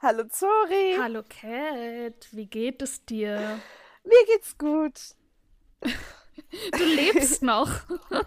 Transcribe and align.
Hallo 0.00 0.24
Zori. 0.28 0.96
Hallo 0.98 1.22
Cat, 1.22 2.28
wie 2.32 2.46
geht 2.46 2.82
es 2.82 3.04
dir? 3.04 3.60
Mir 4.02 4.26
geht's 4.26 4.58
gut. 4.58 4.98
Du 5.80 6.84
lebst 6.84 7.42
noch. 7.44 7.70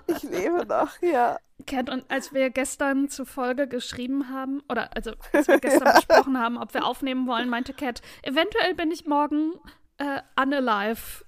Ich 0.07 0.23
lebe 0.23 0.65
noch, 0.65 1.01
ja. 1.01 1.37
Cat, 1.65 1.89
und 1.89 2.09
als 2.09 2.33
wir 2.33 2.49
gestern 2.49 3.09
zur 3.09 3.25
Folge 3.25 3.67
geschrieben 3.67 4.29
haben, 4.29 4.63
oder 4.69 4.95
also 4.95 5.11
als 5.33 5.49
wir 5.49 5.59
gestern 5.59 5.93
besprochen 5.95 6.39
haben, 6.39 6.57
ob 6.57 6.73
wir 6.73 6.85
aufnehmen 6.85 7.27
wollen, 7.27 7.49
meinte 7.49 7.73
Cat, 7.73 8.01
eventuell 8.23 8.73
bin 8.73 8.91
ich 8.91 9.05
morgen 9.05 9.53
äh, 9.97 10.21
unalive. 10.41 11.25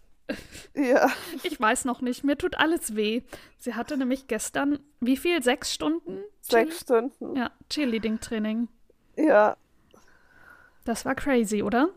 Ja. 0.76 1.10
Ich 1.44 1.60
weiß 1.60 1.86
noch 1.86 2.02
nicht, 2.02 2.24
mir 2.24 2.38
tut 2.38 2.56
alles 2.58 2.96
weh. 2.96 3.22
Sie 3.58 3.74
hatte 3.74 3.98
nämlich 3.98 4.28
gestern, 4.28 4.80
wie 5.00 5.18
viel? 5.18 5.42
Sechs 5.44 5.74
Stunden? 5.74 6.24
Sechs 6.42 6.82
Stunden. 6.82 7.36
Ja, 7.36 7.52
Cheerleading-Training. 7.70 8.68
Ja, 9.16 9.58
Das 10.86 11.06
war 11.06 11.16
crazy, 11.16 11.62
oder? 11.64 11.90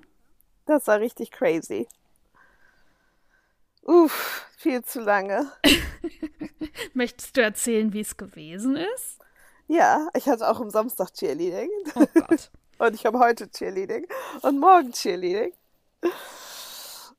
das 0.67 0.87
war 0.87 1.01
richtig 1.01 1.31
crazy. 1.31 1.87
Uff, 3.83 4.47
viel 4.57 4.83
zu 4.85 5.01
lange. 5.01 5.51
Möchtest 6.95 7.37
du 7.37 7.43
erzählen, 7.43 7.93
wie 7.93 8.01
es 8.01 8.17
gewesen 8.17 8.77
ist? 8.77 9.19
Ja, 9.69 10.09
ich 10.15 10.29
hatte 10.29 10.49
auch 10.49 10.61
am 10.61 10.71
Samstag 10.71 11.13
Cheerleading. 11.15 11.69
Oh 11.95 12.07
Gott. 12.15 12.51
Und 12.79 12.95
ich 12.95 13.05
habe 13.07 13.19
heute 13.19 13.51
Cheerleading. 13.51 14.07
Und 14.43 14.59
morgen 14.59 14.93
Cheerleading. 14.93 15.53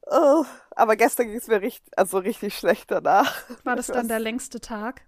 Oh, 0.07 0.45
aber 0.71 0.95
gestern 0.95 1.27
ging 1.27 1.37
es 1.37 1.47
mir 1.47 1.61
richtig, 1.61 1.97
also 1.97 2.17
richtig 2.17 2.57
schlecht 2.57 2.91
danach. 2.91 3.33
War 3.63 3.75
das 3.75 3.87
dann 3.87 4.07
der 4.07 4.19
längste 4.19 4.59
Tag? 4.59 5.01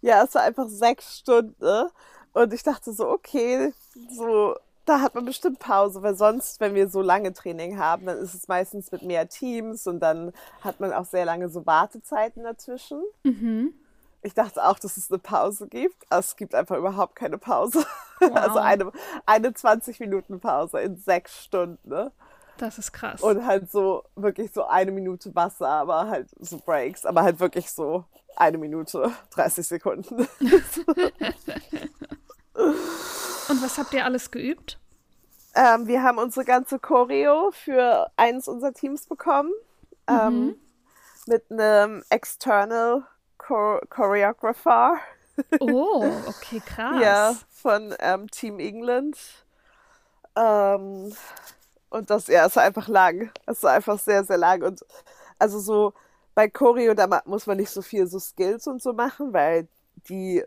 Ja, 0.00 0.22
es 0.22 0.34
war 0.34 0.42
einfach 0.42 0.68
sechs 0.68 1.18
Stunden. 1.18 1.88
Und 2.32 2.52
ich 2.52 2.62
dachte 2.62 2.92
so, 2.92 3.08
okay, 3.08 3.72
so, 4.10 4.56
da 4.84 5.00
hat 5.00 5.14
man 5.14 5.24
bestimmt 5.24 5.58
Pause, 5.58 6.02
weil 6.02 6.14
sonst, 6.14 6.60
wenn 6.60 6.74
wir 6.74 6.88
so 6.88 7.02
lange 7.02 7.32
Training 7.32 7.78
haben, 7.78 8.06
dann 8.06 8.18
ist 8.18 8.34
es 8.34 8.48
meistens 8.48 8.92
mit 8.92 9.02
mehr 9.02 9.28
Teams 9.28 9.86
und 9.86 10.00
dann 10.00 10.32
hat 10.60 10.80
man 10.80 10.92
auch 10.92 11.04
sehr 11.04 11.24
lange 11.24 11.48
so 11.48 11.66
Wartezeiten 11.66 12.44
dazwischen. 12.44 13.02
Mhm. 13.24 13.74
Ich 14.22 14.34
dachte 14.34 14.64
auch, 14.64 14.78
dass 14.78 14.96
es 14.96 15.10
eine 15.10 15.18
Pause 15.18 15.68
gibt, 15.68 16.04
aber 16.10 16.20
es 16.20 16.36
gibt 16.36 16.54
einfach 16.54 16.76
überhaupt 16.76 17.16
keine 17.16 17.38
Pause. 17.38 17.84
Wow. 18.20 18.34
Also 18.34 18.58
eine, 18.58 18.90
eine 19.26 19.54
20 19.54 20.00
Minuten 20.00 20.40
Pause 20.40 20.80
in 20.80 20.96
sechs 20.96 21.44
Stunden. 21.44 21.88
Ne? 21.88 22.10
Das 22.58 22.78
ist 22.78 22.92
krass. 22.92 23.22
Und 23.22 23.46
halt 23.46 23.70
so, 23.70 24.04
wirklich 24.16 24.52
so 24.52 24.66
eine 24.66 24.90
Minute 24.90 25.34
Wasser, 25.34 25.68
aber 25.68 26.08
halt 26.08 26.28
so 26.38 26.58
Breaks, 26.58 27.06
aber 27.06 27.22
halt 27.22 27.40
wirklich 27.40 27.70
so 27.70 28.04
eine 28.36 28.58
Minute, 28.58 29.10
30 29.30 29.66
Sekunden. 29.66 30.28
Und 33.48 33.62
was 33.62 33.78
habt 33.78 33.94
ihr 33.94 34.04
alles 34.04 34.30
geübt? 34.30 34.78
Ähm, 35.54 35.86
wir 35.86 36.02
haben 36.02 36.18
unsere 36.18 36.44
ganze 36.44 36.78
Choreo 36.78 37.50
für 37.52 38.10
eines 38.16 38.46
unserer 38.48 38.72
Teams 38.72 39.06
bekommen. 39.06 39.52
Ähm, 40.06 40.56
mit 41.26 41.50
einem 41.50 42.02
External 42.10 43.04
Chor 43.38 43.80
Choreographer. 43.88 44.98
Oh, 45.60 46.04
okay, 46.26 46.60
krass. 46.66 47.00
Ja, 47.00 47.32
von 47.48 47.94
ähm, 48.00 48.28
Team 48.28 48.58
England. 48.58 49.16
Ähm, 50.34 51.14
und 51.90 52.10
das, 52.10 52.26
ja, 52.28 52.46
es 52.46 52.56
war 52.56 52.64
einfach 52.64 52.88
lang. 52.88 53.30
Es 53.46 53.62
war 53.62 53.72
einfach 53.72 53.98
sehr, 53.98 54.24
sehr 54.24 54.38
lang. 54.38 54.62
Und 54.62 54.84
also 55.38 55.58
so 55.60 55.94
bei 56.34 56.48
Choreo, 56.48 56.94
da 56.94 57.22
muss 57.26 57.46
man 57.46 57.56
nicht 57.56 57.70
so 57.70 57.82
viel 57.82 58.06
so 58.06 58.18
Skills 58.18 58.66
und 58.66 58.82
so 58.82 58.92
machen, 58.92 59.32
weil 59.32 59.68
die, 60.08 60.44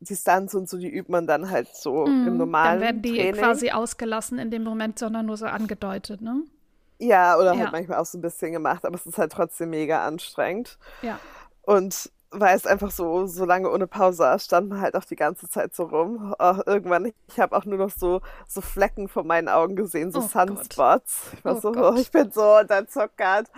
die 0.00 0.16
Stunts 0.16 0.54
und 0.54 0.68
so, 0.68 0.78
die 0.78 0.88
übt 0.90 1.10
man 1.10 1.26
dann 1.26 1.50
halt 1.50 1.68
so 1.74 2.14
im 2.22 2.36
Mhm, 2.36 2.38
normalen 2.38 2.78
Dann 2.78 2.80
werden 2.80 3.02
die 3.02 3.16
Training. 3.16 3.34
quasi 3.40 3.70
ausgelassen 3.70 4.38
in 4.38 4.50
dem 4.50 4.64
Moment, 4.64 4.98
sondern 4.98 5.26
nur 5.26 5.36
so 5.36 5.46
angedeutet, 5.46 6.20
ne? 6.20 6.42
Ja, 6.98 7.36
oder 7.38 7.54
Ja. 7.54 7.58
halt 7.58 7.72
manchmal 7.72 7.98
auch 7.98 8.06
so 8.06 8.18
ein 8.18 8.22
bisschen 8.22 8.52
gemacht, 8.52 8.84
aber 8.84 8.94
es 8.96 9.06
ist 9.06 9.18
halt 9.18 9.32
trotzdem 9.32 9.70
mega 9.70 10.06
anstrengend. 10.06 10.78
Ja. 11.02 11.20
Und 11.62 12.10
weil 12.40 12.56
es 12.56 12.66
einfach 12.66 12.90
so, 12.90 13.26
so 13.26 13.44
lange 13.44 13.70
ohne 13.70 13.86
Pause 13.86 14.36
stand 14.38 14.68
man 14.68 14.80
halt 14.80 14.94
auch 14.96 15.04
die 15.04 15.16
ganze 15.16 15.48
Zeit 15.48 15.74
so 15.74 15.84
rum. 15.84 16.34
Oh, 16.38 16.56
irgendwann, 16.66 17.12
ich 17.28 17.40
habe 17.40 17.56
auch 17.56 17.64
nur 17.64 17.78
noch 17.78 17.90
so, 17.90 18.20
so 18.46 18.60
Flecken 18.60 19.08
vor 19.08 19.24
meinen 19.24 19.48
Augen 19.48 19.76
gesehen, 19.76 20.10
so 20.12 20.20
Oh 20.20 20.30
Gott. 20.44 20.66
Sunspots. 20.66 21.32
Ich 21.34 21.44
war 21.44 21.56
Oh 21.56 21.60
so, 21.60 21.72
Gott. 21.72 21.94
oh, 21.94 21.94
ich 21.96 22.10
bin 22.10 22.30
so 22.30 22.58
unterzuckert. 22.58 23.48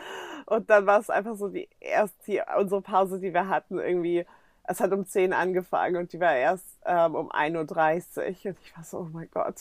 Und 0.47 0.71
dann 0.71 0.87
war 0.87 1.01
es 1.01 1.11
einfach 1.11 1.37
so 1.37 1.49
die 1.49 1.69
erste, 1.81 2.17
die, 2.27 2.43
unsere 2.59 2.83
Pause, 2.83 3.19
die 3.21 3.33
wir 3.35 3.49
hatten, 3.49 3.79
irgendwie, 3.79 4.27
es 4.65 4.81
hat 4.81 4.93
um 4.93 5.07
10 5.07 5.33
angefangen 5.33 5.97
und 5.97 6.13
die 6.13 6.21
war 6.21 6.35
erst 6.35 6.67
ähm, 6.85 7.15
um 7.15 7.31
1.30 7.33 8.19
Uhr. 8.47 8.51
Und 8.53 8.59
ich 8.65 8.77
war 8.77 8.85
so, 8.85 8.99
oh 8.99 9.09
mein 9.13 9.29
Gott. 9.33 9.57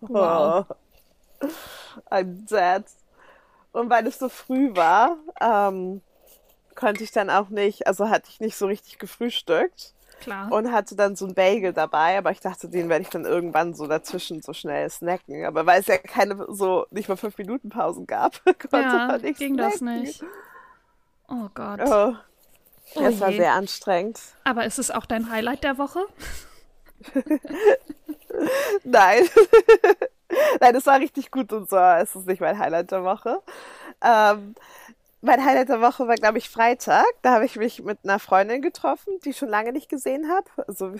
Wow. 0.00 0.66
Oh, 0.68 1.46
I'm 2.10 2.46
dead. 2.48 2.84
Und 3.72 3.90
weil 3.90 4.06
es 4.06 4.18
so 4.18 4.28
früh 4.28 4.74
war, 4.74 5.16
ähm, 5.40 6.00
konnte 6.76 7.02
ich 7.04 7.10
dann 7.12 7.30
auch 7.30 7.48
nicht, 7.48 7.86
also 7.86 8.08
hatte 8.08 8.28
ich 8.30 8.40
nicht 8.40 8.56
so 8.56 8.66
richtig 8.66 8.98
gefrühstückt 8.98 9.94
Klar. 10.20 10.50
und 10.52 10.72
hatte 10.72 10.94
dann 10.96 11.16
so 11.16 11.26
ein 11.26 11.34
Bagel 11.34 11.72
dabei, 11.72 12.18
aber 12.18 12.30
ich 12.30 12.40
dachte, 12.40 12.68
den 12.68 12.88
werde 12.88 13.02
ich 13.02 13.10
dann 13.10 13.24
irgendwann 13.24 13.74
so 13.74 13.86
dazwischen 13.86 14.42
so 14.42 14.52
schnell 14.52 14.88
snacken. 14.90 15.44
Aber 15.44 15.66
weil 15.66 15.80
es 15.80 15.86
ja 15.88 15.98
keine 15.98 16.46
so, 16.48 16.86
nicht 16.90 17.08
mal 17.08 17.16
fünf 17.16 17.36
Minuten 17.38 17.68
Pausen 17.70 18.06
gab, 18.06 18.42
konnte 18.44 18.96
ja, 18.96 19.06
man 19.08 19.20
nicht 19.20 19.38
ging 19.38 19.56
das 19.56 19.76
snacken. 19.78 20.02
nicht. 20.02 20.22
Oh 21.28 21.48
Gott. 21.54 21.80
Oh, 21.84 22.14
Oh 22.94 23.00
es 23.00 23.20
war 23.20 23.30
je. 23.30 23.38
sehr 23.38 23.52
anstrengend. 23.52 24.20
Aber 24.44 24.64
ist 24.64 24.78
es 24.78 24.90
auch 24.92 25.06
dein 25.06 25.28
Highlight 25.28 25.64
der 25.64 25.76
Woche? 25.76 26.06
Nein. 28.84 29.24
Nein, 30.60 30.74
es 30.74 30.86
war 30.86 30.98
richtig 31.00 31.30
gut 31.30 31.52
und 31.52 31.68
so. 31.68 31.76
Es 31.76 32.14
ist 32.14 32.26
nicht 32.26 32.40
mein 32.40 32.58
Highlight 32.58 32.90
der 32.90 33.04
Woche. 33.04 33.42
Ähm, 34.02 34.54
mein 35.20 35.44
Highlight 35.44 35.68
der 35.68 35.80
Woche 35.80 36.06
war, 36.06 36.14
glaube 36.16 36.38
ich, 36.38 36.48
Freitag. 36.48 37.06
Da 37.22 37.32
habe 37.34 37.44
ich 37.44 37.56
mich 37.56 37.82
mit 37.82 37.98
einer 38.04 38.18
Freundin 38.18 38.62
getroffen, 38.62 39.18
die 39.24 39.30
ich 39.30 39.36
schon 39.36 39.48
lange 39.48 39.72
nicht 39.72 39.88
gesehen 39.88 40.30
habe. 40.30 40.46
Also 40.68 40.94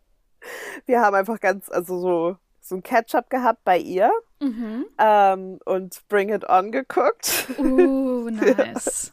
wir 0.86 1.00
haben 1.00 1.14
einfach 1.14 1.40
ganz, 1.40 1.70
also 1.70 1.98
so, 2.00 2.36
so 2.60 2.74
ein 2.76 2.82
Catch-up 2.82 3.30
gehabt 3.30 3.64
bei 3.64 3.78
ihr 3.78 4.10
Mhm. 4.40 4.84
ähm, 4.98 5.58
und 5.64 6.02
Bring 6.08 6.28
It 6.28 6.46
On 6.48 6.70
geguckt. 6.70 7.46
Uh, 7.58 8.28
nice. 8.30 9.12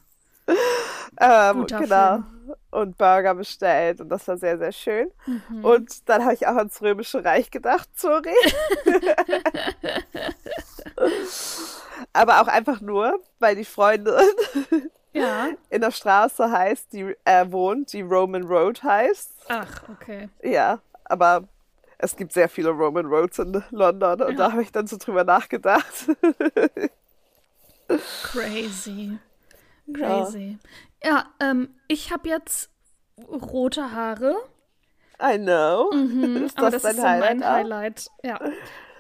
Ähm, 1.20 1.60
Guter 1.60 1.80
genau. 1.80 2.24
Und 2.72 2.98
Burger 2.98 3.34
bestellt 3.36 4.02
und 4.02 4.10
das 4.10 4.28
war 4.28 4.38
sehr, 4.38 4.58
sehr 4.58 4.74
schön. 4.74 5.12
Mhm. 5.26 5.64
Und 5.64 6.10
dann 6.10 6.24
habe 6.24 6.34
ich 6.34 6.46
auch 6.46 6.58
ans 6.58 6.82
Römische 6.82 7.24
Reich 7.24 7.52
gedacht, 7.52 7.88
sorry. 7.96 8.34
Aber 12.14 12.42
auch 12.42 12.48
einfach 12.48 12.82
nur, 12.82 13.20
weil 13.40 13.56
die 13.56 13.66
Freundin 13.66 14.14
Ja. 15.14 15.50
in 15.70 15.82
der 15.82 15.92
Straße 15.92 16.52
heißt, 16.52 16.92
die 16.94 17.16
äh, 17.26 17.46
wohnt, 17.52 17.94
die 17.94 18.02
Roman 18.02 18.44
Road 18.44 18.84
heißt. 18.84 19.32
Ach, 19.50 19.84
okay. 19.90 20.30
Ja, 20.42 20.80
aber 21.06 21.48
es 22.00 22.16
gibt 22.16 22.34
sehr 22.34 22.50
viele 22.50 22.70
Roman 22.72 23.06
Roads 23.06 23.40
in 23.40 23.64
London 23.72 24.22
und 24.22 24.32
Ja. 24.32 24.38
da 24.38 24.52
habe 24.52 24.62
ich 24.64 24.72
dann 24.72 24.88
so 24.88 24.98
drüber 24.98 25.24
nachgedacht. 25.24 26.08
Crazy. 28.24 29.18
Ja. 29.86 30.24
Crazy. 30.24 30.58
Ja, 31.04 31.26
ähm, 31.40 31.70
ich 31.88 32.12
habe 32.12 32.30
jetzt 32.30 32.70
rote 33.30 33.92
Haare. 33.92 34.36
I 35.22 35.38
know. 35.38 35.92
Mhm, 35.94 36.46
Ist 36.46 36.58
aber 36.58 36.72
das 36.72 36.82
das 36.82 36.94
ist 36.94 37.04
dein 37.04 37.20
so 37.20 37.20
mein 37.26 37.44
Highlight 37.44 37.44
auch? 37.44 37.54
Highlight. 37.54 38.08
Ja. 38.24 38.40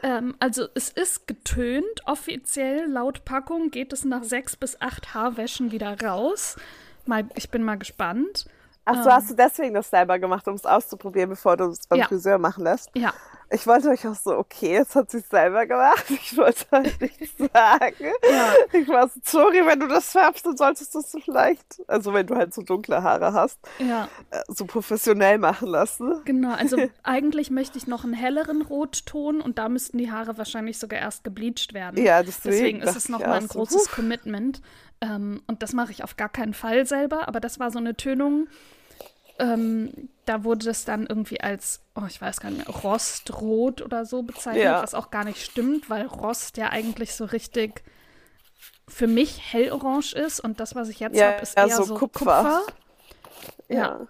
Ähm, 0.03 0.35
also 0.39 0.67
es 0.75 0.89
ist 0.89 1.27
getönt. 1.27 1.85
Offiziell 2.05 2.87
laut 2.89 3.25
Packung 3.25 3.71
geht 3.71 3.93
es 3.93 4.03
nach 4.05 4.23
sechs 4.23 4.55
bis 4.55 4.79
acht 4.81 5.13
Haarwäschen 5.13 5.71
wieder 5.71 5.99
raus. 6.01 6.57
Mal, 7.05 7.25
ich 7.35 7.49
bin 7.49 7.63
mal 7.63 7.77
gespannt. 7.77 8.45
Ach 8.85 9.01
so, 9.01 9.09
hast 9.09 9.29
du 9.31 9.35
deswegen 9.35 9.73
das 9.73 9.89
selber 9.89 10.19
gemacht, 10.19 10.45
um 10.47 10.55
es 10.55 10.65
auszuprobieren, 10.65 11.29
bevor 11.29 11.55
du 11.55 11.69
es 11.69 11.87
beim 11.87 11.99
Ja. 11.99 12.07
Friseur 12.07 12.37
machen 12.37 12.65
lässt? 12.65 12.89
Ja, 12.95 13.13
Ich 13.53 13.67
wollte 13.67 13.89
euch 13.89 14.07
auch 14.07 14.15
so, 14.15 14.35
okay, 14.35 14.73
jetzt 14.73 14.95
hat 14.95 15.13
es 15.13 15.29
selber 15.29 15.65
gemacht. 15.67 16.05
Ich 16.09 16.35
wollte 16.35 16.65
halt 16.71 16.99
nichts 16.99 17.37
sagen. 17.37 18.11
Ja. 18.29 18.53
Ich 18.71 18.87
war 18.87 19.07
so, 19.07 19.19
sorry, 19.23 19.65
wenn 19.65 19.79
du 19.79 19.87
das 19.87 20.11
färbst, 20.11 20.45
dann 20.45 20.57
solltest 20.57 20.95
du 20.95 20.99
es 20.99 21.11
so 21.11 21.19
vielleicht, 21.19 21.81
also 21.87 22.13
wenn 22.13 22.25
du 22.25 22.35
halt 22.35 22.53
so 22.53 22.63
dunkle 22.63 23.03
Haare 23.03 23.33
hast, 23.33 23.59
ja, 23.79 24.07
äh, 24.31 24.41
so 24.47 24.65
professionell 24.65 25.37
machen 25.37 25.67
lassen. 25.67 26.21
genau. 26.25 26.53
Also 26.53 26.77
eigentlich 27.03 27.51
möchte 27.51 27.77
ich 27.77 27.85
noch 27.85 28.03
einen 28.03 28.13
helleren 28.13 28.61
Rotton 28.61 29.41
und 29.41 29.59
da 29.59 29.69
müssten 29.69 29.97
die 29.97 30.11
Haare 30.11 30.37
wahrscheinlich 30.37 30.79
sogar 30.79 30.99
erst 30.99 31.23
gebleicht 31.23 31.73
werden. 31.73 32.03
Ja, 32.03 32.23
deswegen 32.23 32.53
Deswegen 32.53 32.81
ist 32.81 32.95
es 32.95 33.09
nochmal 33.09 33.39
ein 33.39 33.47
so, 33.47 33.59
großes 33.59 33.89
huh. 33.89 33.95
Commitment. 33.95 34.61
Ähm, 35.01 35.41
und 35.47 35.61
das 35.61 35.73
mache 35.73 35.91
ich 35.91 36.03
auf 36.03 36.15
gar 36.15 36.29
keinen 36.29 36.53
Fall 36.53 36.85
selber, 36.85 37.27
aber 37.27 37.39
das 37.39 37.59
war 37.59 37.71
so 37.71 37.79
eine 37.79 37.95
Tönung. 37.95 38.47
Ähm, 39.39 40.09
da 40.25 40.43
wurde 40.43 40.65
das 40.67 40.85
dann 40.85 41.05
irgendwie 41.07 41.41
als, 41.41 41.81
oh, 41.95 42.05
ich 42.07 42.21
weiß 42.21 42.39
gar 42.39 42.49
nicht 42.51 42.67
mehr, 42.67 42.75
Rostrot 42.75 43.81
oder 43.81 44.05
so 44.05 44.21
bezeichnet, 44.23 44.63
Ja. 44.63 44.83
was 44.83 44.93
auch 44.93 45.09
gar 45.11 45.23
nicht 45.25 45.41
stimmt, 45.43 45.89
weil 45.89 46.05
Rost 46.05 46.57
ja 46.57 46.69
eigentlich 46.69 47.13
so 47.15 47.25
richtig 47.25 47.83
für 48.87 49.07
mich 49.07 49.53
hellorange 49.53 50.13
ist 50.15 50.39
und 50.39 50.59
das, 50.59 50.75
was 50.75 50.89
ich 50.89 50.99
jetzt 50.99 51.17
Ja, 51.17 51.31
habe, 51.31 51.41
ist 51.41 51.57
ja, 51.57 51.67
eher 51.67 51.77
so 51.77 51.83
so, 51.83 51.95
Kupfer. 51.95 52.21
Kupfer. 52.25 52.61
Ja. 53.69 54.01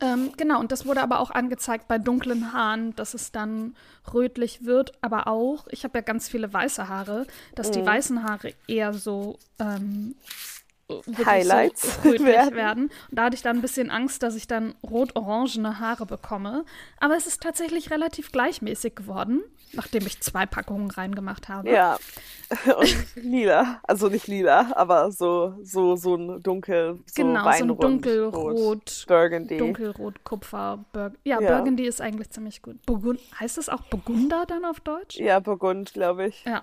Ähm, 0.00 0.32
genau, 0.36 0.58
und 0.58 0.72
das 0.72 0.86
wurde 0.86 1.02
aber 1.02 1.20
auch 1.20 1.30
angezeigt 1.30 1.86
bei 1.86 1.98
dunklen 1.98 2.52
Haaren, 2.52 2.94
dass 2.96 3.14
es 3.14 3.30
dann 3.30 3.76
rötlich 4.12 4.64
wird, 4.64 4.92
aber 5.02 5.28
auch, 5.28 5.68
ich 5.70 5.84
habe 5.84 5.98
ja 5.98 6.02
ganz 6.02 6.28
viele 6.28 6.52
weiße 6.52 6.88
Haare, 6.88 7.26
dass 7.54 7.68
Mhm. 7.68 7.72
die 7.72 7.86
weißen 7.86 8.22
Haare 8.24 8.54
eher 8.66 8.92
so 8.92 9.38
ähm, 9.60 10.16
Highlights 11.24 11.98
so 12.02 12.12
werden. 12.24 12.54
werden. 12.54 12.82
Und 13.10 13.18
da 13.18 13.24
hatte 13.24 13.36
ich 13.36 13.42
dann 13.42 13.56
ein 13.58 13.62
bisschen 13.62 13.90
Angst, 13.90 14.22
dass 14.22 14.34
ich 14.34 14.46
dann 14.46 14.74
rot-orangene 14.82 15.78
Haare 15.80 16.06
bekomme. 16.06 16.64
Aber 16.98 17.16
es 17.16 17.26
ist 17.26 17.42
tatsächlich 17.42 17.90
relativ 17.90 18.32
gleichmäßig 18.32 18.94
geworden, 18.96 19.42
nachdem 19.72 20.06
ich 20.06 20.20
zwei 20.20 20.46
Packungen 20.46 20.90
reingemacht 20.90 21.48
habe. 21.48 21.70
Ja. 21.70 21.98
Und 22.78 22.96
lila. 23.16 23.80
Also 23.82 24.08
nicht 24.08 24.26
lila, 24.26 24.72
aber 24.74 25.12
so, 25.12 25.54
so, 25.62 25.96
so 25.96 26.14
ein 26.14 26.42
dunkel, 26.42 26.98
so 27.04 27.22
genau, 27.22 27.42
so 27.52 27.64
ein 27.64 27.68
dunkelrot, 27.76 29.04
Burgundy. 29.06 29.58
dunkelrot, 29.58 30.24
Kupfer, 30.24 30.84
Bur 30.92 31.12
ja, 31.24 31.40
Ja. 31.40 31.56
Burgundy 31.56 31.86
ist 31.86 32.00
eigentlich 32.00 32.30
ziemlich 32.30 32.62
gut. 32.62 32.84
Burgund 32.86 33.20
heißt 33.38 33.58
es 33.58 33.68
auch 33.68 33.82
Burgunder 33.82 34.46
dann 34.46 34.64
auf 34.64 34.80
Deutsch? 34.80 35.18
Ja, 35.18 35.40
Burgund, 35.40 35.92
glaube 35.92 36.28
ich. 36.28 36.44
Ja. 36.44 36.62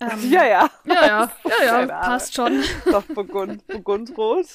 Ähm, 0.00 0.30
Ja, 0.30 0.44
ja. 0.46 0.70
ja, 0.84 1.06
ja, 1.06 1.32
ja, 1.48 1.80
ja, 1.80 1.86
passt 1.86 2.34
schon, 2.34 2.62
Doch, 2.84 3.02
Burgund. 3.04 3.66
Burgundrot. 3.66 4.46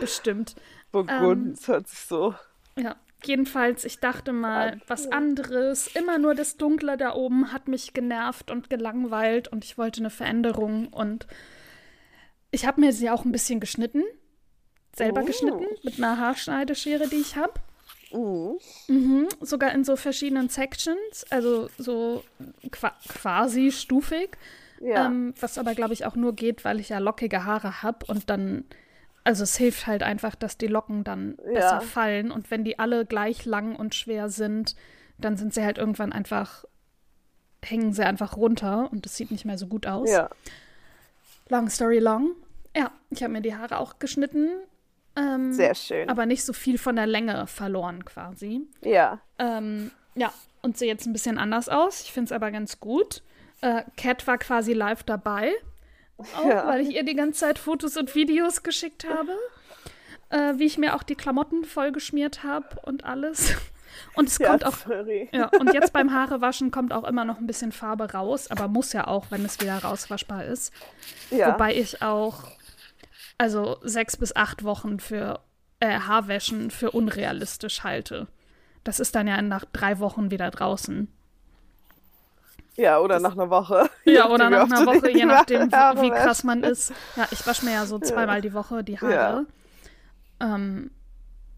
bestimmt. 0.00 0.54
Burgund, 0.90 1.58
Ähm, 1.60 1.66
hört 1.66 1.88
sich 1.88 1.98
so. 2.00 2.34
Ja, 2.76 2.96
jedenfalls, 3.24 3.84
ich 3.84 4.00
dachte 4.00 4.32
mal, 4.32 4.80
was 4.86 5.10
anderes. 5.12 5.88
Immer 5.94 6.18
nur 6.18 6.34
das 6.34 6.56
Dunkle 6.56 6.96
da 6.96 7.14
oben 7.14 7.52
hat 7.52 7.68
mich 7.68 7.92
genervt 7.92 8.50
und 8.50 8.70
gelangweilt 8.70 9.48
und 9.48 9.64
ich 9.64 9.78
wollte 9.78 10.00
eine 10.00 10.10
Veränderung 10.10 10.88
und 10.88 11.26
ich 12.50 12.66
habe 12.66 12.80
mir 12.80 12.92
sie 12.92 13.10
auch 13.10 13.24
ein 13.24 13.32
bisschen 13.32 13.60
geschnitten. 13.60 14.02
Selber 14.96 15.20
Oh. 15.22 15.26
geschnitten 15.26 15.66
mit 15.84 15.98
einer 15.98 16.18
Haarschneideschere, 16.18 17.08
die 17.08 17.16
ich 17.16 17.36
habe. 17.36 17.54
Mhm. 18.12 18.58
Mhm, 18.88 19.28
sogar 19.40 19.72
in 19.72 19.84
so 19.84 19.96
verschiedenen 19.96 20.48
Sections, 20.48 21.24
also 21.30 21.68
so 21.78 22.22
qua 22.70 22.92
quasi 23.08 23.70
stufig. 23.72 24.36
Ja. 24.80 25.06
Ähm, 25.06 25.34
was 25.40 25.58
aber, 25.58 25.74
glaube 25.74 25.92
ich, 25.92 26.06
auch 26.06 26.14
nur 26.14 26.34
geht, 26.34 26.64
weil 26.64 26.78
ich 26.78 26.88
ja 26.90 26.98
lockige 26.98 27.44
Haare 27.44 27.82
habe 27.82 28.06
und 28.06 28.30
dann, 28.30 28.64
also 29.24 29.42
es 29.42 29.56
hilft 29.56 29.86
halt 29.88 30.02
einfach, 30.04 30.34
dass 30.36 30.56
die 30.56 30.68
Locken 30.68 31.02
dann 31.04 31.36
Ja. 31.46 31.52
besser 31.54 31.80
fallen 31.80 32.30
und 32.30 32.50
wenn 32.52 32.62
die 32.64 32.78
alle 32.78 33.04
gleich 33.04 33.44
lang 33.44 33.74
und 33.74 33.94
schwer 33.96 34.28
sind, 34.28 34.76
dann 35.18 35.36
sind 35.36 35.52
sie 35.52 35.64
halt 35.64 35.78
irgendwann 35.78 36.12
einfach, 36.12 36.64
hängen 37.64 37.92
sie 37.92 38.04
einfach 38.06 38.36
runter 38.36 38.88
und 38.92 39.04
es 39.04 39.16
sieht 39.16 39.32
nicht 39.32 39.44
mehr 39.44 39.58
so 39.58 39.66
gut 39.66 39.86
aus. 39.86 40.08
ja. 40.10 40.30
Long 41.48 41.68
story 41.70 41.98
long. 41.98 42.32
Ja, 42.76 42.92
ich 43.10 43.22
habe 43.22 43.32
mir 43.32 43.40
die 43.40 43.56
Haare 43.56 43.78
auch 43.78 43.98
geschnitten, 43.98 44.48
ähm, 45.18 45.52
Sehr 45.52 45.74
schön. 45.74 46.08
aber 46.08 46.24
nicht 46.26 46.44
so 46.44 46.52
viel 46.52 46.78
von 46.78 46.96
der 46.96 47.06
Länge 47.06 47.46
verloren 47.46 48.04
quasi. 48.04 48.62
ja. 48.82 49.20
Ähm, 49.38 49.90
ja, 50.14 50.32
und 50.62 50.76
sehe 50.78 50.88
jetzt 50.88 51.06
ein 51.06 51.12
bisschen 51.12 51.38
anders 51.38 51.68
aus. 51.68 52.00
Ich 52.02 52.12
finde 52.12 52.26
es 52.26 52.32
aber 52.32 52.50
ganz 52.50 52.80
gut. 52.80 53.22
Äh, 53.60 53.82
Cat 53.96 54.26
war 54.26 54.38
quasi 54.38 54.72
live 54.72 55.02
dabei, 55.04 55.52
auch, 56.18 56.44
Ja. 56.48 56.66
weil 56.66 56.80
ich 56.80 56.94
ihr 56.96 57.04
die 57.04 57.14
ganze 57.14 57.40
Zeit 57.40 57.58
Fotos 57.58 57.96
und 57.96 58.14
Videos 58.14 58.62
geschickt 58.62 59.06
habe. 59.08 59.32
Äh, 60.30 60.58
wie 60.58 60.64
ich 60.66 60.76
mir 60.76 60.94
auch 60.94 61.02
die 61.02 61.14
Klamotten 61.14 61.64
vollgeschmiert 61.64 62.42
habe 62.44 62.66
und 62.82 63.04
alles. 63.04 63.54
Und 64.14 64.28
es 64.28 64.38
Ja, 64.38 64.48
kommt 64.50 64.66
auch. 64.66 64.76
sorry. 64.76 65.28
Ja, 65.32 65.46
und 65.58 65.72
jetzt 65.72 65.92
beim 65.94 66.12
Haarewaschen 66.12 66.70
kommt 66.70 66.92
auch 66.92 67.04
immer 67.04 67.24
noch 67.24 67.38
ein 67.38 67.46
bisschen 67.46 67.72
Farbe 67.72 68.12
raus, 68.12 68.50
aber 68.50 68.68
muss 68.68 68.92
ja 68.92 69.06
auch, 69.06 69.26
wenn 69.30 69.44
es 69.44 69.58
wieder 69.60 69.78
rauswaschbar 69.78 70.44
ist. 70.44 70.72
Ja. 71.30 71.52
Wobei 71.54 71.74
ich 71.74 72.02
auch, 72.02 72.50
also 73.38 73.78
sechs 73.82 74.16
bis 74.16 74.34
acht 74.34 74.64
Wochen 74.64 75.00
für 75.00 75.40
äh, 75.80 76.00
Haarwäschen 76.00 76.70
für 76.70 76.90
unrealistisch 76.90 77.84
halte. 77.84 78.26
Das 78.84 79.00
ist 79.00 79.14
dann 79.14 79.26
ja 79.28 79.40
nach 79.42 79.64
drei 79.72 79.98
Wochen 80.00 80.30
wieder 80.30 80.50
draußen. 80.50 81.08
ja, 82.76 82.98
oder 82.98 83.20
nach 83.20 83.32
einer 83.32 83.50
Woche. 83.50 83.88
Ja, 84.04 84.28
oder 84.28 84.48
nach 84.50 84.64
einer 84.70 84.86
Woche, 84.86 85.10
je 85.10 85.24
nachdem, 85.26 85.70
Haare 85.72 86.02
wie 86.02 86.10
krass 86.10 86.44
man 86.44 86.62
ist. 86.62 86.92
Ja, 87.16 87.28
ich 87.30 87.46
wasche 87.46 87.64
mir 87.64 87.72
ja 87.72 87.86
so 87.86 87.98
zweimal 87.98 88.40
die 88.40 88.54
Woche 88.54 88.82
die 88.82 88.98
Haare. 88.98 89.46
Ähm, 90.40 90.90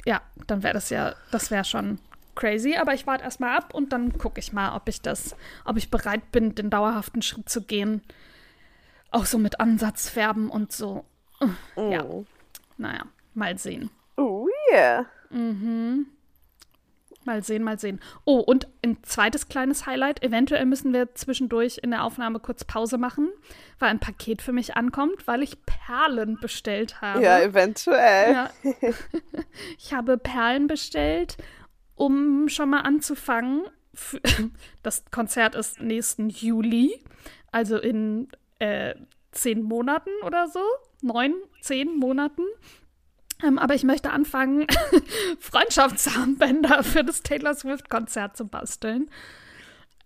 ja, 0.05 0.21
dann 0.47 0.63
wäre 0.63 0.75
das 0.75 0.91
ja, 0.91 1.15
das 1.31 1.51
wäre 1.51 1.65
schon 1.65 1.99
crazy. 2.35 2.77
Aber 2.77 2.95
ich 2.95 3.07
warte 3.07 3.25
erstmal 3.25 3.57
ab 3.57 3.75
und 3.75 3.93
dann 3.93 4.17
gucke 4.19 4.41
ich 4.41 4.53
mal, 4.53 4.75
ob 4.75 4.89
ich 4.89 5.01
das, 5.03 5.37
ob 5.65 5.77
ich 5.77 5.91
bereit 5.91 6.33
bin, 6.33 6.55
den 6.55 6.71
dauerhaften 6.71 7.23
Schritt 7.23 7.49
zu 7.49 7.63
gehen. 7.63 8.03
Auch 9.11 9.27
so 9.27 9.39
mit 9.39 9.61
Ansatzfärben 9.61 10.51
und 10.51 10.73
so. 10.73 11.05
Ja. 11.77 12.05
Mm. 12.05 12.27
Naja, 12.77 13.05
mal 13.35 13.59
sehen. 13.59 13.91
Oh, 14.17 14.47
yeah. 14.73 15.07
Mal 17.25 17.45
sehen, 17.45 17.63
mal 17.63 17.79
sehen. 17.79 18.01
Oh, 18.25 18.39
und 18.39 18.67
ein 18.83 19.03
zweites 19.03 19.49
kleines 19.49 19.87
Highlight. 19.87 20.23
Eventuell 20.23 20.65
müssen 20.65 20.95
wir 20.95 21.15
zwischendurch 21.15 21.79
in 21.83 21.91
der 21.91 22.05
Aufnahme 22.05 22.41
kurz 22.41 22.65
Pause 22.65 22.97
machen, 22.97 23.29
weil 23.79 23.91
ein 23.91 24.01
Paket 24.01 24.41
für 24.41 24.53
mich 24.53 24.75
ankommt, 24.75 25.27
weil 25.27 25.43
ich 25.43 25.65
Perlen 25.67 26.39
bestellt 26.41 27.03
habe. 27.03 27.23
Ja, 27.23 27.41
eventuell. 27.41 28.33
Ja. 28.33 28.51
Ich 29.79 29.93
habe 29.93 30.17
Perlen 30.17 30.67
bestellt, 30.67 31.37
um 31.95 32.49
schon 32.49 32.71
mal 32.71 32.81
anzufangen. 32.81 33.65
Das 34.83 35.05
Konzert 35.11 35.55
ist 35.55 35.81
nächsten 35.81 36.31
Juli, 36.31 37.05
also 37.53 37.77
in 37.77 38.29
äh, 38.61 38.95
zehn 39.33 39.63
Monaten 39.63 40.11
oder 40.25 40.49
so. 40.49 40.63
Neun, 41.03 41.35
zehn 41.61 41.97
Monaten. 41.97 42.43
Ähm, 43.43 43.59
aber 43.59 43.75
ich 43.75 43.85
möchte 43.85 44.11
anfangen, 44.11 44.67
Freundschaftsarmbänder 45.41 46.83
für 46.83 47.05
das 47.05 47.23
Taylor 47.23 47.55
Swift-Konzert 47.55 48.37
zu 48.37 48.47
basteln. 48.47 49.11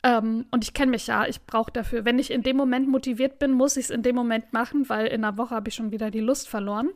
Ähm, 0.05 0.46
und 0.50 0.64
ich 0.64 0.75
kenne 0.75 0.91
mich 0.91 1.06
ja, 1.06 1.26
ich 1.26 1.43
brauche 1.46 1.73
dafür, 1.73 2.05
wenn 2.05 2.19
ich 2.19 2.31
in 2.31 2.43
dem 2.43 2.56
Moment 2.56 2.88
motiviert 2.88 3.38
bin, 3.38 3.52
muss 3.52 3.76
ich 3.76 3.87
es 3.87 3.91
in 3.91 4.02
dem 4.02 4.14
Moment 4.14 4.52
machen, 4.52 4.88
weil 4.88 5.06
in 5.06 5.25
einer 5.25 5.38
Woche 5.38 5.55
habe 5.55 5.70
ich 5.70 5.75
schon 5.75 5.93
wieder 5.93 6.11
die 6.11 6.20
Lust 6.20 6.49
verloren. 6.49 6.91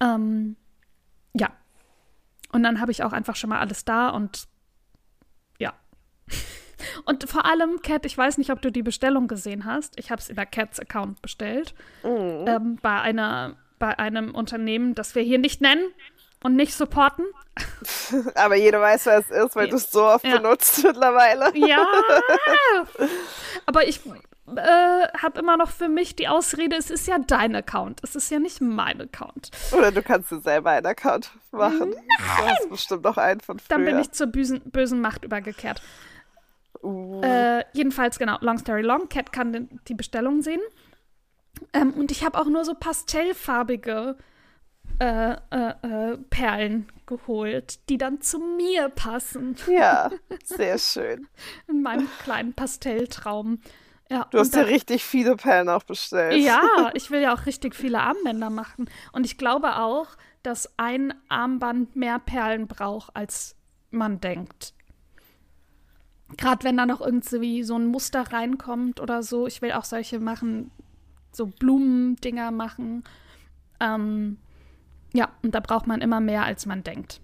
Ähm, 0.00 0.56
ja. 1.32 1.50
Und 2.52 2.62
dann 2.62 2.80
habe 2.80 2.92
ich 2.92 3.02
auch 3.02 3.14
einfach 3.14 3.34
schon 3.34 3.48
mal 3.50 3.60
alles 3.60 3.86
da 3.86 4.10
und 4.10 4.46
ja. 5.58 5.72
Und 7.04 7.28
vor 7.28 7.44
allem, 7.44 7.80
Cat, 7.82 8.06
ich 8.06 8.16
weiß 8.16 8.38
nicht, 8.38 8.50
ob 8.50 8.62
du 8.62 8.70
die 8.72 8.82
Bestellung 8.82 9.28
gesehen 9.28 9.64
hast. 9.64 9.98
Ich 9.98 10.10
habe 10.10 10.20
es 10.20 10.28
über 10.30 10.46
Cats 10.46 10.80
Account 10.80 11.22
bestellt. 11.22 11.74
Mhm. 12.02 12.44
Ähm, 12.46 12.78
bei, 12.82 13.00
einer, 13.00 13.56
bei 13.78 13.98
einem 13.98 14.34
Unternehmen, 14.34 14.94
das 14.94 15.14
wir 15.14 15.22
hier 15.22 15.38
nicht 15.38 15.60
nennen 15.60 15.84
und 16.42 16.56
nicht 16.56 16.74
supporten. 16.74 17.24
Aber 18.34 18.56
jeder 18.56 18.80
weiß, 18.80 19.06
wer 19.06 19.18
es 19.18 19.30
ist, 19.30 19.54
weil 19.56 19.66
Ja. 19.66 19.70
du 19.70 19.76
es 19.76 19.90
so 19.90 20.04
oft 20.04 20.24
Ja. 20.24 20.38
benutzt 20.38 20.82
mittlerweile. 20.84 21.56
Ja. 21.56 21.86
Aber 23.66 23.86
ich 23.86 24.00
äh, 24.56 25.08
habe 25.18 25.38
immer 25.38 25.56
noch 25.56 25.70
für 25.70 25.88
mich 25.88 26.16
die 26.16 26.28
Ausrede, 26.28 26.76
es 26.76 26.90
ist 26.90 27.06
ja 27.06 27.18
dein 27.18 27.54
Account. 27.54 28.00
Es 28.02 28.16
ist 28.16 28.30
ja 28.30 28.38
nicht 28.38 28.60
mein 28.60 29.00
Account. 29.00 29.50
Oder 29.72 29.92
du 29.92 30.02
kannst 30.02 30.30
dir 30.30 30.40
selber 30.40 30.70
einen 30.70 30.86
Account 30.86 31.30
machen. 31.52 31.92
Du 31.92 32.46
hast 32.46 32.68
bestimmt 32.70 33.04
noch 33.04 33.16
einen 33.18 33.40
von 33.40 33.58
früher. 33.58 33.68
Dann 33.68 33.84
bin 33.84 33.98
ich 33.98 34.10
zur 34.12 34.26
bösen, 34.26 34.60
bösen 34.64 35.00
Macht 35.00 35.24
übergekehrt. 35.24 35.80
Uh, 36.82 37.20
Äh, 37.22 37.64
jedenfalls, 37.72 38.18
genau, 38.18 38.38
Long 38.40 38.58
Story 38.58 38.82
Long. 38.82 39.08
Cat 39.08 39.32
kann 39.32 39.52
den, 39.52 39.80
die 39.88 39.94
Bestellung 39.94 40.42
sehen. 40.42 40.60
Ähm, 41.72 41.92
und 41.94 42.10
ich 42.10 42.24
habe 42.24 42.38
auch 42.40 42.46
nur 42.46 42.64
so 42.64 42.74
pastellfarbige 42.74 44.16
äh, 44.98 45.32
äh, 45.32 45.74
äh, 46.12 46.16
Perlen 46.30 46.86
geholt, 47.06 47.88
die 47.88 47.98
dann 47.98 48.20
zu 48.20 48.38
mir 48.38 48.88
passen. 48.88 49.56
ja, 49.68 50.10
sehr 50.44 50.78
schön. 50.78 51.26
In 51.68 51.82
meinem 51.82 52.08
kleinen 52.22 52.52
Pastelltraum. 52.54 53.60
Ja, 54.10 54.26
Du 54.30 54.38
hast 54.38 54.54
ja 54.54 54.62
richtig 54.62 55.04
viele 55.04 55.36
Perlen 55.36 55.68
auch 55.70 55.84
bestellt. 55.84 56.42
Ja, 56.42 56.90
ich 56.94 57.10
will 57.10 57.20
ja 57.20 57.34
auch 57.34 57.46
richtig 57.46 57.74
viele 57.74 58.00
Armbänder 58.00 58.50
machen. 58.50 58.90
Und 59.12 59.24
ich 59.24 59.38
glaube 59.38 59.76
auch, 59.76 60.08
dass 60.42 60.68
ein 60.76 61.14
Armband 61.28 61.96
mehr 61.96 62.18
Perlen 62.18 62.66
braucht, 62.66 63.14
als 63.16 63.56
man 63.90 64.20
denkt. 64.20 64.74
Gerade 66.36 66.64
wenn 66.64 66.76
da 66.76 66.86
noch 66.86 67.00
irgendwie 67.00 67.62
so 67.62 67.76
ein 67.76 67.86
Muster 67.86 68.32
reinkommt 68.32 69.00
oder 69.00 69.22
so. 69.22 69.46
Ich 69.46 69.62
will 69.62 69.72
auch 69.72 69.84
solche 69.84 70.18
machen, 70.18 70.70
so 71.32 71.46
Blumendinger 71.46 72.50
machen. 72.50 73.04
Ähm, 73.80 74.38
ja, 75.12 75.30
und 75.42 75.54
da 75.54 75.60
braucht 75.60 75.86
man 75.86 76.00
immer 76.00 76.20
mehr, 76.20 76.44
als 76.44 76.66
man 76.66 76.82
denkt. 76.84 77.20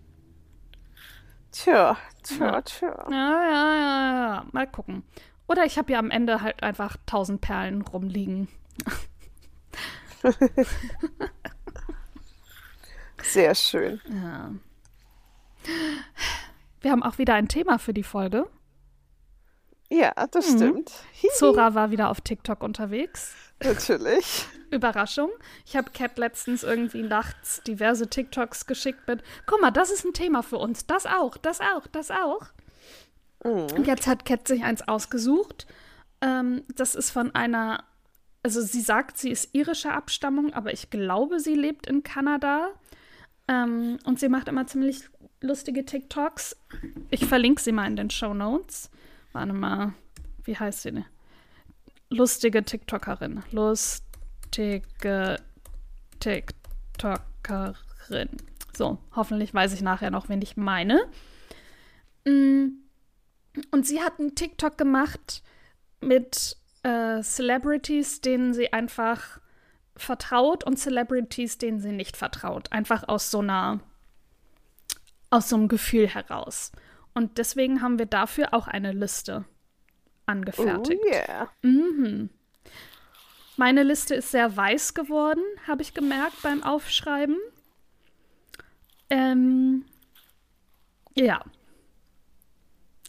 Tja, 1.52 1.96
tja, 2.22 2.46
Ja. 2.46 2.62
tja. 2.62 3.06
Ja, 3.10 3.44
ja, 3.44 3.74
ja, 3.74 4.34
ja. 4.34 4.46
Mal 4.52 4.66
gucken. 4.66 5.02
Oder 5.46 5.64
ich 5.64 5.78
habe 5.78 5.92
ja 5.92 5.98
am 5.98 6.10
Ende 6.10 6.42
halt 6.42 6.62
einfach 6.62 6.96
tausend 7.06 7.40
Perlen 7.40 7.80
rumliegen. 7.82 8.48
Sehr 13.22 13.54
schön. 13.54 14.00
Ja. 14.10 14.50
Wir 16.80 16.90
haben 16.90 17.02
auch 17.02 17.18
wieder 17.18 17.34
ein 17.34 17.48
Thema 17.48 17.78
für 17.78 17.92
die 17.94 18.02
Folge. 18.02 18.46
Ja, 19.90 20.12
das 20.30 20.50
Mhm. 20.52 20.56
stimmt. 20.56 20.92
Hihi, 21.12 21.30
Zora 21.36 21.74
war 21.74 21.90
wieder 21.90 22.10
auf 22.10 22.20
TikTok 22.20 22.62
unterwegs. 22.62 23.34
Natürlich. 23.62 24.46
Überraschung. 24.70 25.30
Ich 25.66 25.76
habe 25.76 25.90
Cat 25.90 26.18
letztens 26.18 26.62
irgendwie 26.62 27.02
nachts 27.02 27.62
diverse 27.66 28.08
TikToks 28.08 28.66
geschickt 28.66 29.08
mit, 29.08 29.22
guck 29.46 29.60
mal, 29.62 29.70
das 29.70 29.90
ist 29.90 30.04
ein 30.04 30.12
Thema 30.12 30.42
für 30.42 30.58
uns. 30.58 30.86
Das 30.86 31.06
auch, 31.06 31.36
das 31.38 31.60
auch, 31.60 31.86
das 31.86 32.10
auch. 32.10 32.42
Mhm. 33.44 33.66
Und 33.76 33.86
jetzt 33.86 34.06
hat 34.06 34.24
Cat 34.26 34.46
sich 34.46 34.62
eins 34.62 34.86
ausgesucht. 34.86 35.66
Ähm, 36.20 36.64
das 36.74 36.94
ist 36.94 37.10
von 37.10 37.34
einer, 37.34 37.82
also 38.42 38.60
sie 38.60 38.82
sagt, 38.82 39.16
sie 39.16 39.30
ist 39.30 39.54
irischer 39.54 39.94
Abstammung, 39.94 40.52
aber 40.52 40.72
ich 40.72 40.90
glaube, 40.90 41.40
sie 41.40 41.54
lebt 41.54 41.86
in 41.86 42.02
Kanada. 42.02 42.68
Ähm, 43.48 43.98
und 44.04 44.20
sie 44.20 44.28
macht 44.28 44.48
immer 44.48 44.66
ziemlich 44.66 45.08
lustige 45.40 45.86
TikToks. 45.86 46.56
Ich 47.10 47.24
verlinke 47.24 47.62
sie 47.62 47.72
mal 47.72 47.86
in 47.86 47.96
den 47.96 48.10
Show 48.10 48.34
Notes. 48.34 48.90
Warte 49.32 49.52
mal, 49.52 49.92
wie 50.44 50.56
heißt 50.56 50.82
sie? 50.82 51.04
Lustige 52.10 52.64
TikTokerin. 52.64 53.42
Lustige 53.52 55.36
TikTokerin. 56.20 58.28
So, 58.74 58.98
hoffentlich 59.14 59.52
weiß 59.52 59.74
ich 59.74 59.82
nachher 59.82 60.10
noch, 60.10 60.28
wen 60.28 60.40
ich 60.40 60.56
meine. 60.56 61.06
Mm, 62.24 62.68
und 63.70 63.86
sie 63.86 64.00
hat 64.00 64.18
einen 64.18 64.34
TikTok 64.34 64.78
gemacht 64.78 65.42
mit 66.00 66.56
äh, 66.82 67.22
Celebrities, 67.22 68.20
denen 68.20 68.54
sie 68.54 68.72
einfach 68.72 69.40
vertraut 69.96 70.64
und 70.64 70.78
Celebrities, 70.78 71.58
denen 71.58 71.80
sie 71.80 71.92
nicht 71.92 72.16
vertraut. 72.16 72.72
Einfach 72.72 73.08
aus 73.08 73.30
so 73.30 73.40
einer, 73.40 73.80
aus 75.30 75.48
so 75.48 75.56
einem 75.56 75.68
Gefühl 75.68 76.06
heraus. 76.06 76.72
Und 77.18 77.36
deswegen 77.36 77.82
haben 77.82 77.98
wir 77.98 78.06
dafür 78.06 78.54
auch 78.54 78.68
eine 78.68 78.92
Liste 78.92 79.44
angefertigt. 80.26 81.02
Oh 81.04 81.12
yeah. 81.12 81.50
Mhm. 81.62 82.30
Meine 83.56 83.82
Liste 83.82 84.14
ist 84.14 84.30
sehr 84.30 84.56
weiß 84.56 84.94
geworden, 84.94 85.42
habe 85.66 85.82
ich 85.82 85.94
gemerkt 85.94 86.40
beim 86.42 86.62
Aufschreiben. 86.62 87.36
Ähm, 89.10 89.84
ja. 91.16 91.44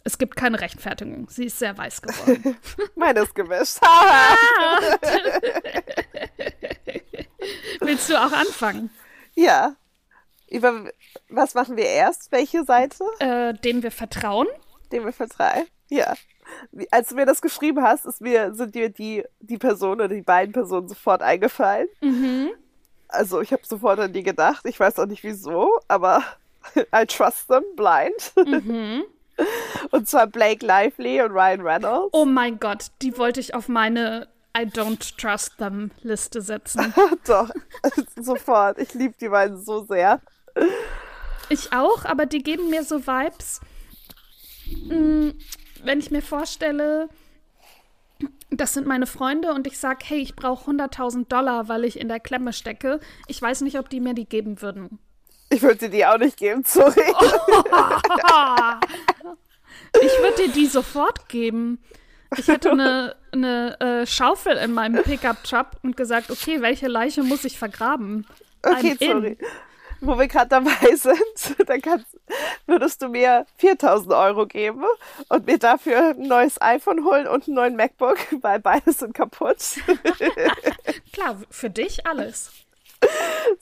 Es 0.02 0.18
gibt 0.18 0.34
keine 0.34 0.60
Rechtfertigung. 0.60 1.30
Sie 1.30 1.44
ist 1.44 1.60
sehr 1.60 1.78
weiß 1.78 2.02
geworden. 2.02 2.56
Meine 2.96 3.20
ist 3.20 3.36
gewischt. 3.36 3.78
Willst 7.78 8.10
du 8.10 8.20
auch 8.20 8.32
anfangen? 8.32 8.90
Ja. 9.36 9.76
Über 10.50 10.90
was 11.28 11.54
machen 11.54 11.76
wir 11.76 11.86
erst? 11.86 12.32
Welche 12.32 12.64
Seite? 12.64 13.04
Äh, 13.18 13.54
dem 13.54 13.82
wir 13.82 13.90
vertrauen. 13.90 14.48
Dem 14.92 15.04
wir 15.04 15.12
vertrauen. 15.12 15.66
Ja. 15.88 16.14
Wie, 16.72 16.90
als 16.90 17.08
du 17.08 17.14
mir 17.14 17.26
das 17.26 17.40
geschrieben 17.40 17.82
hast, 17.82 18.06
ist 18.06 18.20
mir, 18.20 18.54
sind 18.54 18.74
dir 18.74 18.90
die, 18.90 19.24
die 19.40 19.58
Person 19.58 19.92
oder 19.92 20.08
die 20.08 20.22
beiden 20.22 20.52
Personen 20.52 20.88
sofort 20.88 21.22
eingefallen. 21.22 21.88
Mhm. 22.00 22.50
Also 23.08 23.40
ich 23.40 23.52
habe 23.52 23.62
sofort 23.64 24.00
an 24.00 24.12
die 24.12 24.22
gedacht. 24.22 24.64
Ich 24.66 24.78
weiß 24.78 24.98
auch 24.98 25.06
nicht 25.06 25.22
wieso, 25.22 25.78
aber 25.88 26.22
I 26.94 27.06
trust 27.06 27.48
them 27.48 27.64
blind. 27.76 28.32
Mhm. 28.36 29.04
Und 29.90 30.08
zwar 30.08 30.26
Blake 30.26 30.64
Lively 30.64 31.22
und 31.22 31.32
Ryan 31.32 31.62
Reynolds. 31.62 32.10
Oh 32.12 32.26
mein 32.26 32.60
Gott, 32.60 32.88
die 33.00 33.16
wollte 33.16 33.40
ich 33.40 33.54
auf 33.54 33.68
meine 33.68 34.28
I 34.56 34.62
don't 34.62 35.16
trust 35.16 35.58
them 35.58 35.92
Liste 36.02 36.42
setzen. 36.42 36.92
Doch, 37.26 37.48
sofort. 38.20 38.78
Ich 38.78 38.94
liebe 38.94 39.14
die 39.20 39.28
beiden 39.28 39.62
so 39.62 39.84
sehr. 39.84 40.20
Ich 41.48 41.72
auch, 41.72 42.04
aber 42.04 42.26
die 42.26 42.42
geben 42.42 42.70
mir 42.70 42.84
so 42.84 43.06
Vibes. 43.06 43.60
Hm, 44.88 45.34
wenn 45.82 45.98
ich 45.98 46.10
mir 46.10 46.22
vorstelle, 46.22 47.08
das 48.50 48.74
sind 48.74 48.86
meine 48.86 49.06
Freunde 49.06 49.52
und 49.52 49.66
ich 49.66 49.78
sage, 49.78 50.04
hey, 50.06 50.18
ich 50.18 50.36
brauche 50.36 50.70
100.000 50.70 51.28
Dollar, 51.28 51.68
weil 51.68 51.84
ich 51.84 51.98
in 51.98 52.08
der 52.08 52.20
Klemme 52.20 52.52
stecke. 52.52 53.00
Ich 53.26 53.40
weiß 53.40 53.62
nicht, 53.62 53.78
ob 53.78 53.88
die 53.88 54.00
mir 54.00 54.14
die 54.14 54.26
geben 54.26 54.60
würden. 54.62 54.98
Ich 55.48 55.62
würde 55.62 55.76
dir 55.78 55.90
die 55.90 56.06
auch 56.06 56.18
nicht 56.18 56.36
geben, 56.36 56.62
sorry. 56.64 57.00
ich 60.00 60.12
würde 60.20 60.46
dir 60.46 60.52
die 60.52 60.66
sofort 60.66 61.28
geben. 61.28 61.80
Ich 62.36 62.46
hätte 62.46 62.70
eine, 62.70 63.16
eine 63.32 63.80
äh, 63.80 64.06
Schaufel 64.06 64.56
in 64.56 64.72
meinem 64.72 65.02
Pickup-Truck 65.02 65.66
und 65.82 65.96
gesagt, 65.96 66.30
okay, 66.30 66.60
welche 66.62 66.86
Leiche 66.86 67.24
muss 67.24 67.44
ich 67.44 67.58
vergraben? 67.58 68.24
Okay, 68.62 68.92
I'm 68.92 69.12
sorry. 69.12 69.30
In 69.32 69.38
wo 70.00 70.18
wir 70.18 70.28
gerade 70.28 70.48
dabei 70.48 70.94
sind, 70.96 71.68
dann 71.68 71.80
kannst, 71.80 72.18
würdest 72.66 73.02
du 73.02 73.08
mir 73.08 73.46
4000 73.56 74.12
Euro 74.12 74.46
geben 74.46 74.84
und 75.28 75.46
mir 75.46 75.58
dafür 75.58 76.10
ein 76.10 76.22
neues 76.22 76.60
iPhone 76.60 77.04
holen 77.04 77.26
und 77.26 77.46
einen 77.46 77.56
neuen 77.56 77.76
MacBook, 77.76 78.18
weil 78.42 78.60
beides 78.60 78.98
sind 78.98 79.14
kaputt. 79.14 79.58
Klar, 81.12 81.36
für 81.50 81.70
dich 81.70 82.06
alles. 82.06 82.50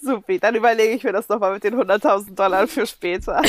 Supi, 0.01 0.39
dann 0.41 0.55
überlege 0.57 0.95
ich 0.95 1.05
mir 1.05 1.13
das 1.13 1.29
nochmal 1.29 1.55
mit 1.55 1.65
den 1.65 1.75
100.000 1.75 2.35
Dollar 2.35 2.67
für 2.67 2.87
später. 2.87 3.41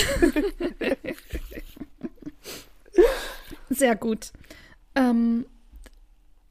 Sehr 3.70 3.96
gut. 3.96 4.32
Ähm, 4.94 5.46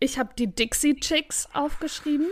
ich 0.00 0.18
habe 0.18 0.30
die 0.37 0.52
Dixie 0.52 0.97
Chicks 0.97 1.49
aufgeschrieben. 1.52 2.28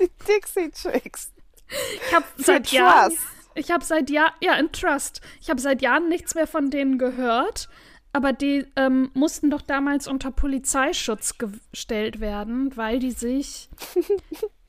Die 0.00 0.10
Dixie 0.26 0.70
Chicks. 0.70 1.32
Ich 1.68 2.14
habe 2.14 2.26
seit 2.36 2.72
Jahren. 2.72 3.12
Ich 3.54 3.70
habe 3.70 3.84
seit 3.84 4.10
Jahren. 4.10 4.32
Ja, 4.40 4.54
in 4.54 4.72
Trust. 4.72 5.20
Ich 5.40 5.50
habe 5.50 5.60
seit 5.60 5.82
Jahren 5.82 6.08
nichts 6.08 6.34
mehr 6.34 6.46
von 6.46 6.70
denen 6.70 6.98
gehört. 6.98 7.68
Aber 8.12 8.32
die 8.32 8.66
ähm, 8.76 9.10
mussten 9.14 9.50
doch 9.50 9.62
damals 9.62 10.08
unter 10.08 10.30
Polizeischutz 10.30 11.36
gestellt 11.38 12.20
werden, 12.20 12.76
weil 12.76 12.98
die 12.98 13.12
sich. 13.12 13.68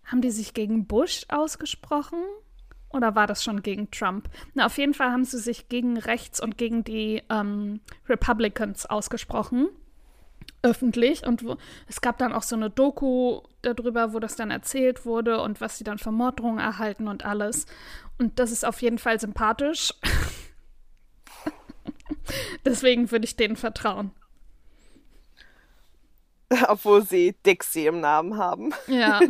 haben 0.05 0.21
die 0.21 0.31
sich 0.31 0.53
gegen 0.53 0.87
Bush 0.87 1.25
ausgesprochen? 1.29 2.19
Oder 2.89 3.13
war 3.13 3.27
das 3.27 3.43
schon 3.43 3.61
gegen 3.61 3.91
Trump? 3.91 4.27
Na, 4.55 4.65
auf 4.65 4.77
jeden 4.79 4.95
Fall 4.95 5.11
haben 5.11 5.23
sie 5.23 5.37
sich 5.37 5.69
gegen 5.69 5.97
rechts 5.97 6.41
und 6.41 6.57
gegen 6.57 6.83
die 6.83 7.21
ähm, 7.29 7.81
Republicans 8.07 8.87
ausgesprochen 8.87 9.69
öffentlich 10.61 11.25
und 11.25 11.43
wo, 11.43 11.57
es 11.87 12.01
gab 12.01 12.17
dann 12.17 12.33
auch 12.33 12.43
so 12.43 12.55
eine 12.55 12.69
Doku 12.69 13.41
darüber, 13.61 14.13
wo 14.13 14.19
das 14.19 14.35
dann 14.35 14.51
erzählt 14.51 15.05
wurde 15.05 15.41
und 15.41 15.61
was 15.61 15.77
sie 15.77 15.83
dann 15.83 15.97
für 15.97 16.11
Morddrohungen 16.11 16.59
erhalten 16.59 17.07
und 17.07 17.25
alles. 17.25 17.65
Und 18.17 18.39
das 18.39 18.51
ist 18.51 18.65
auf 18.65 18.81
jeden 18.81 18.97
Fall 18.97 19.19
sympathisch. 19.19 19.93
Deswegen 22.65 23.11
würde 23.11 23.25
ich 23.25 23.35
denen 23.35 23.55
vertrauen. 23.55 24.11
Obwohl 26.67 27.05
sie 27.05 27.35
Dixie 27.45 27.87
im 27.87 28.01
Namen 28.01 28.37
haben. 28.37 28.73
Ja. 28.87 29.19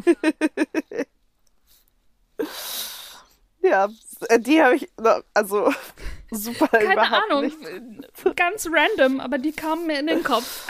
ja, 3.62 3.90
die 4.38 4.62
habe 4.62 4.76
ich 4.76 4.90
also 5.34 5.74
super 6.32 6.68
Keine 6.80 7.02
Ahnung, 7.02 7.44
nicht. 7.44 8.36
ganz 8.36 8.68
random, 8.72 9.20
aber 9.20 9.38
die 9.38 9.52
kamen 9.52 9.88
mir 9.88 10.00
in 10.00 10.08
den 10.08 10.24
Kopf. 10.24 10.68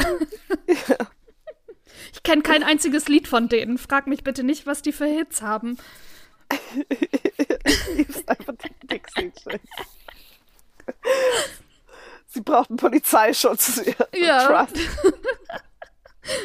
ja. 0.67 0.95
Ich 2.13 2.23
kenne 2.23 2.41
kein 2.41 2.63
einziges 2.63 3.07
Lied 3.07 3.27
von 3.27 3.49
denen. 3.49 3.77
Frag 3.77 4.07
mich 4.07 4.23
bitte 4.23 4.43
nicht, 4.43 4.65
was 4.65 4.81
die 4.81 4.93
für 4.93 5.05
Hits 5.05 5.41
haben. 5.41 5.77
lieb's 7.95 8.27
einfach 8.27 8.53
die 8.55 8.87
Dixie. 8.87 9.31
Sie 12.25 12.41
brauchten 12.41 12.77
Polizeischutz. 12.77 13.81
Ja. 14.13 14.67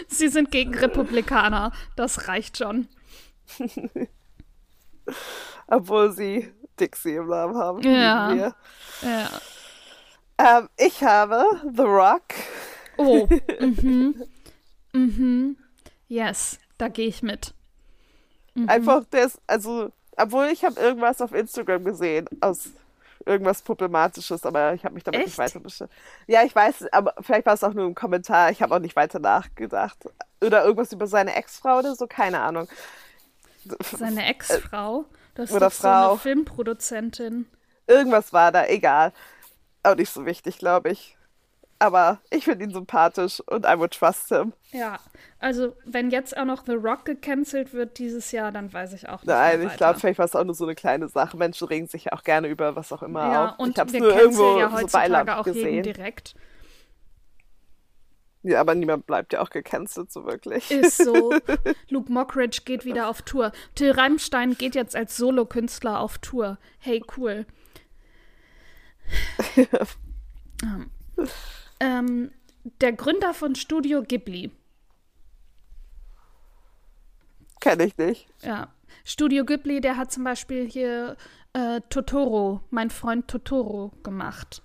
Sie 0.08 0.28
sind 0.28 0.50
gegen 0.50 0.74
Republikaner. 0.74 1.72
Das 1.96 2.28
reicht 2.28 2.58
schon. 2.58 2.88
Obwohl 5.66 6.12
sie 6.12 6.52
Dixie 6.80 7.14
im 7.16 7.28
Namen 7.28 7.56
haben. 7.56 7.82
Ja. 7.82 8.54
ja. 9.02 9.30
Ähm, 10.38 10.68
ich 10.76 11.02
habe 11.02 11.44
The 11.74 11.82
Rock. 11.82 12.22
Oh. 12.96 13.28
mhm. 13.60 14.22
Mhm. 14.92 15.56
Yes, 16.08 16.58
da 16.78 16.88
gehe 16.88 17.08
ich 17.08 17.22
mit. 17.22 17.54
Mhm. 18.54 18.68
Einfach, 18.68 19.04
der 19.06 19.26
ist, 19.26 19.40
also, 19.46 19.90
obwohl 20.16 20.46
ich 20.46 20.64
habe 20.64 20.80
irgendwas 20.80 21.20
auf 21.20 21.32
Instagram 21.32 21.84
gesehen 21.84 22.28
aus 22.40 22.70
irgendwas 23.26 23.62
Problematisches, 23.62 24.44
aber 24.44 24.74
ich 24.74 24.84
habe 24.84 24.94
mich 24.94 25.04
damit 25.04 25.20
Echt? 25.20 25.28
nicht 25.28 25.38
weiter 25.38 25.60
beschäftigt. 25.60 26.00
Ja, 26.26 26.42
ich 26.42 26.54
weiß, 26.54 26.92
aber 26.92 27.14
vielleicht 27.20 27.46
war 27.46 27.54
es 27.54 27.64
auch 27.64 27.72
nur 27.72 27.86
ein 27.86 27.94
Kommentar. 27.94 28.50
Ich 28.50 28.62
habe 28.62 28.74
auch 28.74 28.80
nicht 28.80 28.96
weiter 28.96 29.18
nachgedacht. 29.18 29.98
Oder 30.42 30.64
irgendwas 30.64 30.92
über 30.92 31.06
seine 31.06 31.34
Ex-Frau 31.34 31.78
oder 31.78 31.94
so, 31.94 32.06
keine 32.06 32.40
Ahnung. 32.40 32.68
Seine 33.96 34.26
Ex-Frau? 34.26 35.06
Das 35.34 35.50
ist 35.50 35.56
Oder 35.56 35.70
Frau. 35.70 36.04
So 36.04 36.10
eine 36.10 36.18
Filmproduzentin. 36.18 37.46
Irgendwas 37.86 38.32
war 38.32 38.52
da, 38.52 38.66
egal. 38.66 39.12
Auch 39.82 39.96
nicht 39.96 40.10
so 40.10 40.24
wichtig, 40.24 40.58
glaube 40.58 40.90
ich. 40.90 41.16
Aber 41.78 42.20
ich 42.30 42.44
finde 42.44 42.64
ihn 42.64 42.70
sympathisch 42.70 43.40
und 43.46 43.66
I 43.66 43.76
would 43.76 43.92
trust 43.92 44.28
him. 44.28 44.52
Ja, 44.70 44.98
also 45.38 45.74
wenn 45.84 46.10
jetzt 46.10 46.36
auch 46.36 46.44
noch 46.44 46.64
The 46.64 46.74
Rock 46.74 47.04
gecancelt 47.04 47.74
wird 47.74 47.98
dieses 47.98 48.32
Jahr, 48.32 48.52
dann 48.52 48.72
weiß 48.72 48.92
ich 48.94 49.08
auch 49.08 49.18
nicht. 49.18 49.26
Nein, 49.26 49.66
ich 49.66 49.76
glaube, 49.76 49.98
vielleicht 49.98 50.18
war 50.18 50.24
es 50.24 50.36
auch 50.36 50.44
nur 50.44 50.54
so 50.54 50.64
eine 50.64 50.76
kleine 50.76 51.08
Sache. 51.08 51.36
Menschen 51.36 51.66
regen 51.68 51.88
sich 51.88 52.04
ja 52.04 52.12
auch 52.12 52.22
gerne 52.22 52.48
über 52.48 52.76
was 52.76 52.92
auch 52.92 53.02
immer 53.02 53.30
ja, 53.30 53.48
auf. 53.50 53.58
Und 53.58 53.70
ich 53.70 53.78
habe 53.78 53.90
es 53.90 53.98
nur 53.98 54.16
irgendwo 54.16 54.58
ja 54.58 54.70
so 54.70 54.86
Beilagen 54.86 55.30
auch 55.30 55.44
gesehen. 55.44 55.82
direkt. 55.82 56.36
Ja, 58.44 58.60
aber 58.60 58.74
niemand 58.74 59.06
bleibt 59.06 59.32
ja 59.32 59.40
auch 59.40 59.48
gecancelt, 59.48 60.12
so 60.12 60.26
wirklich. 60.26 60.70
Ist 60.70 60.98
so. 60.98 61.32
Luke 61.88 62.12
Mockridge 62.12 62.60
geht 62.66 62.84
wieder 62.84 63.08
auf 63.08 63.22
Tour. 63.22 63.52
Till 63.74 63.90
Reimstein 63.90 64.54
geht 64.54 64.74
jetzt 64.74 64.94
als 64.94 65.16
Solokünstler 65.16 65.98
auf 65.98 66.18
Tour. 66.18 66.58
Hey, 66.78 67.02
cool. 67.16 67.46
ähm, 70.62 70.90
ähm, 71.80 72.30
der 72.82 72.92
Gründer 72.92 73.32
von 73.32 73.54
Studio 73.54 74.02
Ghibli. 74.02 74.50
Kenne 77.60 77.86
ich 77.86 77.96
nicht. 77.96 78.28
Ja. 78.42 78.68
Studio 79.04 79.46
Ghibli, 79.46 79.80
der 79.80 79.96
hat 79.96 80.12
zum 80.12 80.22
Beispiel 80.22 80.68
hier 80.68 81.16
äh, 81.54 81.80
Totoro, 81.88 82.60
mein 82.68 82.90
Freund 82.90 83.26
Totoro, 83.26 83.92
gemacht. 84.02 84.63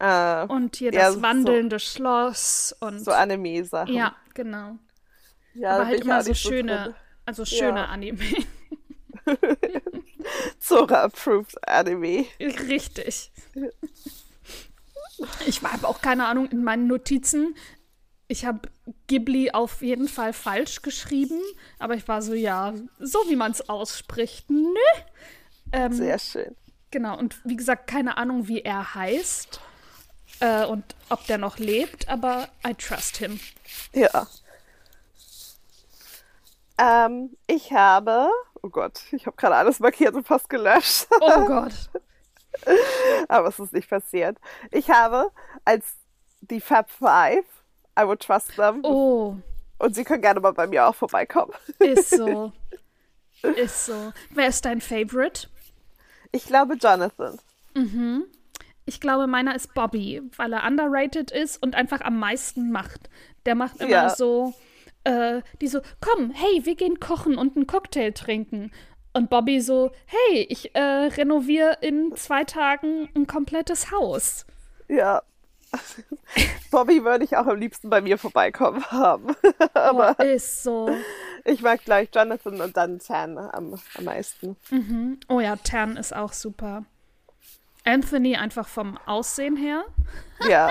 Äh, 0.00 0.46
Und 0.46 0.76
hier 0.76 0.92
ja, 0.92 1.00
das 1.06 1.14
so- 1.16 1.22
wandelnde 1.22 1.78
Schloss 1.78 2.74
und 2.80 3.00
so 3.04 3.10
Anime-Sachen. 3.12 3.94
ja, 3.94 4.16
genau. 4.34 4.78
ja, 5.54 5.76
Aber 5.76 5.86
halt 5.86 6.00
immer 6.00 6.22
so 6.24 6.32
schöne, 6.34 6.84
drin. 6.84 6.94
also 7.26 7.44
schöne 7.44 7.80
Ja. 7.80 7.84
Anime. 7.86 8.24
Zora-approved 10.58 11.56
Anime. 11.68 12.26
Richtig. 12.40 13.30
Ich 15.46 15.62
habe 15.62 15.86
auch 15.86 16.00
keine 16.00 16.26
Ahnung 16.26 16.46
in 16.50 16.64
meinen 16.64 16.86
Notizen. 16.86 17.54
Ich 18.28 18.44
habe 18.46 18.60
Ghibli 19.06 19.50
auf 19.50 19.82
jeden 19.82 20.08
Fall 20.08 20.32
falsch 20.32 20.82
geschrieben, 20.82 21.40
aber 21.78 21.94
ich 21.94 22.06
war 22.08 22.22
so, 22.22 22.32
ja, 22.32 22.72
so 22.98 23.18
wie 23.28 23.36
man 23.36 23.50
es 23.52 23.68
ausspricht. 23.68 24.48
Nö. 24.50 24.74
Ähm, 25.72 25.92
Sehr 25.92 26.18
schön. 26.18 26.56
Genau, 26.90 27.18
und 27.18 27.40
wie 27.44 27.56
gesagt, 27.56 27.86
keine 27.88 28.16
Ahnung, 28.16 28.48
wie 28.48 28.62
er 28.62 28.94
heißt 28.94 29.60
äh, 30.40 30.64
und 30.66 30.84
ob 31.08 31.24
der 31.26 31.38
noch 31.38 31.58
lebt, 31.58 32.08
aber 32.08 32.48
I 32.66 32.74
trust 32.74 33.18
him. 33.18 33.38
Ja. 33.92 34.26
Ähm, 36.78 37.36
ich 37.46 37.72
habe, 37.72 38.30
oh 38.62 38.68
Gott, 38.70 39.00
ich 39.12 39.26
habe 39.26 39.36
gerade 39.36 39.56
alles 39.56 39.80
markiert 39.80 40.14
und 40.14 40.26
fast 40.26 40.48
gelöscht, 40.48 41.06
Oh 41.20 41.44
Gott. 41.46 41.74
aber 43.28 43.48
es 43.48 43.58
ist 43.58 43.72
nicht 43.72 43.90
passiert. 43.90 44.38
Ich 44.70 44.88
habe 44.90 45.30
als 45.64 45.84
die 46.40 46.60
Fab 46.60 46.90
Five, 46.90 47.44
I 47.98 48.04
would 48.04 48.20
trust 48.20 48.54
them, 48.56 48.80
Oh, 48.82 49.36
und 49.78 49.94
sie 49.94 50.04
können 50.04 50.22
gerne 50.22 50.40
mal 50.40 50.52
bei 50.52 50.66
mir 50.66 50.86
auch 50.86 50.94
vorbeikommen. 50.94 51.52
ist 51.78 52.10
so. 52.10 52.52
Ist 53.56 53.86
so. 53.86 54.12
Wer 54.28 54.48
ist 54.48 54.66
dein 54.66 54.82
Favorite? 54.82 55.48
Ich 56.30 56.44
glaube 56.44 56.74
Jonathan. 56.74 57.38
Ich 58.90 59.00
glaube, 59.00 59.28
meiner 59.28 59.54
ist 59.54 59.72
Bobby, 59.72 60.20
weil 60.36 60.52
er 60.52 60.66
underrated 60.66 61.30
ist 61.30 61.62
und 61.62 61.76
einfach 61.76 62.00
am 62.00 62.18
meisten 62.18 62.72
macht. 62.72 63.08
Der 63.46 63.54
macht 63.54 63.80
immer 63.80 63.88
Ja. 63.88 64.10
so, 64.10 64.52
äh, 65.04 65.42
die 65.60 65.68
so, 65.68 65.80
komm, 66.00 66.32
hey, 66.32 66.66
wir 66.66 66.74
gehen 66.74 66.98
kochen 66.98 67.38
und 67.38 67.54
einen 67.54 67.68
Cocktail 67.68 68.10
trinken. 68.10 68.72
Und 69.12 69.30
Bobby 69.30 69.60
so, 69.60 69.92
hey, 70.06 70.44
ich 70.48 70.74
äh, 70.74 70.80
renoviere 70.80 71.78
in 71.82 72.16
zwei 72.16 72.42
Tagen 72.42 73.08
ein 73.14 73.28
komplettes 73.28 73.92
Haus. 73.92 74.44
Ja. 74.88 75.22
Bobby 76.72 77.04
würde 77.04 77.24
ich 77.24 77.36
auch 77.36 77.46
am 77.46 77.60
liebsten 77.60 77.90
bei 77.90 78.00
mir 78.00 78.18
vorbeikommen 78.18 78.84
haben. 78.90 79.36
Aber 79.74 80.18
ist 80.18 80.64
so. 80.64 80.90
Ich 81.44 81.62
mag 81.62 81.84
gleich 81.84 82.08
Jonathan 82.12 82.60
und 82.60 82.76
dann 82.76 82.98
Tan 82.98 83.38
am, 83.38 83.78
am 83.96 84.04
meisten. 84.04 84.56
Oh 85.28 85.38
ja, 85.38 85.54
Tan 85.54 85.96
ist 85.96 86.12
auch 86.12 86.32
super. 86.32 86.84
Anthony 87.84 88.36
einfach 88.36 88.68
vom 88.68 88.98
Aussehen 89.06 89.56
her. 89.56 89.84
Ja. 90.48 90.70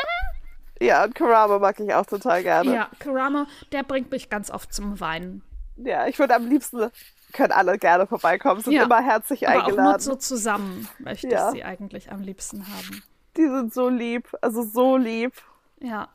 Ja, 0.81 1.03
und 1.03 1.13
Karama 1.13 1.59
mag 1.59 1.79
ich 1.79 1.93
auch 1.93 2.05
total 2.05 2.41
gerne. 2.41 2.73
Ja, 2.73 2.89
Karama, 2.99 3.47
der 3.73 3.83
bringt 3.83 4.11
mich 4.11 4.29
ganz 4.29 4.49
oft 4.49 4.73
zum 4.73 4.99
Weinen. 5.01 5.41
Ja, 5.75 6.07
ich 6.07 6.17
würde 6.19 6.35
am 6.35 6.47
liebsten, 6.47 6.89
können 7.33 7.51
alle 7.51 7.77
gerne 7.77 8.07
vorbeikommen, 8.07 8.61
sind 8.61 8.73
Ja, 8.73 8.83
immer 8.83 9.01
herzlich 9.01 9.47
Aber 9.47 9.57
auch 9.63 9.67
nur 9.67 9.77
eingeladen. 9.79 9.99
so 10.01 10.15
zusammen 10.15 10.87
möchte 10.99 11.27
Ja. 11.27 11.47
ich 11.49 11.55
sie 11.55 11.63
eigentlich 11.63 12.11
am 12.11 12.21
liebsten 12.21 12.65
haben. 12.67 13.03
Die 13.37 13.45
sind 13.47 13.73
so 13.73 13.89
lieb, 13.89 14.29
also 14.41 14.63
so 14.63 14.95
lieb. 14.97 15.33
Ja. 15.81 16.07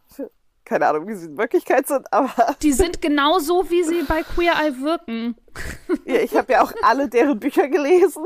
Keine 0.64 0.86
Ahnung, 0.88 1.06
wie 1.08 1.14
sie 1.14 1.26
in 1.26 1.36
Wirklichkeit 1.36 1.86
sind, 1.86 2.10
aber 2.12 2.56
Die 2.62 2.72
sind 2.72 3.02
genauso, 3.02 3.68
wie 3.70 3.84
sie 3.84 4.02
bei 4.02 4.22
Queer 4.22 4.54
Eye 4.54 4.80
wirken. 4.80 5.36
ja, 6.06 6.20
ich 6.20 6.34
habe 6.34 6.52
ja 6.52 6.62
auch 6.62 6.72
alle 6.82 7.08
deren 7.08 7.38
Bücher 7.38 7.68
gelesen. 7.68 8.24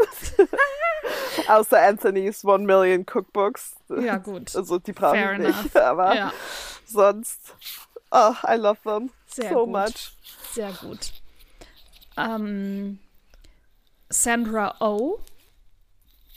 Außer 1.49 1.81
Anthony's 1.83 2.45
One 2.45 2.65
Million 2.65 3.05
Cookbooks. 3.13 3.75
Ja, 3.89 4.19
gut. 4.19 4.55
Also 4.55 4.79
die 4.79 4.93
brauche 4.93 5.17
Fair 5.17 5.33
ich 5.33 5.39
nicht. 5.39 5.59
enough. 5.75 5.77
Aber 5.77 6.15
Ja, 6.15 6.33
sonst, 6.87 7.41
oh, 8.11 8.35
I 8.47 8.55
love 8.57 8.79
them 8.85 9.11
Sehr 9.27 9.51
so 9.51 9.65
gut. 9.67 9.69
much. 9.71 10.13
sehr 10.53 10.73
gut. 10.81 11.13
Ähm, 12.17 12.99
Sandra 14.09 14.75
Oh. 14.81 15.19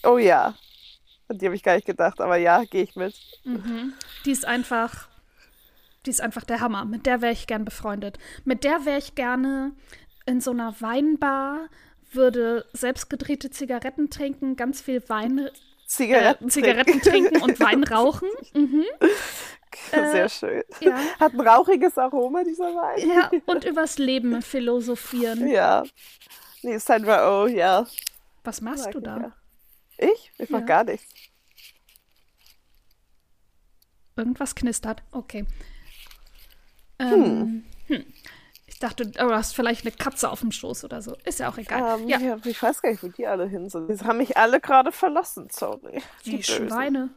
Oh 0.04 0.18
ja. 0.18 0.56
An 1.28 1.38
die 1.38 1.46
habe 1.46 1.56
ich 1.56 1.64
gar 1.64 1.76
nicht 1.76 1.86
gedacht, 1.88 2.20
aber 2.22 2.38
ja, 2.38 2.64
gehe 2.64 2.84
ich 2.84 2.96
mit. 2.96 3.16
Die 4.26 4.32
ist 4.32 4.46
einfach, 4.46 5.08
die 6.06 6.10
ist 6.10 6.22
einfach 6.22 6.44
der 6.44 6.60
Hammer. 6.62 6.86
Mit 6.86 7.06
der 7.06 7.22
wäre 7.22 7.34
ich 7.34 7.48
gern 7.48 7.66
befreundet. 7.66 8.18
Mit 8.44 8.64
der 8.64 8.86
wäre 8.86 8.98
ich 8.98 9.16
gerne 9.16 9.74
in 10.26 10.42
so 10.42 10.52
einer 10.52 10.80
Weinbar, 10.82 11.68
würde 12.12 12.66
selbstgedrehte 12.74 13.50
Zigaretten 13.50 14.10
trinken, 14.10 14.56
ganz 14.56 14.82
viel 14.82 15.08
Wein, 15.10 15.38
äh, 15.40 15.52
Zigaretten, 15.88 16.50
Zigaretten 16.50 17.02
trinken 17.02 17.42
und 17.42 17.60
Wein 17.60 17.84
rauchen. 17.84 18.28
Mhm. 18.54 18.84
Sehr 19.92 20.30
schön. 20.30 20.64
Ja. 20.82 20.98
Hat 21.20 21.34
ein 21.34 21.40
rauchiges 21.42 21.98
Aroma, 21.98 22.44
dieser 22.44 22.74
Wein. 22.76 23.08
ja, 23.08 23.32
und 23.46 23.64
übers 23.64 23.98
Leben 23.98 24.42
philosophieren. 24.42 25.48
Ja. 25.48 25.84
Nee, 26.62 26.78
Sandra 26.78 27.44
Oh, 27.44 27.48
ja. 27.48 27.86
Was 28.44 28.62
machst 28.62 28.86
Mag 28.86 28.94
du 28.94 29.00
da? 29.00 29.18
ja. 29.18 29.32
Ich? 29.98 30.32
Ich 30.38 30.50
mach 30.50 30.60
Ja. 30.62 30.66
gar 30.66 30.84
nichts. 30.84 31.08
Irgendwas 34.16 34.56
knistert. 34.56 35.04
Okay. 35.12 35.46
Ähm, 37.02 37.64
hm. 37.88 38.06
Ich 38.68 38.80
dachte, 38.80 39.12
oh, 39.20 39.28
du 39.28 39.36
hast 39.36 39.54
vielleicht 39.56 39.86
eine 39.86 39.92
Katze 39.96 40.30
auf 40.30 40.40
dem 40.40 40.52
Schoß 40.52 40.86
oder 40.86 41.02
so. 41.02 41.16
Ist 41.26 41.40
ja 41.40 41.50
auch 41.50 41.58
egal. 41.58 42.00
Ähm, 42.00 42.08
ja, 42.08 42.20
ja. 42.20 42.38
ich 42.44 42.62
weiß 42.62 42.82
gar 42.82 42.90
nicht, 42.92 43.04
wo 43.04 43.08
die 43.10 43.28
alle 43.28 43.48
hin 43.48 43.70
sind. 43.70 43.90
Die 43.90 44.06
haben 44.06 44.18
mich 44.18 44.38
alle 44.38 44.60
gerade 44.60 44.92
verlassen, 44.92 45.48
sorry. 45.52 46.02
die 46.26 46.38
Bösen. 46.38 46.70
Schweine. 46.70 47.10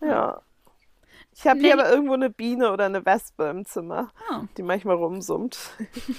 Ja. 0.00 0.42
Ich 1.32 1.46
habe 1.46 1.60
hier 1.60 1.72
aber 1.74 1.90
irgendwo 1.90 2.14
eine 2.14 2.30
Biene 2.30 2.72
oder 2.72 2.86
eine 2.86 3.04
Wespe 3.06 3.44
im 3.48 3.64
Zimmer, 3.64 4.12
Ah. 4.30 4.42
die 4.56 4.62
manchmal 4.62 4.96
rumsummt. 4.96 5.58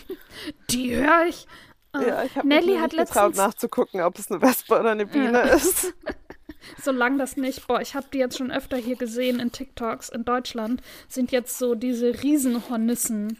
Die 0.70 0.96
höre 0.96 1.26
ich. 1.28 1.46
Ja, 1.94 2.24
ich 2.24 2.36
habe 2.38 2.48
mich 2.48 2.66
Nelly 2.66 2.78
hat 2.80 2.92
getraut 2.92 3.08
letztens, 3.08 3.38
nachzugucken, 3.38 4.02
ob 4.02 4.18
es 4.18 4.32
eine 4.32 4.42
Wespe 4.42 4.80
oder 4.80 4.92
eine 4.92 5.06
Biene 5.06 5.42
ist. 5.42 5.94
solange 6.82 7.18
das 7.18 7.38
nicht, 7.38 7.68
boah, 7.68 7.82
ich 7.82 7.96
habe 7.96 8.08
die 8.14 8.18
jetzt 8.20 8.38
schon 8.38 8.52
öfter 8.52 8.78
hier 8.78 8.96
gesehen 8.96 9.40
in 9.40 9.52
TikToks 9.52 10.10
in 10.10 10.26
Deutschland, 10.26 10.82
sind 11.08 11.32
jetzt 11.32 11.58
so 11.58 11.76
diese 11.76 12.22
Riesenhornissen, 12.24 13.38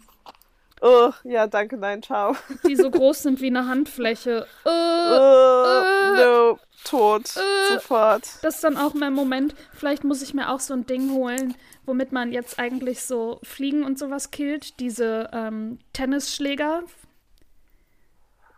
Oh, 0.84 1.12
ja, 1.22 1.46
danke, 1.46 1.76
nein, 1.76 2.02
ciao. 2.02 2.34
die 2.66 2.74
so 2.74 2.90
groß 2.90 3.22
sind 3.22 3.40
wie 3.40 3.46
eine 3.46 3.68
Handfläche. 3.68 4.46
Äh, 4.64 4.68
Oh, 4.68 6.14
no, 6.16 6.58
tot, 6.84 7.36
äh. 7.36 7.74
sofort. 7.74 8.24
Das 8.42 8.56
ist 8.56 8.64
dann 8.64 8.76
auch 8.76 8.92
mein 8.92 9.12
Moment. 9.12 9.54
Vielleicht 9.72 10.02
muss 10.02 10.22
ich 10.22 10.34
mir 10.34 10.50
auch 10.50 10.58
so 10.58 10.74
ein 10.74 10.84
Ding 10.84 11.12
holen, 11.12 11.54
womit 11.86 12.10
man 12.10 12.32
jetzt 12.32 12.58
eigentlich 12.58 13.02
so 13.04 13.38
Fliegen 13.44 13.84
und 13.84 13.96
sowas 13.96 14.32
killt. 14.32 14.80
Diese 14.80 15.30
ähm, 15.32 15.78
Tennisschläger, 15.92 16.82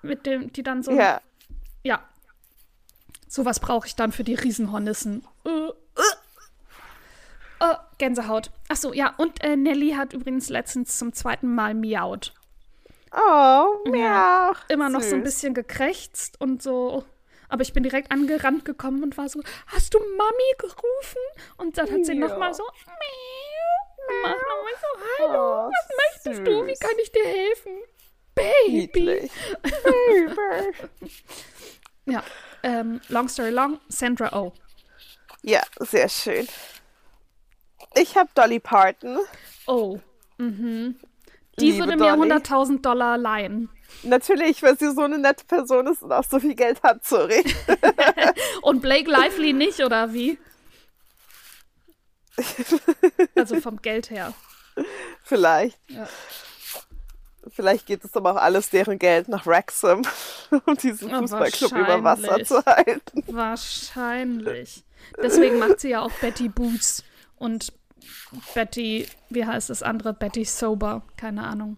mit 0.01 0.25
dem, 0.25 0.51
die 0.53 0.63
dann 0.63 0.83
so. 0.83 0.93
Ja, 0.93 1.21
Ja. 1.83 2.01
Sowas 3.29 3.61
brauche 3.61 3.87
ich 3.87 3.97
dann 3.97 4.13
für 4.13 4.25
die 4.25 4.35
Riesenhornissen. 4.35 5.27
Äh, 5.45 5.51
äh. 5.51 5.73
Oh, 7.61 7.75
Gänsehaut. 7.99 8.51
Achso, 8.69 8.93
ja, 8.93 9.15
und 9.17 9.43
äh, 9.43 9.57
Nelly 9.57 9.93
hat 9.93 10.13
übrigens 10.13 10.49
letztens 10.51 10.99
zum 10.99 11.13
zweiten 11.13 11.55
Mal 11.55 11.75
miaut. 11.75 12.33
oh, 13.13 13.89
miau. 13.89 14.53
Immer 14.69 14.89
noch 14.91 15.01
so 15.03 15.15
ein 15.17 15.23
Süß. 15.25 15.35
bisschen 15.35 15.55
gekrächzt 15.55 16.41
und 16.41 16.63
so. 16.63 17.05
Aber 17.49 17.63
ich 17.63 17.73
bin 17.73 17.83
direkt 17.85 18.11
angerannt 18.11 18.65
gekommen 18.65 19.03
und 19.03 19.17
war 19.17 19.29
so, 19.29 19.41
hast 19.69 19.95
du 19.95 19.99
Mami 19.99 20.53
gerufen? 20.59 21.21
Und 21.59 21.79
dann 21.79 21.91
hat 21.91 22.05
sie 22.05 22.15
Ja. 22.15 22.27
nochmal 22.29 22.53
so, 22.55 22.65
miau. 22.65 24.25
Und 24.25 24.69
ich 24.73 24.81
so, 24.81 25.25
hallo, 25.25 25.67
Oh, 25.67 25.71
was 25.71 25.89
möchtest 26.25 26.47
du? 26.47 26.67
Wie 26.67 26.71
süß. 26.71 26.81
kann 26.81 26.99
ich 27.03 27.13
dir 27.13 27.25
helfen? 27.25 27.73
Baby. 28.35 28.73
Niedlich. 28.73 29.31
Ja, 32.07 32.23
ähm, 32.63 33.01
long 33.09 33.29
story 33.29 33.51
long, 33.51 33.81
Sandra 33.89 34.33
Oh. 34.39 34.53
Ja, 35.43 35.63
sehr 35.79 36.09
schön. 36.09 36.47
Ich 37.95 38.17
habe 38.17 38.31
Dolly 38.35 38.61
Parton. 38.61 39.19
Oh, 39.67 39.99
mhm. 40.39 40.97
Die 41.59 41.71
Liebe 41.71 41.87
würde 41.87 41.97
mir 41.97 42.17
Dolly. 42.17 42.33
100.000 42.33 42.81
Dollar 42.81 43.17
leihen. 43.19 43.69
Natürlich, 44.03 44.63
weil 44.63 44.79
sie 44.79 44.91
so 44.93 45.03
eine 45.03 45.19
nette 45.19 45.45
Person 45.45 45.87
ist 45.87 46.03
und 46.03 46.13
auch 46.13 46.25
so 46.25 46.41
viel 46.41 46.55
Geld 46.55 46.83
hat, 46.83 47.05
sorry. 47.05 47.45
Und 48.63 48.81
Blake 48.83 49.09
Lively 49.09 49.53
nicht, 49.53 49.81
oder 49.81 50.13
wie? 50.13 50.39
Also 53.37 53.61
vom 53.61 53.81
Geld 53.81 54.11
her. 54.11 54.35
Vielleicht. 55.23 55.79
Ja. 55.89 56.09
Vielleicht 57.49 57.87
geht 57.87 58.05
es 58.05 58.17
aber 58.17 58.33
auch 58.33 58.43
alles 58.43 58.71
deren 58.71 58.99
Geld 58.99 59.29
nach 59.29 59.47
Wrexham, 59.47 60.03
um 60.67 60.77
diesen 60.77 61.11
Ja, 61.11 61.19
Fußballclub 61.19 61.73
über 61.73 62.03
Wasser 62.05 62.45
zu 62.45 62.65
halten. 62.65 63.23
Wahrscheinlich. 63.27 64.85
Deswegen 65.23 65.59
macht 65.59 65.81
sie 65.81 65.91
ja 65.91 66.01
auch 66.01 66.13
Betty 66.21 66.49
Boots 66.49 67.05
und 67.37 67.73
Betty, 68.55 69.07
wie 69.31 69.45
heißt 69.45 69.71
das 69.71 69.83
andere? 69.83 70.15
Betty 70.15 70.45
Sober, 70.45 71.03
keine 71.17 71.45
Ahnung. 71.45 71.77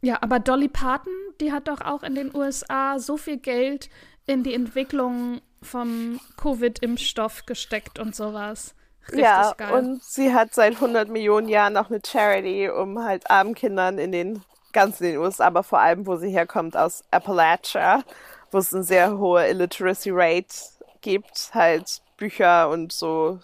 Ja, 0.00 0.18
aber 0.22 0.38
Dolly 0.38 0.68
Parton, 0.68 1.12
die 1.40 1.52
hat 1.52 1.68
doch 1.68 1.80
auch 1.80 2.02
in 2.02 2.14
den 2.14 2.34
USA 2.34 2.98
so 2.98 3.16
viel 3.16 3.38
Geld 3.38 3.90
in 4.26 4.44
die 4.44 4.54
Entwicklung 4.54 5.40
vom 5.62 6.20
Covid-Impfstoff 6.36 7.46
gesteckt 7.46 7.98
und 7.98 8.14
sowas. 8.14 8.74
Richtig 9.08 9.24
ja, 9.24 9.54
geil. 9.56 9.72
und 9.72 10.02
sie 10.04 10.34
hat 10.34 10.54
seit 10.54 10.74
100 10.74 11.08
Millionen 11.08 11.48
Jahren 11.48 11.72
noch 11.72 11.90
eine 11.90 12.00
Charity, 12.04 12.68
um 12.68 13.02
halt 13.02 13.30
armen 13.30 13.54
Kindern 13.54 13.98
in 13.98 14.12
den 14.12 14.42
ganzen 14.72 15.04
den 15.04 15.16
USA, 15.16 15.46
aber 15.46 15.62
vor 15.62 15.80
allem, 15.80 16.06
wo 16.06 16.16
sie 16.16 16.30
herkommt, 16.30 16.76
aus 16.76 17.02
Appalachia, 17.10 18.02
wo 18.50 18.58
es 18.58 18.74
eine 18.74 18.82
sehr 18.82 19.16
hohe 19.18 19.48
Illiteracy 19.48 20.10
Rate 20.12 20.54
gibt, 21.00 21.50
halt 21.54 22.02
Bücher 22.16 22.68
und 22.68 22.92
so 22.92 23.40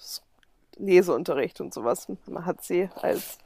Leseunterricht 0.77 1.61
und 1.61 1.73
sowas 1.73 2.09
hat 2.45 2.63
sie 2.63 2.91
als 3.01 3.39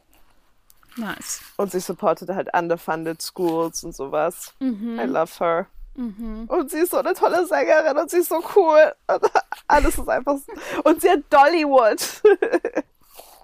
nice. 0.96 1.42
und 1.56 1.70
sie 1.70 1.80
supportet 1.80 2.30
halt 2.30 2.48
underfunded 2.54 3.20
schools 3.22 3.84
und 3.84 3.94
sowas. 3.94 4.54
Mhm. 4.58 4.98
I 4.98 5.04
love 5.04 5.32
her. 5.38 5.66
Und 5.98 6.70
sie 6.70 6.78
ist 6.78 6.92
so 6.92 6.98
eine 6.98 7.12
tolle 7.12 7.44
Sängerin 7.44 7.98
und 7.98 8.08
sie 8.08 8.18
ist 8.18 8.28
so 8.28 8.40
cool. 8.54 8.94
Und 9.08 9.22
alles 9.66 9.98
ist 9.98 10.08
einfach 10.08 10.36
so. 10.36 10.52
Und 10.84 11.00
sie 11.00 11.10
hat 11.10 11.20
Dollywood. 11.30 12.22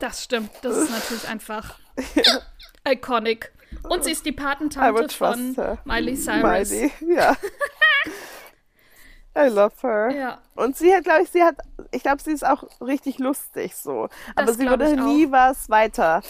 Das 0.00 0.24
stimmt. 0.24 0.50
Das 0.60 0.76
ist 0.76 0.90
natürlich 0.90 1.28
einfach 1.28 1.78
iconic. 2.86 3.52
Und 3.88 4.02
sie 4.04 4.10
ist 4.10 4.26
die 4.26 4.32
Patentante 4.32 5.08
von 5.08 5.54
her. 5.54 5.78
Miley 5.84 6.16
Cyrus. 6.16 6.70
Miley, 6.70 6.92
ja. 7.16 7.36
I 9.38 9.48
love 9.48 9.74
her. 9.82 10.10
Ja. 10.10 10.38
Und 10.56 10.76
sie 10.76 10.94
hat, 10.94 11.04
glaube 11.04 11.22
ich, 11.22 11.30
sie 11.30 11.42
hat, 11.42 11.56
ich 11.92 12.02
glaube, 12.02 12.20
sie 12.20 12.32
ist 12.32 12.44
auch 12.44 12.64
richtig 12.80 13.18
lustig 13.18 13.76
so. 13.76 14.08
Aber 14.34 14.52
sie 14.52 14.68
würde 14.68 14.96
nie 14.96 15.30
was 15.30 15.70
weiter 15.70 16.22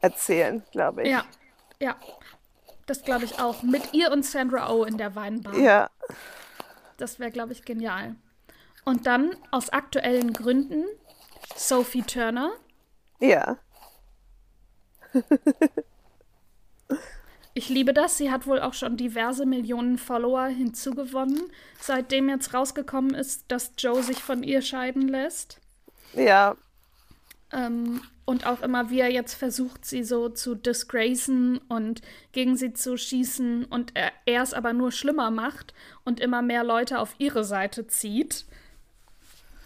erzählen, 0.00 0.64
glaube 0.72 1.02
ich. 1.02 1.10
Ja, 1.10 1.24
ja. 1.78 1.96
Das 2.90 3.04
glaube 3.04 3.24
ich 3.24 3.38
auch. 3.38 3.62
Mit 3.62 3.94
ihr 3.94 4.10
und 4.10 4.26
Sandra 4.26 4.68
Oh 4.68 4.82
in 4.82 4.98
der 4.98 5.14
Weinbar. 5.14 5.56
Ja. 5.56 5.90
Das 6.96 7.20
wäre, 7.20 7.30
glaube 7.30 7.52
ich, 7.52 7.64
genial. 7.64 8.16
Und 8.84 9.06
dann 9.06 9.36
aus 9.52 9.70
aktuellen 9.70 10.32
Gründen 10.32 10.86
Sophie 11.54 12.02
Turner. 12.02 12.50
Ja. 13.20 13.58
Ich 17.52 17.68
liebe 17.68 17.92
das. 17.92 18.16
Sie 18.16 18.30
hat 18.30 18.46
wohl 18.46 18.60
auch 18.60 18.74
schon 18.74 18.96
diverse 18.96 19.44
Millionen 19.44 19.98
Follower 19.98 20.46
hinzugewonnen, 20.46 21.42
seitdem 21.80 22.28
jetzt 22.28 22.54
rausgekommen 22.54 23.12
ist, 23.12 23.44
dass 23.48 23.72
Joe 23.76 24.04
sich 24.04 24.22
von 24.22 24.44
ihr 24.44 24.62
scheiden 24.62 25.08
lässt. 25.08 25.60
Ja. 26.14 26.56
Ähm, 27.52 28.00
und 28.24 28.46
auch 28.46 28.60
immer, 28.62 28.90
wie 28.90 29.00
er 29.00 29.10
jetzt 29.10 29.34
versucht, 29.34 29.84
sie 29.84 30.04
so 30.04 30.28
zu 30.28 30.54
disgracen 30.54 31.58
und 31.68 32.00
gegen 32.32 32.56
sie 32.56 32.72
zu 32.72 32.96
schießen 32.96 33.64
und 33.64 33.96
er, 33.96 34.12
er 34.24 34.42
es 34.42 34.54
aber 34.54 34.72
nur 34.72 34.92
schlimmer 34.92 35.32
macht 35.32 35.74
und 36.04 36.20
immer 36.20 36.40
mehr 36.42 36.62
Leute 36.62 37.00
auf 37.00 37.14
ihre 37.18 37.42
Seite 37.42 37.88
zieht. 37.88 38.44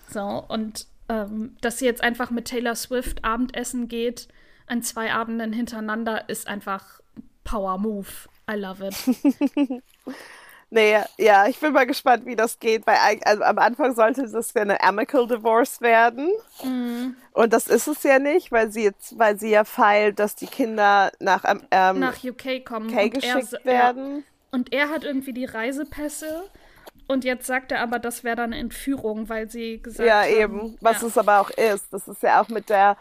So, 0.08 0.44
und 0.48 0.86
ähm, 1.10 1.56
dass 1.60 1.78
sie 1.78 1.84
jetzt 1.84 2.02
einfach 2.02 2.30
mit 2.30 2.46
Taylor 2.46 2.74
Swift 2.74 3.22
Abendessen 3.24 3.88
geht 3.88 4.28
an 4.66 4.82
zwei 4.82 5.12
Abenden 5.12 5.52
hintereinander, 5.52 6.28
ist 6.28 6.46
einfach 6.46 7.00
Power 7.44 7.78
Move. 7.78 8.08
I 8.50 8.54
love 8.54 8.86
it. 8.86 9.82
Nee, 10.74 10.98
ja, 11.18 11.46
ich 11.46 11.60
bin 11.60 11.72
mal 11.72 11.87
gespannt, 11.87 12.26
wie 12.26 12.34
das 12.34 12.58
geht. 12.58 12.84
Weil 12.84 12.96
also 13.24 13.44
am 13.44 13.58
Anfang 13.58 13.94
sollte 13.94 14.28
das 14.28 14.52
ja 14.54 14.62
eine 14.62 14.82
amicable 14.82 15.28
divorce 15.28 15.80
werden. 15.80 16.28
Mhm. 16.64 17.14
Und 17.32 17.52
das 17.52 17.68
ist 17.68 17.87
es 17.87 18.02
ja 18.02 18.18
nicht, 18.18 18.50
weil 18.50 18.72
sie 18.72 18.82
jetzt, 18.82 19.16
weil 19.16 19.38
sie 19.38 19.50
ja 19.50 19.62
feilt, 19.62 20.18
dass 20.18 20.34
die 20.34 20.48
Kinder 20.48 21.12
nach, 21.20 21.44
ähm, 21.70 22.00
Nach 22.00 22.16
UK 22.24 22.64
kommen. 22.64 22.88
UK 22.88 22.92
und 22.92 22.98
er, 22.98 23.08
geschickt 23.08 23.52
ja, 23.52 23.64
werden. 23.64 24.24
Und 24.50 24.72
er 24.72 24.88
hat 24.90 25.04
irgendwie 25.04 25.32
die 25.32 25.44
Reisepässe. 25.44 26.42
Und 27.06 27.22
jetzt 27.22 27.46
sagt 27.46 27.70
er 27.70 27.80
aber, 27.80 28.00
das 28.00 28.24
wäre 28.24 28.34
dann 28.34 28.52
Entführung, 28.52 29.28
weil 29.28 29.48
sie 29.48 29.80
gesagt 29.80 30.08
Ja, 30.08 30.22
haben. 30.22 30.34
eben. 30.34 30.78
Was 30.80 31.02
ja. 31.02 31.06
es 31.08 31.16
aber 31.16 31.40
auch 31.40 31.50
ist. 31.50 31.92
Das 31.92 32.08
ist 32.08 32.22
ja 32.24 32.42
auch 32.42 32.48
mit 32.48 32.68
der, 32.68 32.96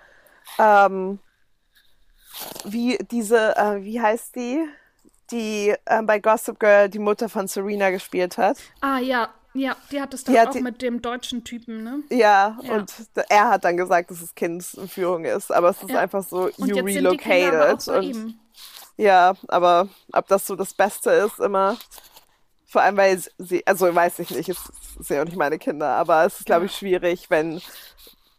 ähm, 0.59 1.17
wie 2.65 2.99
diese, 3.09 3.57
äh, 3.57 3.81
wie 3.83 3.99
heißt 3.99 4.36
die? 4.36 4.63
Die 5.31 5.73
ähm, 5.86 6.05
bei 6.05 6.19
Gossip 6.19 6.59
Girl 6.59 6.89
die 6.89 6.99
Mutter 6.99 7.29
von 7.29 7.47
Serena 7.47 7.89
gespielt 7.89 8.38
hat. 8.38 8.57
Ah, 8.81 8.99
ja. 8.99 9.29
Ja, 9.55 9.75
die 9.91 10.01
hat 10.01 10.13
es 10.15 10.23
dann 10.23 10.36
auch 10.47 10.49
die- 10.51 10.62
mit 10.62 10.81
dem 10.81 11.01
deutschen 11.01 11.43
Typen, 11.43 11.83
ne? 11.83 12.01
Ja, 12.09 12.57
Ja. 12.63 12.73
und 12.73 12.91
er 13.29 13.49
hat 13.49 13.63
dann 13.63 13.77
gesagt, 13.77 14.09
dass 14.09 14.19
es 14.21 14.33
Kindsentführung 14.33 15.25
ist, 15.25 15.51
aber 15.51 15.69
es 15.69 15.81
ist 15.83 15.91
Ja. 15.91 15.99
einfach 15.99 16.23
so, 16.23 16.49
Und 16.57 16.67
you 16.67 16.75
jetzt 16.75 16.93
sind 16.93 17.12
die 17.12 17.17
Kinder 17.17 17.47
aber 17.49 17.62
auch 17.62 17.67
relocated. 17.67 17.86
bei 17.86 17.97
Und 17.99 18.03
ihm. 18.03 18.39
ja, 18.97 19.33
aber 19.49 19.88
ob 20.12 20.27
das 20.27 20.47
so 20.47 20.55
das 20.55 20.73
Beste 20.73 21.12
ist, 21.12 21.39
immer. 21.39 21.77
Vor 22.65 22.81
allem, 22.81 22.97
weil 22.97 23.21
sie, 23.38 23.65
also 23.67 23.93
weiß 23.93 24.17
ich 24.19 24.31
nicht, 24.31 24.49
es 24.49 24.57
sind 24.99 25.17
ja 25.17 25.21
auch 25.21 25.25
nicht 25.27 25.38
meine 25.38 25.59
Kinder, 25.59 25.88
aber 25.89 26.25
es 26.25 26.39
ist, 26.39 26.45
glaube 26.47 26.65
ich, 26.65 26.75
schwierig, 26.75 27.29
wenn 27.29 27.62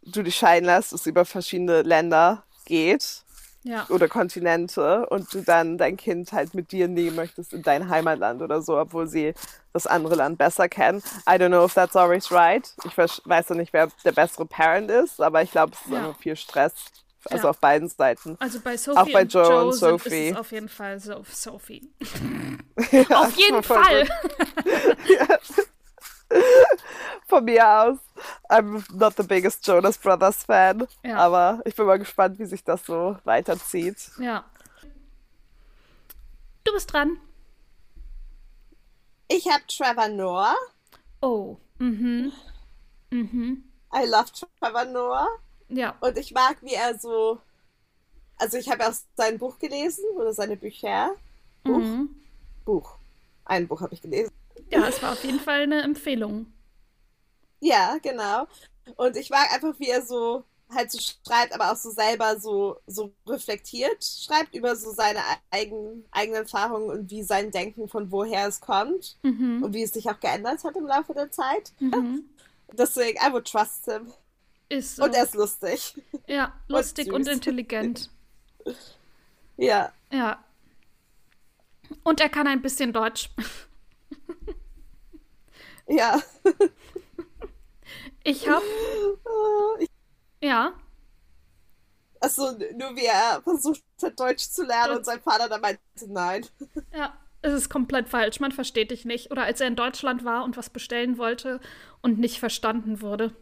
du 0.03 0.21
dich 0.21 0.35
scheiden 0.35 0.65
lässt, 0.65 0.91
es 0.91 1.05
über 1.05 1.23
verschiedene 1.23 1.81
Länder 1.83 2.43
geht 2.65 3.23
Ja. 3.67 3.87
oder 3.89 4.07
Kontinente 4.07 5.07
und 5.07 5.33
du 5.33 5.41
dann 5.41 5.79
dein 5.79 5.97
Kind 5.97 6.31
halt 6.31 6.53
mit 6.53 6.71
dir 6.71 6.87
nehmen 6.87 7.15
möchtest 7.15 7.51
in 7.51 7.63
dein 7.63 7.89
Heimatland 7.89 8.43
oder 8.43 8.61
so, 8.61 8.77
obwohl 8.77 9.07
sie 9.07 9.33
das 9.73 9.87
andere 9.87 10.13
Land 10.13 10.37
besser 10.37 10.69
kennen. 10.69 10.99
I 11.27 11.31
don't 11.33 11.47
know 11.47 11.65
if 11.65 11.73
that's 11.73 11.95
always 11.95 12.31
right. 12.31 12.71
Ich 12.85 12.95
weiß 12.95 13.49
ja 13.49 13.55
nicht, 13.55 13.73
wer 13.73 13.89
der 14.03 14.11
bessere 14.11 14.45
Parent 14.45 14.91
ist, 14.91 15.19
aber 15.19 15.41
ich 15.41 15.49
glaube, 15.49 15.73
es 15.73 15.81
ist 15.85 15.91
Ja. 15.91 15.97
einfach 16.09 16.19
viel 16.19 16.35
Stress. 16.35 16.73
Also 17.27 17.45
Ja. 17.45 17.49
auf 17.49 17.57
beiden 17.57 17.89
Seiten. 17.89 18.37
Also 18.39 18.59
bei 18.59 18.77
Sophie 18.77 18.99
Auch 18.99 19.11
bei 19.11 19.21
und 19.23 19.33
Joe 19.33 19.65
und 19.65 19.73
Sophie. 19.73 20.27
ist 20.27 20.31
es 20.33 20.37
auf 20.37 20.51
jeden 20.51 20.69
Fall 20.69 20.99
so 20.99 21.23
Sophie. 21.27 21.89
Ja, 22.91 23.21
auf 23.21 23.35
jeden 23.35 23.63
Fall. 23.63 24.05
gut. 25.07 25.67
Von 27.27 27.45
mir 27.45 27.67
aus. 27.67 27.97
I'm 28.49 28.83
not 28.93 29.15
the 29.17 29.23
biggest 29.23 29.65
Jonas 29.65 29.97
Brothers 29.97 30.43
Fan. 30.43 30.87
Ja. 31.03 31.17
Aber 31.17 31.61
ich 31.65 31.75
bin 31.75 31.85
mal 31.85 31.99
gespannt, 31.99 32.39
wie 32.39 32.45
sich 32.45 32.63
das 32.63 32.85
so 32.85 33.17
weiterzieht. 33.23 34.11
Ja. 34.19 34.45
Du 36.63 36.73
bist 36.73 36.91
dran. 36.91 37.17
Ich 39.27 39.47
habe 39.49 39.63
Trevor 39.67 40.07
Noah. 40.07 40.55
Oh. 41.21 41.57
Mhm. 41.79 42.31
Mhm. 43.09 43.63
I 43.93 44.05
love 44.05 44.25
Trevor 44.59 44.85
Noah. 44.85 45.27
Ja. 45.69 45.95
Und 45.99 46.17
ich 46.17 46.31
mag, 46.31 46.57
wie 46.61 46.73
er 46.73 46.97
so. 46.97 47.39
Also, 48.37 48.57
ich 48.57 48.69
habe 48.69 48.87
auch 48.87 48.93
sein 49.15 49.39
Buch 49.39 49.57
gelesen 49.59 50.03
oder 50.15 50.33
seine 50.33 50.57
Bücher. 50.57 51.11
Buch? 51.63 51.77
Mhm. 51.77 52.09
Buch. 52.65 52.97
Ein 53.45 53.67
Buch 53.67 53.81
habe 53.81 53.93
ich 53.93 54.01
gelesen. 54.01 54.31
Ja, 54.71 54.85
es 54.87 55.01
war 55.01 55.13
auf 55.13 55.23
jeden 55.23 55.39
Fall 55.39 55.61
eine 55.61 55.81
Empfehlung. 55.83 56.51
Ja, 57.59 57.97
genau. 58.01 58.47
Und 58.95 59.17
ich 59.17 59.29
mag 59.29 59.51
einfach, 59.53 59.79
wie 59.79 59.89
er 59.89 60.01
so 60.05 60.43
halt 60.73 60.91
so 60.91 60.99
schreibt, 60.99 61.53
aber 61.53 61.71
auch 61.71 61.75
so 61.75 61.91
selber 61.91 62.39
so, 62.39 62.77
so 62.87 63.13
reflektiert 63.27 64.03
schreibt 64.03 64.55
über 64.55 64.75
so 64.75 64.91
seine 64.91 65.19
eigen, 65.51 66.05
eigenen 66.11 66.41
Erfahrungen 66.41 66.89
und 66.89 67.11
wie 67.11 67.21
sein 67.21 67.51
Denken 67.51 67.87
von 67.87 68.11
woher 68.11 68.47
es 68.47 68.59
kommt 68.61 69.17
Mhm. 69.21 69.61
und 69.63 69.73
wie 69.73 69.83
es 69.83 69.93
sich 69.93 70.09
auch 70.09 70.19
geändert 70.19 70.63
hat 70.63 70.75
im 70.75 70.87
Laufe 70.87 71.13
der 71.13 71.29
Zeit. 71.31 71.71
Mhm. 71.79 72.23
Deswegen, 72.73 73.17
I 73.19 73.31
would 73.31 73.45
trust 73.49 73.85
him. 73.85 74.11
Ist 74.67 74.95
so. 74.95 75.03
Und 75.03 75.13
er 75.13 75.23
ist 75.25 75.35
lustig. 75.35 75.93
ja, 76.27 76.51
lustig 76.67 77.13
und, 77.13 77.25
süß. 77.25 77.33
intelligent. 77.35 78.09
Ja. 79.57 79.91
Ja. 80.11 80.43
Und 82.03 82.19
er 82.19 82.29
kann 82.29 82.47
ein 82.47 82.63
bisschen 82.63 82.91
Deutsch. 82.91 83.29
Ja. 85.87 86.21
Ich 88.23 88.47
habe, 88.47 88.63
Ich- 89.79 89.89
ja, 90.41 90.73
Also 92.19 92.51
nur 92.75 92.95
wie 92.95 93.05
er 93.05 93.41
versucht 93.43 93.83
hat, 94.01 94.19
Deutsch 94.19 94.49
zu 94.49 94.63
lernen 94.65 94.97
und 94.97 95.05
sein 95.05 95.21
Vater 95.21 95.47
dann 95.49 95.61
meinte, 95.61 95.81
nein. 96.07 96.45
ja, 96.93 97.13
es 97.41 97.53
ist 97.53 97.69
komplett 97.69 98.09
falsch. 98.09 98.39
Man 98.39 98.51
versteht 98.51 98.91
dich 98.91 99.05
nicht. 99.05 99.31
Oder 99.31 99.43
als 99.43 99.61
er 99.61 99.67
in 99.67 99.75
Deutschland 99.75 100.25
war 100.25 100.43
und 100.43 100.57
was 100.57 100.69
bestellen 100.69 101.17
wollte 101.17 101.59
und 102.01 102.17
nicht 102.19 102.39
verstanden 102.39 103.01
wurde. 103.01 103.33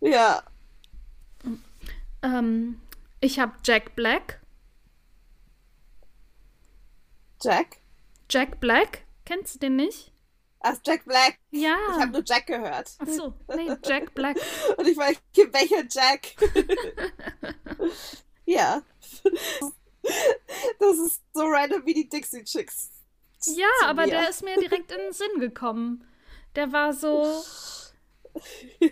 Ja. 0.00 0.42
Ähm, 2.22 2.80
ich 3.20 3.38
habe 3.38 3.52
Jack 3.64 3.94
Black. 3.96 4.40
Jack? 7.42 7.80
Jack 8.28 8.60
Black, 8.60 9.04
kennst 9.24 9.54
du 9.54 9.58
den 9.60 9.76
nicht? 9.76 10.12
Ach, 10.60 10.76
Jack 10.84 11.04
Black. 11.04 11.38
Ja. 11.50 11.76
Ich 11.90 12.02
habe 12.02 12.12
nur 12.12 12.22
Jack 12.24 12.46
gehört. 12.46 12.90
Ach 12.98 13.06
so, 13.06 13.34
nee, 13.54 13.70
Jack 13.84 14.14
Black. 14.14 14.36
Und 14.76 14.88
ich 14.88 14.96
war, 14.96 15.06
welcher 15.06 15.84
Jack? 15.88 16.34
ja. 18.46 18.82
Das 20.80 20.98
ist 20.98 21.22
so 21.32 21.44
random 21.44 21.84
wie 21.86 21.94
die 21.94 22.08
Dixie 22.08 22.42
Chicks. 22.42 22.90
Ja, 23.44 23.68
aber 23.84 24.06
mir. 24.06 24.10
der 24.10 24.28
ist 24.28 24.42
mir 24.42 24.58
direkt 24.58 24.90
in 24.90 24.98
den 24.98 25.12
Sinn 25.12 25.38
gekommen. 25.38 26.04
Der 26.56 26.72
war 26.72 26.92
so. 26.92 27.42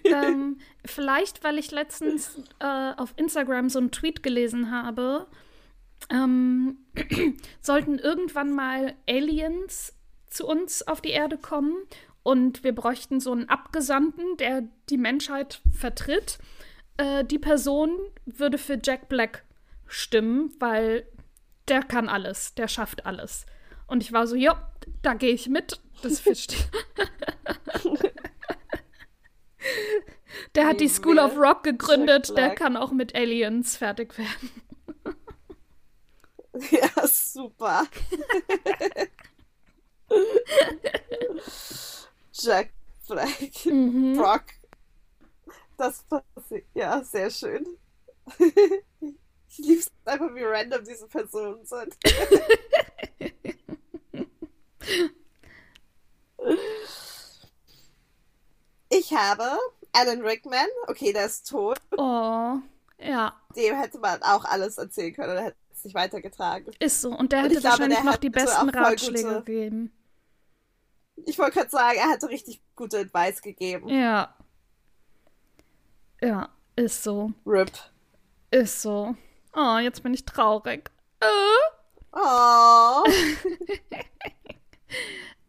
ähm, 0.04 0.58
vielleicht, 0.84 1.42
weil 1.42 1.58
ich 1.58 1.70
letztens 1.70 2.40
äh, 2.60 2.92
auf 2.96 3.14
Instagram 3.16 3.68
so 3.68 3.78
einen 3.78 3.90
Tweet 3.90 4.22
gelesen 4.22 4.70
habe, 4.70 5.26
ähm, 6.10 6.78
sollten 7.60 7.98
irgendwann 7.98 8.52
mal 8.52 8.94
Aliens 9.08 9.94
zu 10.28 10.46
uns 10.46 10.86
auf 10.86 11.00
die 11.00 11.10
Erde 11.10 11.38
kommen 11.38 11.74
und 12.22 12.64
wir 12.64 12.74
bräuchten 12.74 13.20
so 13.20 13.32
einen 13.32 13.48
Abgesandten, 13.48 14.36
der 14.38 14.64
die 14.88 14.96
Menschheit 14.96 15.60
vertritt. 15.70 16.38
Äh, 16.96 17.24
die 17.24 17.38
Person 17.38 17.98
würde 18.24 18.58
für 18.58 18.78
Jack 18.82 19.08
Black 19.08 19.44
stimmen, 19.86 20.52
weil 20.58 21.06
der 21.68 21.82
kann 21.82 22.08
alles, 22.08 22.54
der 22.54 22.68
schafft 22.68 23.06
alles. 23.06 23.46
Und 23.86 24.02
ich 24.02 24.12
war 24.12 24.26
so, 24.26 24.36
ja, 24.36 24.70
da 25.02 25.14
gehe 25.14 25.32
ich 25.34 25.48
mit. 25.48 25.80
Das 26.02 26.20
verstehe 26.20 26.58
Der 30.54 30.66
hat 30.66 30.80
die 30.80 30.88
School 30.88 31.18
of 31.18 31.36
Rock 31.36 31.62
gegründet, 31.62 32.36
der 32.36 32.50
kann 32.50 32.76
auch 32.76 32.92
mit 32.92 33.14
Aliens 33.14 33.76
fertig 33.76 34.18
werden. 34.18 34.50
Super. 37.34 37.86
Jack 42.32 42.72
Black. 43.08 43.66
Mhm. 43.66 44.16
Brock. 44.16 44.44
Das 45.76 46.04
passiert. 46.04 46.64
Ja, 46.74 47.02
sehr 47.02 47.30
schön. 47.30 47.66
Ich 49.48 49.58
liebe 49.58 49.80
es 49.80 49.90
einfach, 50.04 50.32
wie 50.32 50.44
random 50.44 50.84
diese 50.84 51.08
Personen 51.08 51.66
sind. 51.66 51.96
ich 58.90 59.12
habe 59.12 59.58
Alan 59.92 60.22
Rickman. 60.22 60.68
Okay, 60.86 61.12
der 61.12 61.26
ist 61.26 61.48
tot. 61.48 61.80
Oh, 61.96 62.58
ja. 62.98 63.34
Dem 63.56 63.76
hätte 63.76 63.98
man 63.98 64.22
auch 64.22 64.44
alles 64.44 64.78
erzählen 64.78 65.12
können. 65.12 65.52
Nicht 65.84 65.94
weitergetragen. 65.94 66.72
Ist 66.78 67.00
so. 67.00 67.10
Und 67.10 67.32
der 67.32 67.42
hätte 67.42 67.56
und 67.56 67.64
wahrscheinlich 67.64 67.98
glaube, 67.98 68.10
noch 68.10 68.16
die 68.16 68.30
besten 68.30 68.68
Ratschläge 68.70 69.22
gute... 69.22 69.42
gegeben. 69.42 69.92
Ich 71.26 71.38
wollte 71.38 71.58
gerade 71.58 71.70
sagen, 71.70 71.98
er 71.98 72.10
hatte 72.10 72.28
richtig 72.28 72.60
gute 72.74 72.98
Advice 72.98 73.40
gegeben. 73.40 73.88
Ja. 73.88 74.34
Ja, 76.20 76.48
ist 76.76 77.02
so. 77.02 77.32
RIP. 77.46 77.72
Ist 78.50 78.82
so. 78.82 79.14
Oh, 79.54 79.78
jetzt 79.78 80.02
bin 80.02 80.14
ich 80.14 80.24
traurig. 80.24 80.90
Äh. 81.20 81.26
Oh. 82.12 83.04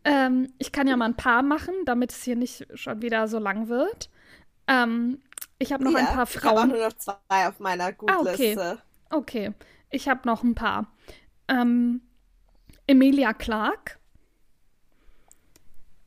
ähm, 0.04 0.54
ich 0.58 0.72
kann 0.72 0.88
ja 0.88 0.98
mal 0.98 1.06
ein 1.06 1.18
paar 1.18 1.44
machen, 1.44 1.74
damit 1.86 2.12
es 2.12 2.24
hier 2.24 2.36
nicht 2.36 2.68
schon 2.74 3.02
wieder 3.02 3.28
so 3.28 3.40
lang 3.40 3.70
wird. 3.70 4.10
Ähm, 4.68 5.22
ich 5.60 5.72
habe 5.72 5.84
noch 5.84 5.92
ja, 5.92 6.00
ein 6.00 6.08
paar 6.08 6.26
Frauen. 6.26 6.54
Ich 6.54 6.62
habe 6.62 6.68
nur 6.68 6.88
noch 6.88 6.94
zwei 6.94 7.48
auf 7.48 7.60
meiner 7.60 7.94
Gutliste. 7.94 8.80
Ah, 9.10 9.16
okay. 9.16 9.48
okay, 9.50 9.54
ich 9.96 10.08
habe 10.08 10.28
noch 10.28 10.44
ein 10.44 10.56
paar. 10.56 10.92
Ähm, 11.48 12.02
Emilia 12.88 13.34
Clark 13.34 14.00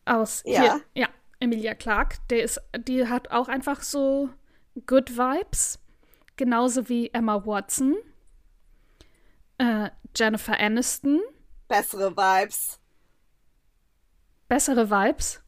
aus 0.04 0.42
ja. 0.46 0.60
hier, 0.60 0.80
ja, 0.94 1.08
Emilia 1.40 1.74
Clark, 1.74 2.26
der 2.28 2.42
ist, 2.42 2.60
die 2.76 3.06
hat 3.08 3.30
auch 3.30 3.48
einfach 3.48 3.82
so 3.82 4.30
Good 4.86 5.16
Vibes, 5.16 5.78
genauso 6.36 6.88
wie 6.88 7.10
Emma 7.12 7.44
Watson, 7.44 7.96
äh, 9.58 9.90
Jennifer 10.14 10.58
Aniston. 10.58 11.20
Bessere 11.68 12.16
Vibes. 12.16 12.80
Bessere 14.48 14.88
Vibes? 14.90 15.42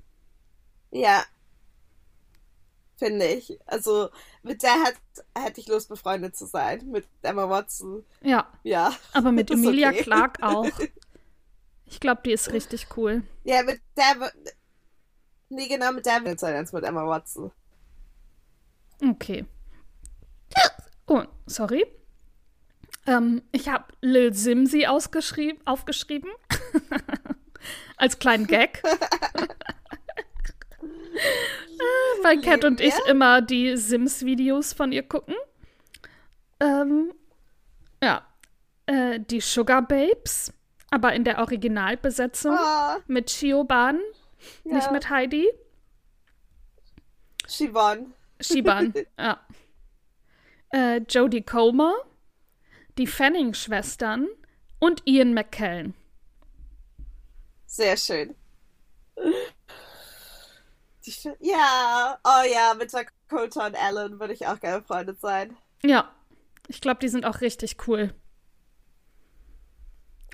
Ja. 0.90 1.24
Finde 3.00 3.24
ich. 3.24 3.58
Also, 3.64 4.10
mit 4.42 4.62
der 4.62 4.74
hat, 4.74 4.94
hätte 5.34 5.58
ich 5.58 5.68
Lust, 5.68 5.88
befreundet 5.88 6.36
zu 6.36 6.44
sein. 6.44 6.86
Mit 6.90 7.08
Emma 7.22 7.48
Watson. 7.48 8.04
Ja. 8.20 8.46
Ja. 8.62 8.94
Aber 9.14 9.32
mit 9.32 9.50
Emilia 9.50 9.88
okay. 9.88 10.02
Clark 10.02 10.42
auch. 10.42 10.68
Ich 11.86 11.98
glaube, 11.98 12.20
die 12.26 12.32
ist 12.32 12.52
richtig 12.52 12.88
cool. 12.98 13.22
Ja, 13.44 13.62
mit 13.62 13.80
der. 13.96 14.30
Nee, 15.48 15.66
genau, 15.66 15.92
mit 15.92 16.04
der 16.04 16.22
wird 16.22 16.38
sein 16.38 16.54
als 16.54 16.74
mit 16.74 16.84
Emma 16.84 17.06
Watson. 17.06 17.50
Okay. 19.02 19.46
Oh, 21.06 21.22
sorry. 21.46 21.86
Ähm, 23.06 23.40
ich 23.50 23.70
habe 23.70 23.86
Lil 24.02 24.34
Simsi 24.34 24.86
aufgeschrieben. 24.86 25.58
als 27.96 28.18
kleinen 28.18 28.46
Gag. 28.46 28.82
Weil 32.22 32.40
Cat 32.40 32.64
und 32.64 32.80
ich 32.80 32.94
immer 33.09 33.40
die 33.40 33.76
Sims-Videos 33.76 34.72
von 34.72 34.92
ihr 34.92 35.02
gucken. 35.02 35.35
Ähm, 36.61 37.12
ja. 38.02 38.26
Äh, 38.87 39.20
die 39.20 39.40
Sugar 39.40 39.83
Babes 39.83 40.52
aber 40.90 41.14
in 41.14 41.24
der 41.24 41.38
Originalbesetzung 41.38 42.56
oh. 42.59 42.96
mit 43.06 43.30
Shioban, 43.30 44.00
ja. 44.64 44.74
nicht 44.74 44.90
mit 44.90 45.09
Heidi. 45.09 45.48
Shiban. 47.46 48.12
Shiban, 48.40 48.92
ja. 49.18 49.40
Äh, 50.70 50.98
Jodie 51.09 51.42
Comer, 51.42 51.94
die 52.98 53.06
Fanning-Schwestern 53.06 54.28
und 54.78 55.02
Ian 55.06 55.35
McKellen. 55.35 55.94
Sehr 57.66 57.96
schön. 57.96 58.35
Ja, 61.40 62.18
oh 62.24 62.52
ja, 62.52 62.74
mit 62.74 62.92
Dakota 62.92 63.66
und 63.66 63.76
Alan 63.76 64.20
würde 64.20 64.34
ich 64.34 64.46
auch 64.46 64.60
gerne 64.60 64.80
befreundet 64.80 65.20
sein. 65.20 65.56
Ja, 65.82 66.10
ich 66.68 66.80
glaube, 66.80 67.00
die 67.00 67.08
sind 67.08 67.24
auch 67.24 67.40
richtig 67.40 67.88
cool. 67.88 68.14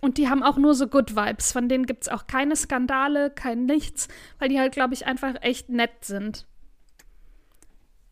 Und 0.03 0.19
die 0.19 0.29
haben 0.29 0.43
auch 0.43 0.57
nur 0.57 0.75
so 0.75 0.87
Good 0.87 1.17
Vibes. 1.17 1.53
Von 1.53 1.69
denen 1.69 1.87
gibt 1.87 2.03
es 2.03 2.09
auch 2.09 2.27
keine 2.27 2.57
Skandale, 2.57 3.31
kein 3.31 3.65
Nichts, 3.65 4.09
weil 4.39 4.49
die 4.49 4.59
halt, 4.59 4.73
glaube 4.73 4.95
ich, 4.95 5.07
einfach 5.07 5.35
echt 5.41 5.69
nett 5.69 6.05
sind. 6.05 6.47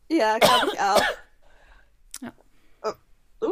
Ja, 0.09 0.37
glaube 0.39 0.67
ich 0.73 0.79
auch. 0.79 1.01
ja. 2.21 2.33
Oh. 2.83 3.45
Uh. 3.45 3.51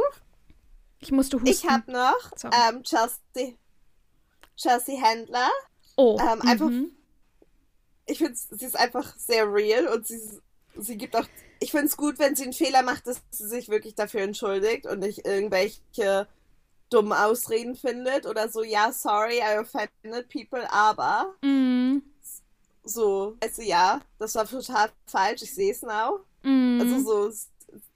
Ich 1.00 1.12
musste 1.12 1.38
husten. 1.38 1.50
Ich 1.50 1.70
habe 1.70 1.92
noch 1.92 2.32
ähm, 2.70 2.82
Chelsea, 2.84 3.56
Chelsea 4.56 5.02
Handler. 5.02 5.50
Oh. 5.98 6.18
Ähm, 6.20 6.42
einfach, 6.42 6.70
mhm. 6.70 6.92
Ich 8.06 8.18
finde, 8.18 8.36
sie 8.36 8.66
ist 8.66 8.78
einfach 8.78 9.16
sehr 9.18 9.52
real 9.52 9.88
und 9.88 10.08
sie, 10.08 10.20
sie 10.78 10.98
gibt 10.98 11.16
auch. 11.16 11.26
Ich 11.60 11.72
finde 11.72 11.88
es 11.88 11.98
gut, 11.98 12.20
wenn 12.20 12.36
sie 12.36 12.44
einen 12.44 12.54
Fehler 12.54 12.82
macht, 12.82 13.08
dass 13.08 13.22
sie 13.32 13.48
sich 13.48 13.70
wirklich 13.70 13.96
dafür 13.96 14.22
entschuldigt 14.22 14.86
und 14.86 15.00
nicht 15.00 15.26
irgendwelche 15.26 16.28
dummen 16.90 17.14
Ausreden 17.14 17.76
findet 17.76 18.26
oder 18.26 18.50
so, 18.50 18.64
ja, 18.64 18.92
sorry, 18.92 19.40
I 19.40 19.58
offended 19.58 20.30
people, 20.30 20.72
aber 20.72 21.34
mm. 21.42 22.02
so, 22.84 23.36
also 23.42 23.62
ja, 23.62 24.02
das 24.20 24.36
war 24.36 24.48
total 24.48 24.92
falsch, 25.08 25.42
ich 25.42 25.54
sehe 25.54 25.72
es 25.72 25.82
now. 25.82 26.20
Mm. 26.44 26.80
Also 26.82 27.00
so, 27.00 27.38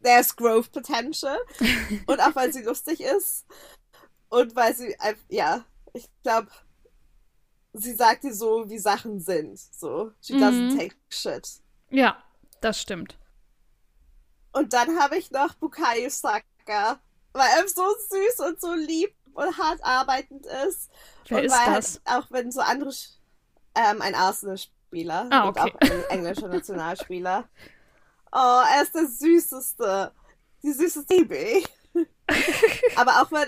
there's 0.01 0.35
growth 0.35 0.71
potential. 0.71 1.37
und 2.07 2.19
auch 2.19 2.35
weil 2.35 2.51
sie 2.51 2.63
lustig 2.63 3.01
ist 3.01 3.45
und 4.29 4.55
weil 4.55 4.75
sie, 4.75 4.95
ja, 5.29 5.63
ich 5.93 6.09
glaube, 6.23 6.47
sie 7.81 7.93
sagt 7.93 8.23
dir 8.23 8.33
so, 8.33 8.69
wie 8.69 8.79
Sachen 8.79 9.19
sind. 9.19 9.59
So, 9.59 10.11
she 10.21 10.33
doesn't 10.33 10.77
take 10.77 10.95
shit. 11.09 11.47
Ja, 11.89 12.17
das 12.61 12.81
stimmt. 12.81 13.17
Und 14.51 14.73
dann 14.73 14.99
habe 14.99 15.17
ich 15.17 15.31
noch 15.31 15.53
Bukayo 15.55 16.09
Saka 16.09 16.99
weil 17.37 17.49
er 17.57 17.67
so 17.67 17.83
süß 18.09 18.39
und 18.47 18.59
so 18.59 18.73
lieb 18.73 19.13
und 19.33 19.57
hart 19.57 19.83
arbeitend 19.83 20.45
ist. 20.67 20.89
Wer 21.27 21.39
und 21.39 21.45
ist 21.45 21.51
weil 21.51 21.73
das? 21.73 22.01
Halt 22.05 22.23
auch 22.23 22.31
wenn 22.31 22.51
so 22.51 22.61
andere 22.61 22.91
ähm, 23.75 24.01
ein 24.01 24.15
Arsenal-Spieler 24.15 25.27
ah, 25.29 25.47
okay. 25.47 25.61
und 25.61 25.75
auch 25.75 25.91
ein 25.91 26.03
englischer 26.09 26.47
Nationalspieler. 26.47 27.47
Oh, 28.31 28.61
er 28.73 28.81
ist 28.81 28.95
der 28.95 29.07
süßeste. 29.07 30.11
Die 30.63 30.73
süßeste 30.73 31.25
Baby. 31.25 31.65
Aber 32.95 33.21
auch 33.21 33.31
wenn, 33.31 33.47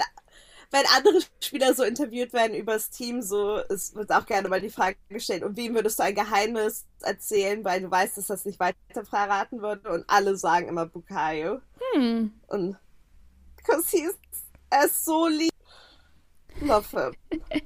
wenn 0.72 0.84
andere 0.96 1.20
Spieler 1.42 1.74
so 1.74 1.84
interviewt 1.84 2.34
werden 2.34 2.56
über 2.56 2.74
das 2.74 2.90
Team, 2.90 3.22
so 3.22 3.58
es 3.70 3.96
wird 3.96 4.12
auch 4.12 4.26
gerne 4.26 4.50
mal 4.50 4.62
die 4.62 4.70
Frage 4.70 4.98
gestellt, 5.10 5.44
und 5.44 5.58
wem 5.58 5.74
würdest 5.74 6.00
du 6.00 6.04
ein 6.04 6.16
Geheimnis 6.16 6.86
erzählen, 7.02 7.64
weil 7.64 7.82
du 7.82 7.90
weißt, 7.90 8.18
dass 8.18 8.28
das 8.28 8.46
nicht 8.46 8.60
weiter 8.60 8.78
verraten 9.04 9.62
würde 9.62 9.90
und 9.90 10.06
alle 10.08 10.38
sagen 10.38 10.68
immer 10.68 10.86
Bukayo. 10.86 11.62
Hm. 11.94 12.34
Und 12.48 12.78
because 13.58 13.90
he's 13.90 14.16
ist 14.84 15.06
so 15.06 15.28
lieb. 15.28 15.52
Love 16.62 16.88
him. 16.90 17.16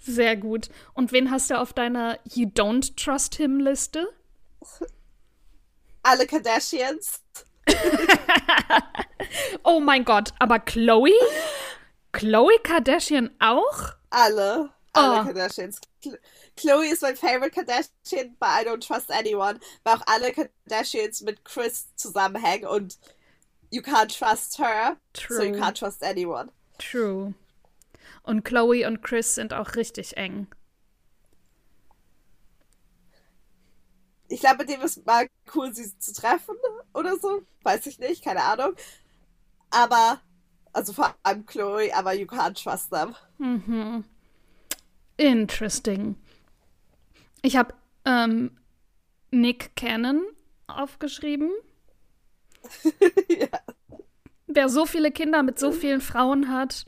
Sehr 0.00 0.36
gut. 0.36 0.68
Und 0.94 1.12
wen 1.12 1.30
hast 1.30 1.50
du 1.50 1.58
auf 1.58 1.72
deiner 1.72 2.18
You 2.24 2.46
Don't 2.46 2.96
Trust 2.96 3.36
Him 3.36 3.60
Liste? 3.60 4.08
Alle 6.02 6.26
Kardashians. 6.26 7.22
oh 9.62 9.80
mein 9.80 10.04
Gott, 10.04 10.32
aber 10.38 10.58
Chloe? 10.58 11.12
Chloe 12.12 12.58
Kardashian 12.62 13.30
auch? 13.38 13.94
Alle. 14.10 14.70
Alle 14.92 15.20
Oh. 15.20 15.24
Kardashians. 15.24 15.80
Chloe 16.56 16.86
ist 16.90 17.02
mein 17.02 17.14
favorite 17.16 17.50
Kardashian, 17.52 18.36
but 18.40 18.48
I 18.48 18.64
don't 18.66 18.84
trust 18.84 19.10
anyone. 19.12 19.60
Weil 19.84 19.94
auch 19.96 20.02
alle 20.06 20.32
Kardashians 20.32 21.20
mit 21.22 21.44
Chris 21.44 21.94
zusammenhängen 21.94 22.66
und 22.66 22.98
you 23.70 23.82
can't 23.82 24.08
trust 24.16 24.58
her, 24.58 24.96
so 25.16 25.42
you 25.42 25.52
True. 25.52 25.60
can't 25.60 25.78
trust 25.78 26.02
anyone. 26.02 26.50
True. 26.78 27.34
Und 28.24 28.44
Chloe 28.44 28.84
und 28.86 29.02
Chris 29.02 29.36
sind 29.36 29.54
auch 29.54 29.76
richtig 29.76 30.16
eng. 30.16 30.48
Ich 34.28 34.40
glaube, 34.40 34.58
mit 34.58 34.68
dem 34.70 34.80
ist 34.82 35.04
mal 35.06 35.26
cool, 35.54 35.72
sie 35.74 35.96
zu 35.98 36.12
treffen 36.12 36.54
oder 36.94 37.16
so. 37.18 37.42
Weiß 37.62 37.86
ich 37.86 37.98
nicht, 37.98 38.24
keine 38.24 38.42
Ahnung. 38.44 38.74
Aber, 39.70 40.20
also 40.72 40.92
vor 40.92 41.14
allem 41.22 41.44
Chloe, 41.46 41.90
aber 41.94 42.12
you 42.14 42.26
can't 42.26 42.60
trust 42.62 42.90
them. 42.90 43.14
Mhm. 43.38 44.04
Interesting. 45.16 46.16
Ich 47.42 47.56
habe 47.56 47.74
ähm, 48.04 48.58
Nick 49.30 49.74
Cannon 49.76 50.22
aufgeschrieben. 50.66 51.50
ja. 53.28 53.48
Wer 54.46 54.68
so 54.68 54.86
viele 54.86 55.10
Kinder 55.12 55.42
mit 55.42 55.58
so 55.58 55.72
vielen 55.72 56.00
Frauen 56.00 56.48
hat 56.52 56.84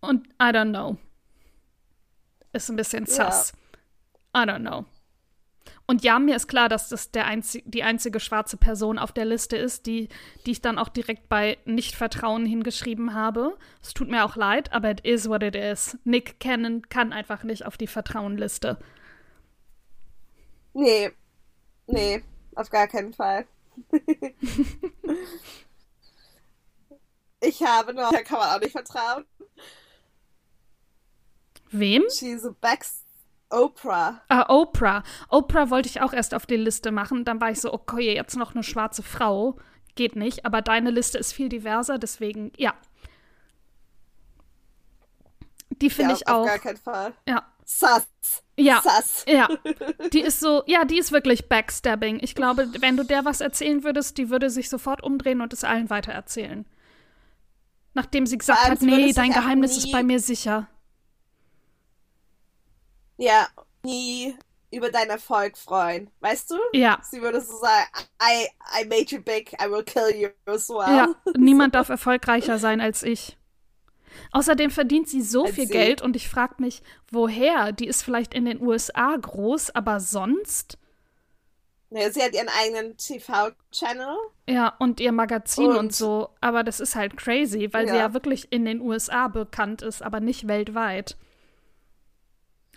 und 0.00 0.26
I 0.40 0.46
don't 0.50 0.70
know. 0.70 0.98
Ist 2.52 2.68
ein 2.70 2.76
bisschen 2.76 3.06
Ja. 3.06 3.30
sus. 3.30 3.52
I 4.34 4.40
don't 4.40 4.60
know. 4.60 4.84
Und 5.92 6.02
ja, 6.02 6.18
mir 6.18 6.36
ist 6.36 6.48
klar, 6.48 6.70
dass 6.70 6.88
das 6.88 7.10
der 7.10 7.26
einzi 7.26 7.62
die 7.66 7.82
einzige 7.82 8.18
schwarze 8.18 8.56
Person 8.56 8.98
auf 8.98 9.12
der 9.12 9.26
Liste 9.26 9.58
ist, 9.58 9.84
die, 9.84 10.08
die 10.46 10.52
ich 10.52 10.62
dann 10.62 10.78
auch 10.78 10.88
direkt 10.88 11.28
bei 11.28 11.58
Nichtvertrauen 11.66 12.46
hingeschrieben 12.46 13.12
habe. 13.12 13.58
Es 13.82 13.92
tut 13.92 14.08
mir 14.08 14.24
auch 14.24 14.34
leid, 14.34 14.72
aber 14.72 14.90
it 14.90 15.00
is 15.00 15.28
what 15.28 15.42
it 15.42 15.54
is. 15.54 15.98
Nick 16.04 16.40
Cannon 16.40 16.88
kann 16.88 17.12
einfach 17.12 17.42
nicht 17.42 17.66
auf 17.66 17.76
die 17.76 17.88
Vertrauenliste. 17.88 18.78
Nee. 20.72 21.10
Nee, 21.86 22.22
auf 22.54 22.70
gar 22.70 22.88
keinen 22.88 23.12
Fall. 23.12 23.44
ich 27.42 27.62
habe 27.62 27.92
noch, 27.92 28.12
da 28.12 28.22
kann 28.22 28.38
man 28.38 28.48
auch 28.48 28.60
nicht 28.60 28.72
vertrauen. 28.72 29.26
Wem? 31.70 32.04
She's 32.08 32.46
a 32.46 32.54
Bex 32.62 33.01
Oprah. 33.52 34.22
Ah, 34.28 34.46
Oprah. 34.48 35.02
Oprah 35.28 35.70
wollte 35.70 35.88
ich 35.88 36.00
auch 36.00 36.12
erst 36.12 36.34
auf 36.34 36.46
die 36.46 36.56
Liste 36.56 36.90
machen. 36.90 37.24
Dann 37.24 37.40
war 37.40 37.50
ich 37.50 37.60
so, 37.60 37.72
okay, 37.72 38.14
jetzt 38.14 38.36
noch 38.36 38.54
eine 38.54 38.62
schwarze 38.62 39.02
Frau. 39.02 39.58
Geht 39.94 40.16
nicht. 40.16 40.46
Aber 40.46 40.62
deine 40.62 40.90
Liste 40.90 41.18
ist 41.18 41.32
viel 41.32 41.48
diverser, 41.48 41.98
deswegen, 41.98 42.52
ja. 42.56 42.74
Die 45.68 45.90
finde 45.90 46.12
ja, 46.12 46.16
ich 46.16 46.28
auf 46.28 46.34
auch. 46.34 46.46
gar 46.46 46.58
keinen 46.58 46.76
Fall. 46.76 47.12
Ja. 47.28 47.46
Sus. 47.64 48.42
Ja. 48.56 48.82
Sus. 48.82 49.24
Ja. 49.26 49.48
Die 50.12 50.20
ist 50.20 50.40
so, 50.40 50.62
ja, 50.66 50.84
die 50.84 50.98
ist 50.98 51.12
wirklich 51.12 51.48
Backstabbing. 51.48 52.18
Ich 52.22 52.34
glaube, 52.34 52.68
wenn 52.80 52.96
du 52.96 53.04
der 53.04 53.24
was 53.24 53.40
erzählen 53.40 53.84
würdest, 53.84 54.18
die 54.18 54.30
würde 54.30 54.50
sich 54.50 54.68
sofort 54.68 55.02
umdrehen 55.02 55.40
und 55.40 55.52
es 55.52 55.64
allen 55.64 55.88
weitererzählen. 55.88 56.66
Nachdem 57.94 58.26
sie 58.26 58.38
gesagt 58.38 58.64
hat, 58.68 58.82
nee, 58.82 59.12
dein 59.12 59.32
Geheimnis 59.32 59.76
ist 59.76 59.92
bei 59.92 60.02
mir 60.02 60.18
sicher. 60.20 60.68
Ja, 63.22 63.46
nie 63.84 64.34
über 64.72 64.90
deinen 64.90 65.10
Erfolg 65.10 65.56
freuen. 65.56 66.10
Weißt 66.18 66.50
du? 66.50 66.56
Ja. 66.72 66.98
Sie 67.08 67.22
würde 67.22 67.40
so 67.40 67.56
sagen, 67.58 67.86
I, 68.20 68.48
I 68.80 68.84
made 68.86 69.14
you 69.14 69.20
big, 69.22 69.52
I 69.62 69.70
will 69.70 69.84
kill 69.84 70.10
you 70.16 70.28
as 70.46 70.68
well. 70.68 70.96
Ja, 70.96 71.14
niemand 71.36 71.76
darf 71.76 71.88
erfolgreicher 71.88 72.58
sein 72.58 72.80
als 72.80 73.04
ich. 73.04 73.36
Außerdem 74.32 74.70
verdient 74.70 75.08
sie 75.08 75.22
so 75.22 75.44
Als 75.44 75.54
viel 75.54 75.66
sie. 75.66 75.72
Geld 75.72 76.02
und 76.02 76.16
ich 76.16 76.28
frage 76.28 76.56
mich, 76.58 76.82
woher? 77.12 77.70
Die 77.72 77.86
ist 77.86 78.02
vielleicht 78.02 78.34
in 78.34 78.44
den 78.44 78.60
USA 78.60 79.14
groß, 79.16 79.70
aber 79.74 80.00
sonst? 80.00 80.78
Ja, 81.90 82.10
sie 82.10 82.22
hat 82.22 82.34
ihren 82.34 82.48
eigenen 82.48 82.96
TV-Channel. 82.96 84.16
Ja, 84.48 84.74
und 84.78 84.98
ihr 84.98 85.12
Magazin 85.12 85.66
und, 85.70 85.76
Und- 85.76 85.94
so. 85.94 86.30
Aber 86.40 86.64
das 86.64 86.80
ist 86.80 86.96
halt 86.96 87.16
crazy, 87.16 87.68
weil 87.72 87.86
sie 87.86 87.94
Ja. 87.94 88.08
ja 88.08 88.14
wirklich 88.14 88.50
in 88.50 88.64
den 88.64 88.80
USA 88.80 89.28
bekannt 89.28 89.82
ist, 89.82 90.02
aber 90.02 90.18
nicht 90.20 90.48
weltweit. 90.48 91.16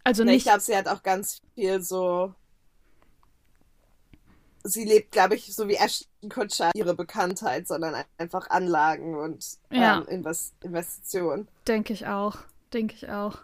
Also 0.06 0.24
Ne, 0.24 0.32
Ich 0.32 0.36
nicht. 0.38 0.44
glaube, 0.46 0.62
sie 0.62 0.78
hat 0.78 0.88
auch 0.88 1.04
ganz 1.04 1.42
viel 1.56 1.82
so. 1.82 2.34
Sie 4.64 4.84
lebt, 4.86 5.12
glaube 5.12 5.36
ich, 5.36 5.54
so 5.54 5.68
wie 5.68 5.76
Ashton 5.76 6.30
Kutcher 6.30 6.72
ihre 6.74 6.96
Bekanntheit, 6.96 7.68
sondern 7.68 8.04
einfach 8.18 8.50
Anlagen 8.50 9.16
und 9.16 9.46
Ja. 9.70 9.98
ähm, 10.00 10.08
Invest 10.08 10.54
Investitionen. 10.64 11.48
Denke 11.68 11.94
ich 11.94 12.08
auch. 12.08 12.38
Denke 12.74 12.96
ich 12.96 13.10
auch. 13.10 13.40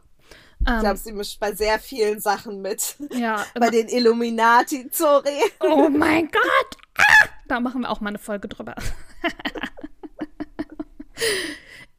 Ich 0.62 0.70
Ähm, 0.70 0.80
glaube, 0.80 0.98
sie 0.98 1.12
mischt 1.12 1.40
bei 1.40 1.54
sehr 1.54 1.80
vielen 1.80 2.20
Sachen 2.22 2.62
mit. 2.62 2.96
ja, 3.12 3.46
Bei 3.60 3.70
den 3.70 3.88
Illuminati, 3.88 4.88
sorry. 4.92 5.42
Oh 5.60 5.90
mein 5.90 6.30
Gott! 6.32 6.78
Ah! 6.98 7.28
Da 7.48 7.60
machen 7.60 7.82
wir 7.82 7.90
auch 7.90 8.00
mal 8.02 8.10
eine 8.10 8.20
Folge 8.20 8.48
drüber. 8.48 8.76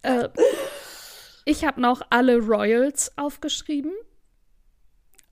äh, 0.02 0.28
ich 1.44 1.64
habe 1.64 1.80
noch 1.80 2.02
alle 2.10 2.38
Royals 2.38 3.16
aufgeschrieben. 3.18 3.92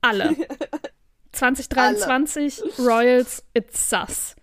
Alle. 0.01 0.35
2023 1.33 2.61
Royals, 2.79 3.43
it's 3.53 3.89
sus. 3.89 4.35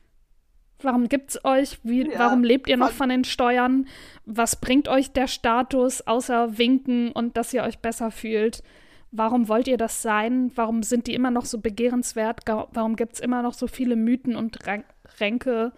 Warum 0.81 1.09
gibt's 1.09 1.45
euch? 1.45 1.79
Wie, 1.83 2.09
Ja, 2.09 2.19
warum 2.21 2.45
lebt 2.45 2.69
ihr 2.69 2.77
noch 2.77 2.93
von- 2.93 3.09
den 3.09 3.25
Steuern? 3.25 3.87
Was 4.25 4.57
bringt 4.61 4.89
euch 4.89 5.13
der 5.13 5.27
Status 5.27 6.07
außer 6.07 6.57
winken 6.57 7.11
und 7.13 7.37
dass 7.37 7.53
ihr 7.53 7.63
euch 7.65 7.79
besser 7.81 8.11
fühlt? 8.11 8.63
Warum 9.11 9.49
wollt 9.49 9.67
ihr 9.69 9.77
das 9.79 10.03
sein? 10.03 10.53
Warum 10.55 10.83
sind 10.83 11.07
die 11.07 11.15
immer 11.15 11.31
noch 11.31 11.47
so 11.47 11.59
begehrenswert? 11.59 12.43
Warum 12.47 12.95
gibt's 12.95 13.21
immer 13.21 13.43
noch 13.43 13.55
so 13.55 13.67
viele 13.67 13.97
Mythen 13.97 14.37
und 14.37 14.59
Ränke? 15.19 15.73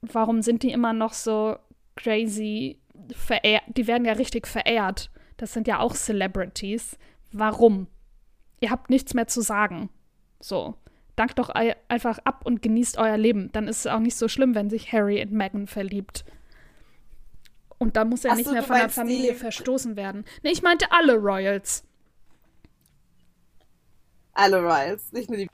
Warum 0.00 0.40
sind 0.42 0.62
die 0.62 0.70
immer 0.72 0.92
noch 0.92 1.12
so 1.12 1.56
crazy 1.96 2.78
verehrt? 3.14 3.64
Die 3.68 3.86
werden 3.86 4.04
ja 4.06 4.12
richtig 4.14 4.46
verehrt. 4.46 5.10
Das 5.36 5.52
sind 5.52 5.66
ja 5.68 5.80
auch 5.80 5.94
Celebrities. 5.94 6.96
Warum? 7.32 7.88
Ihr 8.60 8.70
habt 8.70 8.90
nichts 8.90 9.14
mehr 9.14 9.26
zu 9.26 9.40
sagen. 9.40 9.88
So. 10.40 10.74
Dankt 11.16 11.38
doch 11.38 11.50
ei- 11.54 11.76
einfach 11.88 12.18
ab 12.24 12.42
und 12.44 12.62
genießt 12.62 12.96
euer 12.98 13.16
Leben. 13.18 13.50
Dann 13.52 13.68
ist 13.68 13.80
es 13.80 13.86
auch 13.86 13.98
nicht 13.98 14.16
so 14.16 14.28
schlimm, 14.28 14.54
wenn 14.54 14.70
sich 14.70 14.92
Harry 14.92 15.18
in 15.20 15.36
Meghan 15.36 15.66
verliebt. 15.66 16.24
Und 17.78 17.96
dann 17.96 18.08
muss 18.10 18.24
er 18.24 18.32
Ach 18.32 18.36
nicht 18.36 18.46
so, 18.46 18.52
mehr 18.52 18.62
von 18.62 18.76
der 18.76 18.88
Familie 18.90 19.32
die- 19.32 19.38
verstoßen 19.38 19.96
werden. 19.96 20.24
Nee, 20.42 20.50
ich 20.52 20.62
meinte 20.62 20.86
alle 20.92 21.16
Royals. 21.16 21.84
Alle 24.32 24.60
Royals, 24.62 25.12
nicht 25.12 25.28
nur 25.28 25.38
die. 25.38 25.48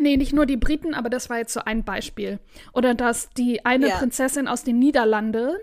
Nee, 0.00 0.16
nicht 0.16 0.32
nur 0.32 0.46
die 0.46 0.56
Briten, 0.56 0.94
aber 0.94 1.10
das 1.10 1.28
war 1.28 1.38
jetzt 1.38 1.52
so 1.52 1.60
ein 1.60 1.82
Beispiel. 1.84 2.38
Oder 2.72 2.94
dass 2.94 3.30
die 3.30 3.64
eine 3.66 3.88
Ja. 3.88 3.96
Prinzessin 3.98 4.46
aus 4.46 4.62
den 4.62 4.78
Niederlanden, 4.78 5.56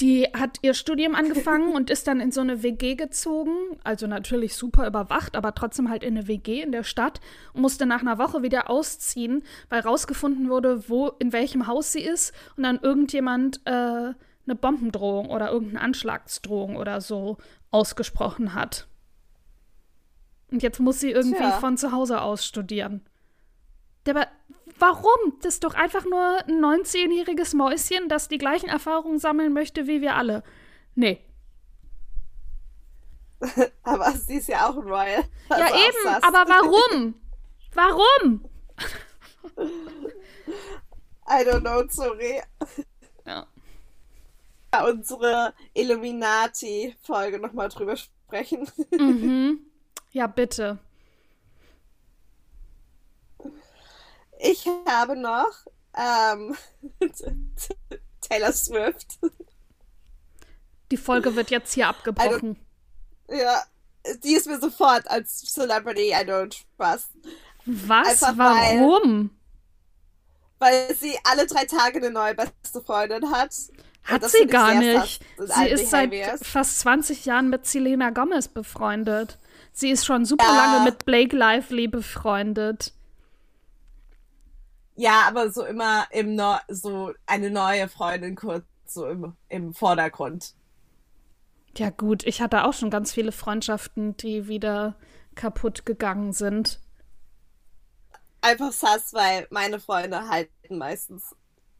die 0.00 0.28
hat 0.32 0.58
ihr 0.62 0.74
Studium 0.74 1.14
angefangen 1.14 1.74
und 1.74 1.90
ist 1.90 2.06
dann 2.06 2.20
in 2.20 2.30
so 2.30 2.40
eine 2.40 2.62
WG 2.62 2.94
gezogen. 2.94 3.52
Also 3.82 4.06
natürlich 4.06 4.54
super 4.54 4.86
überwacht, 4.86 5.36
aber 5.36 5.54
trotzdem 5.54 5.90
halt 5.90 6.04
in 6.04 6.16
eine 6.16 6.28
WG 6.28 6.62
in 6.62 6.70
der 6.70 6.84
Stadt 6.84 7.20
und 7.52 7.62
musste 7.62 7.84
nach 7.84 8.00
einer 8.00 8.18
Woche 8.18 8.42
wieder 8.42 8.70
ausziehen, 8.70 9.42
weil 9.68 9.80
rausgefunden 9.80 10.48
wurde, 10.48 10.88
wo, 10.88 11.08
in 11.18 11.32
welchem 11.32 11.66
Haus 11.66 11.92
sie 11.92 12.02
ist 12.02 12.32
und 12.56 12.62
dann 12.62 12.78
irgendjemand 12.80 13.60
äh, 13.64 13.70
eine 14.44 14.54
Bombendrohung 14.60 15.30
oder 15.30 15.50
irgendeine 15.50 15.80
Anschlagsdrohung 15.80 16.76
oder 16.76 17.00
so 17.00 17.38
ausgesprochen 17.72 18.54
hat. 18.54 18.86
Und 20.52 20.62
jetzt 20.62 20.78
muss 20.78 21.00
sie 21.00 21.10
irgendwie 21.10 21.38
Tja. 21.38 21.58
von 21.58 21.76
zu 21.76 21.90
Hause 21.90 22.20
aus 22.20 22.46
studieren. 22.46 23.00
Aber 24.08 24.26
warum? 24.82 25.38
Das 25.40 25.54
ist 25.54 25.64
doch 25.64 25.74
einfach 25.74 26.04
nur 26.04 26.38
ein 26.46 26.58
19-jähriges 26.60 27.54
Mäuschen, 27.56 28.08
das 28.08 28.28
die 28.28 28.38
gleichen 28.38 28.68
Erfahrungen 28.68 29.18
sammeln 29.18 29.52
möchte 29.52 29.86
wie 29.86 30.00
wir 30.00 30.16
alle. 30.16 30.42
Nee. 30.96 31.24
Aber 33.84 34.10
sie 34.12 34.36
ist 34.36 34.48
ja 34.48 34.68
auch 34.68 34.76
ein 34.76 34.82
Royal. 34.82 35.24
Ja, 35.50 35.56
Also 35.56 35.74
auch 35.74 35.88
eben, 35.88 36.24
aber 36.24 36.48
warum? 36.48 37.14
Warum? 37.74 38.44
I 41.28 41.44
don't 41.44 41.60
know, 41.60 41.84
sorry. 41.88 42.42
Ja. 43.26 43.46
Ja, 44.74 44.84
Unsere 44.86 45.54
Illuminati-Folge 45.74 47.38
nochmal 47.38 47.68
drüber 47.68 47.96
sprechen. 47.96 48.68
Mhm. 48.90 49.60
Ja, 50.14 50.26
bitte. 50.26 50.78
Ich 54.44 54.66
habe 54.86 55.16
noch 55.16 55.52
ähm, 55.96 56.56
Taylor 58.20 58.52
Swift. 58.52 59.18
Die 60.90 60.96
Folge 60.96 61.36
wird 61.36 61.50
jetzt 61.50 61.72
hier 61.74 61.88
abgebrochen. 61.88 62.58
Ja, 63.30 63.62
die 64.24 64.34
ist 64.34 64.48
mir 64.48 64.58
sofort 64.58 65.08
als 65.08 65.42
Celebrity 65.42 66.10
I 66.10 66.24
don't 66.26 66.56
trust. 66.76 67.10
Was? 67.64 68.22
Einfach 68.22 68.36
Warum? 68.36 69.30
Weil, 70.58 70.88
weil 70.88 70.96
sie 70.96 71.16
alle 71.22 71.46
drei 71.46 71.64
Tage 71.64 71.98
eine 71.98 72.10
neue 72.10 72.34
beste 72.34 72.82
Freundin 72.84 73.30
hat. 73.30 73.54
Hat 74.02 74.28
sie 74.28 74.46
gar 74.48 74.74
nicht. 74.74 75.24
Sie 75.38 75.68
ist 75.68 75.90
seit 75.90 76.12
fast 76.44 76.80
20 76.80 77.24
Jahren 77.26 77.48
mit 77.48 77.66
Selena 77.66 78.10
Gomez 78.10 78.48
befreundet. 78.48 79.38
Sie 79.72 79.90
ist 79.90 80.04
schon 80.04 80.24
super 80.24 80.44
ja. 80.44 80.56
lange 80.56 80.84
mit 80.84 81.04
Blake 81.04 81.36
Lively 81.36 81.86
befreundet. 81.86 82.92
Ja, 84.94 85.24
aber 85.26 85.50
so 85.50 85.64
immer 85.64 86.06
im 86.10 86.34
no 86.34 86.56
so 86.68 87.12
eine 87.26 87.50
neue 87.50 87.88
Freundin 87.88 88.34
kurz 88.36 88.64
so 88.86 89.06
im, 89.06 89.34
im 89.48 89.72
Vordergrund. 89.72 90.54
Ja, 91.76 91.90
gut, 91.90 92.24
ich 92.26 92.42
hatte 92.42 92.64
auch 92.64 92.74
schon 92.74 92.90
ganz 92.90 93.12
viele 93.12 93.32
Freundschaften, 93.32 94.16
die 94.18 94.46
wieder 94.46 94.96
kaputt 95.34 95.86
gegangen 95.86 96.32
sind. 96.32 96.78
Einfach 98.42 98.72
sass, 98.72 99.14
weil 99.14 99.46
meine 99.50 99.80
Freunde 99.80 100.28
halten 100.28 100.76
meistens 100.76 101.34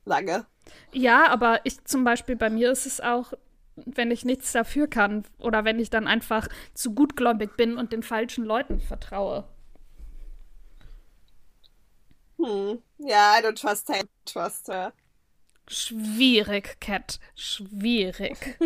lange. 0.04 0.46
Ja, 0.92 1.28
aber 1.28 1.60
ich 1.64 1.84
zum 1.84 2.04
Beispiel, 2.04 2.36
bei 2.36 2.48
mir 2.48 2.70
ist 2.70 2.86
es 2.86 3.00
auch, 3.00 3.32
wenn 3.74 4.10
ich 4.10 4.24
nichts 4.24 4.52
dafür 4.52 4.86
kann 4.86 5.24
oder 5.38 5.64
wenn 5.64 5.78
ich 5.78 5.90
dann 5.90 6.06
einfach 6.06 6.48
zu 6.72 6.94
gutgläubig 6.94 7.56
bin 7.56 7.76
und 7.76 7.92
den 7.92 8.02
falschen 8.02 8.44
Leuten 8.44 8.80
vertraue. 8.80 9.44
Hm. 12.38 12.82
Ja, 13.04 13.36
I 13.38 13.42
don't 13.42 13.60
trust 13.60 13.88
her. 13.88 14.02
Trust 14.24 14.68
her. 14.68 14.92
Schwierig, 15.68 16.80
Cat. 16.80 17.18
Schwierig. 17.34 18.36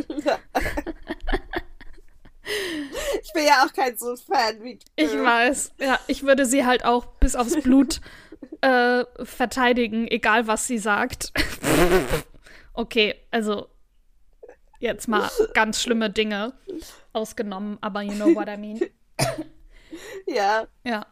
ich 3.22 3.32
bin 3.32 3.46
ja 3.46 3.64
auch 3.64 3.72
kein 3.72 3.96
so 3.96 4.14
Fan 4.16 4.62
wie 4.62 4.76
du. 4.76 4.84
Ich 4.96 5.12
weiß. 5.12 5.72
Ja, 5.78 5.98
ich 6.06 6.22
würde 6.24 6.44
sie 6.46 6.66
halt 6.66 6.84
auch 6.84 7.06
bis 7.06 7.34
aufs 7.36 7.60
Blut 7.62 8.00
äh, 8.60 9.04
verteidigen, 9.22 10.08
egal 10.08 10.46
was 10.46 10.66
sie 10.66 10.78
sagt. 10.78 11.32
okay, 12.74 13.14
also 13.30 13.68
jetzt 14.80 15.08
mal 15.08 15.30
ganz 15.54 15.80
schlimme 15.80 16.10
Dinge 16.10 16.52
ausgenommen, 17.12 17.78
aber 17.80 18.02
you 18.02 18.12
know 18.14 18.34
what 18.34 18.48
I 18.48 18.56
mean. 18.56 18.80
ja. 20.26 20.66
Ja. 20.84 21.06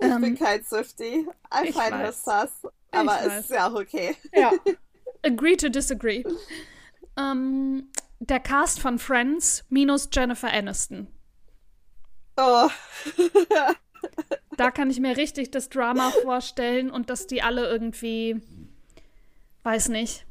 Ich 0.00 0.06
ähm, 0.06 0.22
bin 0.22 0.38
kein 0.38 0.64
Swifty. 0.64 1.26
I 1.52 1.72
find 1.72 1.92
her 1.92 2.12
sus. 2.12 2.70
Aber 2.90 3.20
es 3.22 3.44
ist 3.44 3.50
ja 3.50 3.68
auch 3.68 3.74
okay. 3.74 4.16
Ja. 4.34 4.52
Agree 5.22 5.56
to 5.56 5.68
disagree. 5.68 6.24
Ähm, 7.18 7.90
der 8.18 8.40
Cast 8.40 8.80
von 8.80 8.98
Friends 8.98 9.64
minus 9.68 10.08
Jennifer 10.12 10.50
Aniston. 10.50 11.06
Oh. 12.36 12.68
da 14.56 14.70
kann 14.70 14.90
ich 14.90 15.00
mir 15.00 15.16
richtig 15.16 15.50
das 15.50 15.68
Drama 15.68 16.10
vorstellen 16.22 16.90
und 16.90 17.10
dass 17.10 17.26
die 17.26 17.42
alle 17.42 17.68
irgendwie. 17.68 18.40
Weiß 19.62 19.90
nicht. 19.90 20.24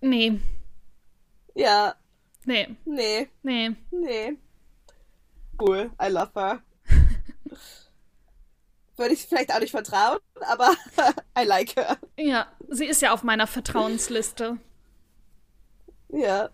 Nee. 0.00 0.40
Ja. 1.54 1.94
Nee. 2.46 2.68
Nee. 2.86 3.28
Nee. 3.42 3.76
Nee. 3.90 4.36
Cool. 5.60 5.90
I 6.02 6.08
love 6.08 6.30
her. 6.34 6.62
Würde 8.96 9.14
ich 9.14 9.26
vielleicht 9.26 9.52
auch 9.54 9.60
nicht 9.60 9.72
vertrauen, 9.72 10.18
aber 10.40 10.74
I 11.38 11.44
like 11.44 11.76
her. 11.76 11.98
Ja, 12.16 12.46
sie 12.68 12.86
ist 12.86 13.02
ja 13.02 13.12
auf 13.12 13.22
meiner 13.22 13.46
Vertrauensliste. 13.46 14.58
Ja. 16.08 16.48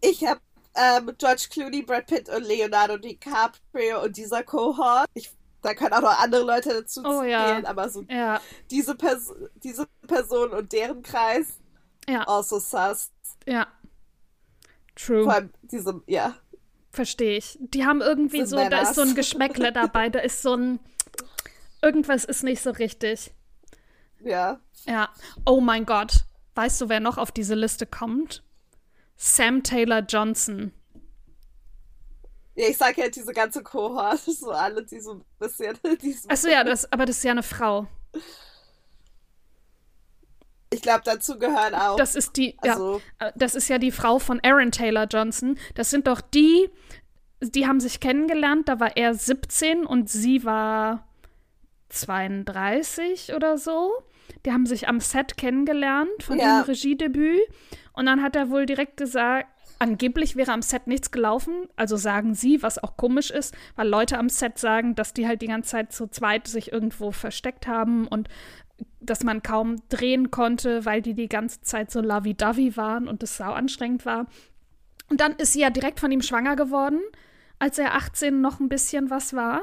Ich 0.00 0.24
habe 0.24 0.40
ähm, 0.74 1.12
George 1.18 1.48
Clooney, 1.50 1.82
Brad 1.82 2.06
Pitt 2.06 2.28
und 2.28 2.44
Leonardo 2.44 2.96
DiCaprio 2.96 4.04
und 4.04 4.16
dieser 4.16 4.42
Cohort. 4.42 5.06
Ich, 5.14 5.30
da 5.62 5.74
können 5.74 5.92
auch 5.92 6.00
noch 6.00 6.20
andere 6.20 6.44
Leute 6.44 6.70
dazu 6.70 7.02
oh, 7.04 7.20
zählen, 7.20 7.62
ja. 7.62 7.64
aber 7.64 7.88
so 7.88 8.04
ja. 8.08 8.40
diese, 8.70 8.94
Pers 8.94 9.32
diese 9.56 9.86
Person 10.06 10.50
und 10.50 10.72
deren 10.72 11.02
Kreis. 11.02 11.58
Ja. 12.08 12.22
Also 12.26 12.58
sus. 12.58 13.10
Ja. 13.46 13.66
True. 14.94 15.24
Vor 15.24 15.32
allem 15.32 15.52
diese, 15.62 16.02
ja. 16.06 16.36
Verstehe 16.92 17.38
ich. 17.38 17.58
Die 17.60 17.86
haben 17.86 18.02
irgendwie 18.02 18.44
so, 18.44 18.56
da 18.56 18.82
ist 18.82 18.94
so 18.94 19.00
ein 19.00 19.14
Geschmäckle 19.14 19.72
dabei, 19.72 20.10
da 20.10 20.18
ist 20.18 20.42
so 20.42 20.54
ein. 20.54 20.78
Irgendwas 21.80 22.24
ist 22.24 22.44
nicht 22.44 22.62
so 22.62 22.70
richtig. 22.70 23.32
Ja. 24.20 24.60
Ja. 24.86 25.08
Oh 25.46 25.60
mein 25.60 25.86
Gott. 25.86 26.24
Weißt 26.54 26.80
du, 26.80 26.88
wer 26.90 27.00
noch 27.00 27.16
auf 27.16 27.32
diese 27.32 27.54
Liste 27.54 27.86
kommt? 27.86 28.44
Sam 29.16 29.62
Taylor 29.62 30.00
Johnson. 30.00 30.72
Ja, 32.54 32.68
ich 32.68 32.76
sag 32.76 32.98
ja 32.98 33.08
diese 33.08 33.32
ganze 33.32 33.62
Kohort, 33.62 34.20
so 34.20 34.50
alle, 34.50 34.84
die 34.84 35.00
so 35.00 35.14
ein 35.14 35.24
bisschen. 35.38 35.78
Achso, 36.28 36.48
ja, 36.48 36.62
das, 36.62 36.92
aber 36.92 37.06
das 37.06 37.16
ist 37.16 37.24
ja 37.24 37.30
eine 37.30 37.42
Frau. 37.42 37.86
Ich 40.72 40.82
glaube, 40.82 41.02
dazu 41.04 41.38
gehören 41.38 41.74
auch. 41.74 41.96
Das 41.96 42.14
ist 42.14 42.36
die, 42.36 42.56
also, 42.60 43.00
ja, 43.20 43.28
äh, 43.28 43.32
das 43.36 43.54
ist 43.54 43.68
ja 43.68 43.78
die 43.78 43.92
Frau 43.92 44.18
von 44.18 44.40
Aaron 44.42 44.70
Taylor 44.70 45.06
Johnson. 45.06 45.58
Das 45.74 45.90
sind 45.90 46.06
doch 46.06 46.20
die, 46.20 46.68
die 47.40 47.66
haben 47.66 47.80
sich 47.80 48.00
kennengelernt, 48.00 48.68
da 48.68 48.80
war 48.80 48.96
er 48.96 49.14
17 49.14 49.84
und 49.84 50.08
sie 50.08 50.44
war 50.44 51.06
32 51.88 53.34
oder 53.34 53.58
so. 53.58 53.92
Die 54.46 54.52
haben 54.52 54.66
sich 54.66 54.88
am 54.88 55.00
Set 55.00 55.36
kennengelernt 55.36 56.22
von 56.22 56.38
ja. 56.38 56.58
ihrem 56.58 56.66
Regiedebüt. 56.66 57.40
Und 57.92 58.06
dann 58.06 58.22
hat 58.22 58.34
er 58.36 58.50
wohl 58.50 58.66
direkt 58.66 58.96
gesagt, 58.96 59.48
angeblich 59.78 60.36
wäre 60.36 60.52
am 60.52 60.62
Set 60.62 60.86
nichts 60.86 61.10
gelaufen. 61.10 61.68
Also 61.76 61.96
sagen 61.96 62.34
sie, 62.34 62.62
was 62.62 62.82
auch 62.82 62.96
komisch 62.96 63.30
ist, 63.30 63.54
weil 63.76 63.88
Leute 63.88 64.18
am 64.18 64.28
Set 64.28 64.58
sagen, 64.58 64.94
dass 64.94 65.12
die 65.12 65.26
halt 65.26 65.42
die 65.42 65.48
ganze 65.48 65.70
Zeit 65.70 65.92
zu 65.92 66.06
zweit 66.06 66.46
sich 66.46 66.72
irgendwo 66.72 67.10
versteckt 67.10 67.66
haben 67.66 68.06
und 68.06 68.28
dass 69.00 69.22
man 69.24 69.42
kaum 69.42 69.76
drehen 69.88 70.30
konnte, 70.30 70.84
weil 70.84 71.02
die 71.02 71.14
die 71.14 71.28
ganze 71.28 71.60
Zeit 71.62 71.90
so 71.90 72.00
lovey-dovey 72.00 72.76
waren 72.76 73.08
und 73.08 73.22
es 73.22 73.36
sau 73.36 73.52
anstrengend 73.52 74.06
war. 74.06 74.26
Und 75.08 75.20
dann 75.20 75.32
ist 75.36 75.52
sie 75.52 75.60
ja 75.60 75.70
direkt 75.70 76.00
von 76.00 76.10
ihm 76.10 76.22
schwanger 76.22 76.56
geworden, 76.56 77.00
als 77.58 77.78
er 77.78 77.94
18 77.94 78.40
noch 78.40 78.60
ein 78.60 78.68
bisschen 78.68 79.10
was 79.10 79.34
war. 79.34 79.62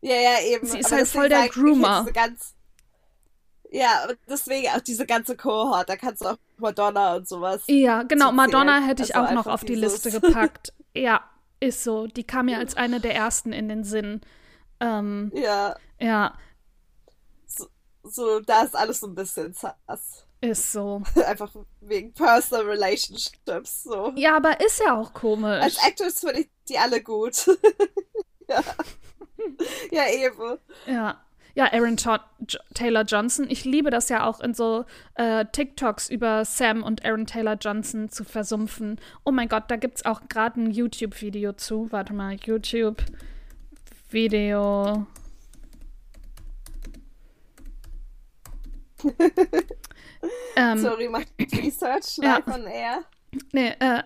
Ja, 0.00 0.16
ja, 0.16 0.40
eben. 0.46 0.66
Sie 0.66 0.78
ist 0.78 0.86
Aber 0.86 0.96
halt 0.96 1.08
voll 1.08 1.28
der 1.28 1.48
Groomer. 1.48 2.06
Ganz, 2.12 2.54
ja, 3.72 4.06
deswegen 4.28 4.68
auch 4.68 4.80
diese 4.80 5.06
ganze 5.06 5.34
Cohort, 5.34 5.88
da 5.88 5.96
kannst 5.96 6.22
du 6.22 6.28
auch 6.28 6.36
Madonna 6.58 7.16
und 7.16 7.26
sowas. 7.26 7.62
Ja, 7.68 8.02
genau, 8.02 8.30
Madonna 8.30 8.80
hätte 8.80 9.02
ich 9.02 9.16
also 9.16 9.28
auch 9.28 9.34
noch 9.34 9.46
auf 9.46 9.64
die 9.64 9.74
Liste 9.74 10.10
gepackt. 10.20 10.74
ja, 10.94 11.22
ist 11.58 11.82
so. 11.82 12.06
Die 12.06 12.24
kam 12.24 12.46
mir 12.46 12.58
als 12.58 12.76
eine 12.76 13.00
der 13.00 13.14
ersten 13.14 13.52
in 13.52 13.68
den 13.68 13.82
Sinn. 13.84 14.20
Ähm, 14.80 15.32
ja. 15.34 15.76
Ja, 15.98 16.34
so, 18.02 18.40
da 18.40 18.62
ist 18.62 18.76
alles 18.76 19.00
so 19.00 19.06
ein 19.06 19.14
bisschen 19.14 19.54
sass. 19.54 20.26
Ist 20.40 20.72
so. 20.72 21.02
Einfach 21.26 21.54
wegen 21.80 22.12
Personal 22.12 22.66
Relationships, 22.66 23.84
so. 23.84 24.12
Ja, 24.16 24.36
aber 24.36 24.60
ist 24.60 24.80
ja 24.80 24.98
auch 24.98 25.14
komisch. 25.14 25.62
Als 25.62 25.78
Actress 25.86 26.18
finde 26.20 26.40
ich 26.40 26.50
die 26.68 26.76
alle 26.78 27.02
gut. 27.02 27.46
ja. 28.48 28.62
ja, 29.90 30.10
eben. 30.10 30.58
Ja. 30.86 31.22
Ja, 31.54 31.70
Aaron 31.70 31.98
Taylor 31.98 33.02
Johnson. 33.02 33.44
Ich 33.50 33.66
liebe 33.66 33.90
das 33.90 34.08
ja 34.08 34.26
auch 34.26 34.40
in 34.40 34.54
so 34.54 34.86
äh, 35.16 35.44
TikToks 35.44 36.08
über 36.08 36.46
Sam 36.46 36.82
und 36.82 37.04
Aaron 37.04 37.26
Taylor 37.26 37.58
Johnson 37.60 38.08
zu 38.08 38.24
versumpfen. 38.24 38.98
Oh 39.26 39.32
mein 39.32 39.50
Gott, 39.50 39.64
da 39.68 39.76
gibt 39.76 39.98
es 39.98 40.06
auch 40.06 40.22
gerade 40.30 40.62
ein 40.62 40.70
YouTube-Video 40.70 41.52
zu. 41.52 41.92
Warte 41.92 42.14
mal, 42.14 42.38
YouTube-Video. 42.42 45.06
Ähm, 50.56 50.78
Sorry, 50.78 51.08
macht 51.08 51.28
Research 51.52 52.16
live 52.18 52.46
ja. 52.46 52.54
on 52.54 52.66
air. 52.66 53.04
Nee, 53.52 53.74
äh, 53.80 54.02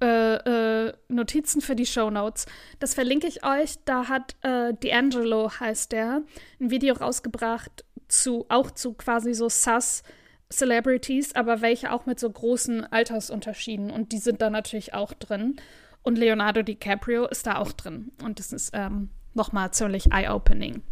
äh, 0.00 0.86
äh, 0.86 0.92
Notizen 1.08 1.60
für 1.60 1.76
die 1.76 1.86
Show 1.86 2.10
Notes. 2.10 2.46
Das 2.78 2.94
verlinke 2.94 3.26
ich 3.26 3.44
euch. 3.44 3.76
Da 3.84 4.08
hat 4.08 4.36
äh, 4.42 4.72
D'Angelo, 4.72 5.60
heißt 5.60 5.92
der, 5.92 6.22
ein 6.60 6.70
Video 6.70 6.94
rausgebracht 6.94 7.84
zu, 8.08 8.46
auch 8.48 8.70
zu 8.70 8.94
quasi 8.94 9.34
so 9.34 9.48
Sus 9.48 10.02
Celebrities, 10.50 11.34
aber 11.34 11.60
welche 11.60 11.92
auch 11.92 12.06
mit 12.06 12.18
so 12.18 12.28
großen 12.28 12.84
Altersunterschieden. 12.90 13.90
Und 13.90 14.12
die 14.12 14.18
sind 14.18 14.40
da 14.40 14.50
natürlich 14.50 14.94
auch 14.94 15.12
drin. 15.12 15.56
Und 16.02 16.16
Leonardo 16.16 16.62
DiCaprio 16.62 17.26
ist 17.26 17.46
da 17.46 17.58
auch 17.58 17.72
drin. 17.72 18.12
Und 18.24 18.38
das 18.38 18.52
ist 18.52 18.70
ähm, 18.72 19.10
nochmal 19.34 19.72
ziemlich 19.72 20.10
eye-opening. 20.12 20.82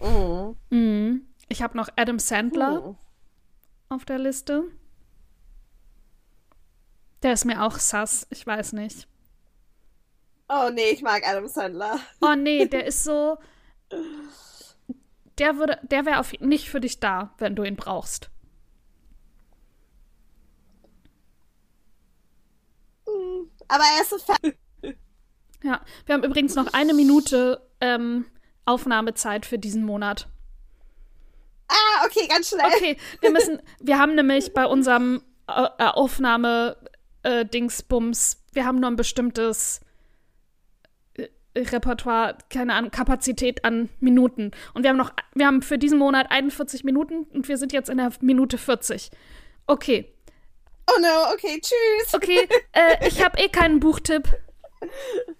Oh. 0.00 0.54
Mhm. 0.70 1.26
Ich 1.48 1.62
habe 1.62 1.76
noch 1.76 1.88
Adam 1.96 2.18
Sandler 2.18 2.84
oh. 2.84 2.96
auf 3.88 4.04
der 4.04 4.18
Liste. 4.18 4.64
Der 7.22 7.32
ist 7.32 7.44
mir 7.44 7.62
auch 7.62 7.78
sass, 7.78 8.26
ich 8.30 8.46
weiß 8.46 8.72
nicht. 8.72 9.06
Oh 10.48 10.70
nee, 10.72 10.90
ich 10.90 11.02
mag 11.02 11.26
Adam 11.26 11.46
Sandler. 11.46 12.00
Oh 12.20 12.34
nee, 12.34 12.66
der 12.66 12.86
ist 12.86 13.04
so. 13.04 13.38
Der 15.38 15.56
würde, 15.56 15.78
der 15.82 16.06
wäre 16.06 16.24
nicht 16.40 16.70
für 16.70 16.80
dich 16.80 16.98
da, 16.98 17.34
wenn 17.38 17.54
du 17.54 17.62
ihn 17.62 17.76
brauchst. 17.76 18.30
Mm, 23.06 23.48
aber 23.68 23.84
er 23.84 24.02
ist 24.02 24.10
so 24.10 24.34
Ja, 25.62 25.80
wir 26.06 26.14
haben 26.14 26.24
übrigens 26.24 26.54
noch 26.54 26.72
eine 26.72 26.94
Minute. 26.94 27.66
Ähm, 27.80 28.26
Aufnahmezeit 28.70 29.46
für 29.46 29.58
diesen 29.58 29.84
Monat. 29.84 30.28
Ah, 31.68 32.04
okay, 32.04 32.26
ganz 32.28 32.48
schnell. 32.48 32.66
Okay, 32.66 32.96
wir 33.20 33.30
müssen, 33.32 33.62
wir 33.80 33.98
haben 33.98 34.14
nämlich 34.14 34.52
bei 34.52 34.66
unserem 34.66 35.22
äh, 35.48 35.64
äh 35.78 35.84
Aufnahme-Dingsbums, 35.84 38.34
äh, 38.34 38.36
wir 38.54 38.66
haben 38.66 38.80
nur 38.80 38.90
ein 38.90 38.96
bestimmtes 38.96 39.80
äh, 41.14 41.28
Repertoire, 41.56 42.36
keine 42.48 42.74
Ahnung, 42.74 42.90
Kapazität 42.90 43.64
an 43.64 43.88
Minuten. 44.00 44.50
Und 44.74 44.82
wir 44.82 44.90
haben 44.90 44.96
noch, 44.96 45.12
wir 45.34 45.46
haben 45.46 45.62
für 45.62 45.78
diesen 45.78 45.98
Monat 45.98 46.30
41 46.30 46.82
Minuten 46.84 47.24
und 47.32 47.48
wir 47.48 47.56
sind 47.56 47.72
jetzt 47.72 47.88
in 47.88 47.98
der 47.98 48.12
Minute 48.20 48.58
40. 48.58 49.10
Okay. 49.66 50.12
Oh 50.88 51.00
no, 51.00 51.32
okay, 51.32 51.60
tschüss. 51.60 52.14
Okay, 52.14 52.48
äh, 52.72 53.06
ich 53.06 53.24
habe 53.24 53.38
eh 53.38 53.48
keinen 53.48 53.78
Buchtipp. 53.78 54.28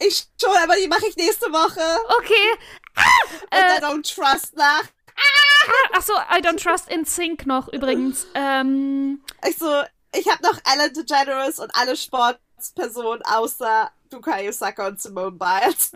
Ich 0.00 0.26
schon, 0.40 0.56
aber 0.62 0.76
die 0.76 0.88
mache 0.88 1.06
ich 1.08 1.16
nächste 1.16 1.46
Woche. 1.52 1.80
Okay. 2.18 2.58
Ah, 2.96 3.02
und 3.50 3.58
äh, 3.58 3.78
I 3.78 3.82
don't 3.82 4.14
trust 4.14 4.56
nach. 4.56 4.84
Ah, 5.16 5.96
achso, 5.96 6.12
I 6.14 6.40
don't 6.40 6.62
trust 6.62 6.88
in 6.88 7.04
Sync 7.04 7.46
noch 7.46 7.68
übrigens. 7.68 8.26
Ähm, 8.34 9.22
ich 9.48 9.56
so, 9.56 9.82
ich 10.12 10.28
habe 10.28 10.42
noch 10.42 10.58
Ellen 10.72 10.92
DeGeneres 10.92 11.58
und 11.58 11.70
alle 11.74 11.96
Sportspersonen 11.96 13.22
außer 13.24 13.90
Bukayo 14.16 14.52
Saka 14.52 14.88
und 14.88 15.00
Simone 15.00 15.32
Biles. 15.32 15.92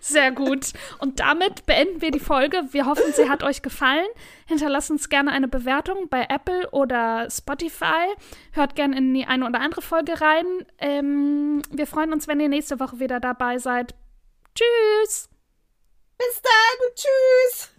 Sehr 0.00 0.32
gut. 0.32 0.72
Und 0.98 1.20
damit 1.20 1.66
beenden 1.66 2.00
wir 2.00 2.10
die 2.10 2.20
Folge. 2.20 2.62
Wir 2.70 2.86
hoffen, 2.86 3.12
sie 3.12 3.28
hat 3.28 3.42
euch 3.42 3.62
gefallen. 3.62 4.06
Hinterlasst 4.46 4.90
uns 4.90 5.08
gerne 5.08 5.32
eine 5.32 5.48
Bewertung 5.48 6.08
bei 6.08 6.26
Apple 6.28 6.70
oder 6.70 7.28
Spotify. 7.30 8.14
Hört 8.52 8.74
gerne 8.74 8.96
in 8.96 9.12
die 9.14 9.26
eine 9.26 9.46
oder 9.46 9.60
andere 9.60 9.82
Folge 9.82 10.20
rein. 10.20 10.46
Ähm, 10.78 11.62
wir 11.70 11.86
freuen 11.86 12.12
uns, 12.12 12.28
wenn 12.28 12.40
ihr 12.40 12.48
nächste 12.48 12.80
Woche 12.80 13.00
wieder 13.00 13.20
dabei 13.20 13.58
seid. 13.58 13.94
Tschüss! 14.54 15.28
Bis 16.16 16.42
dann! 16.42 16.94
Tschüss! 16.94 17.77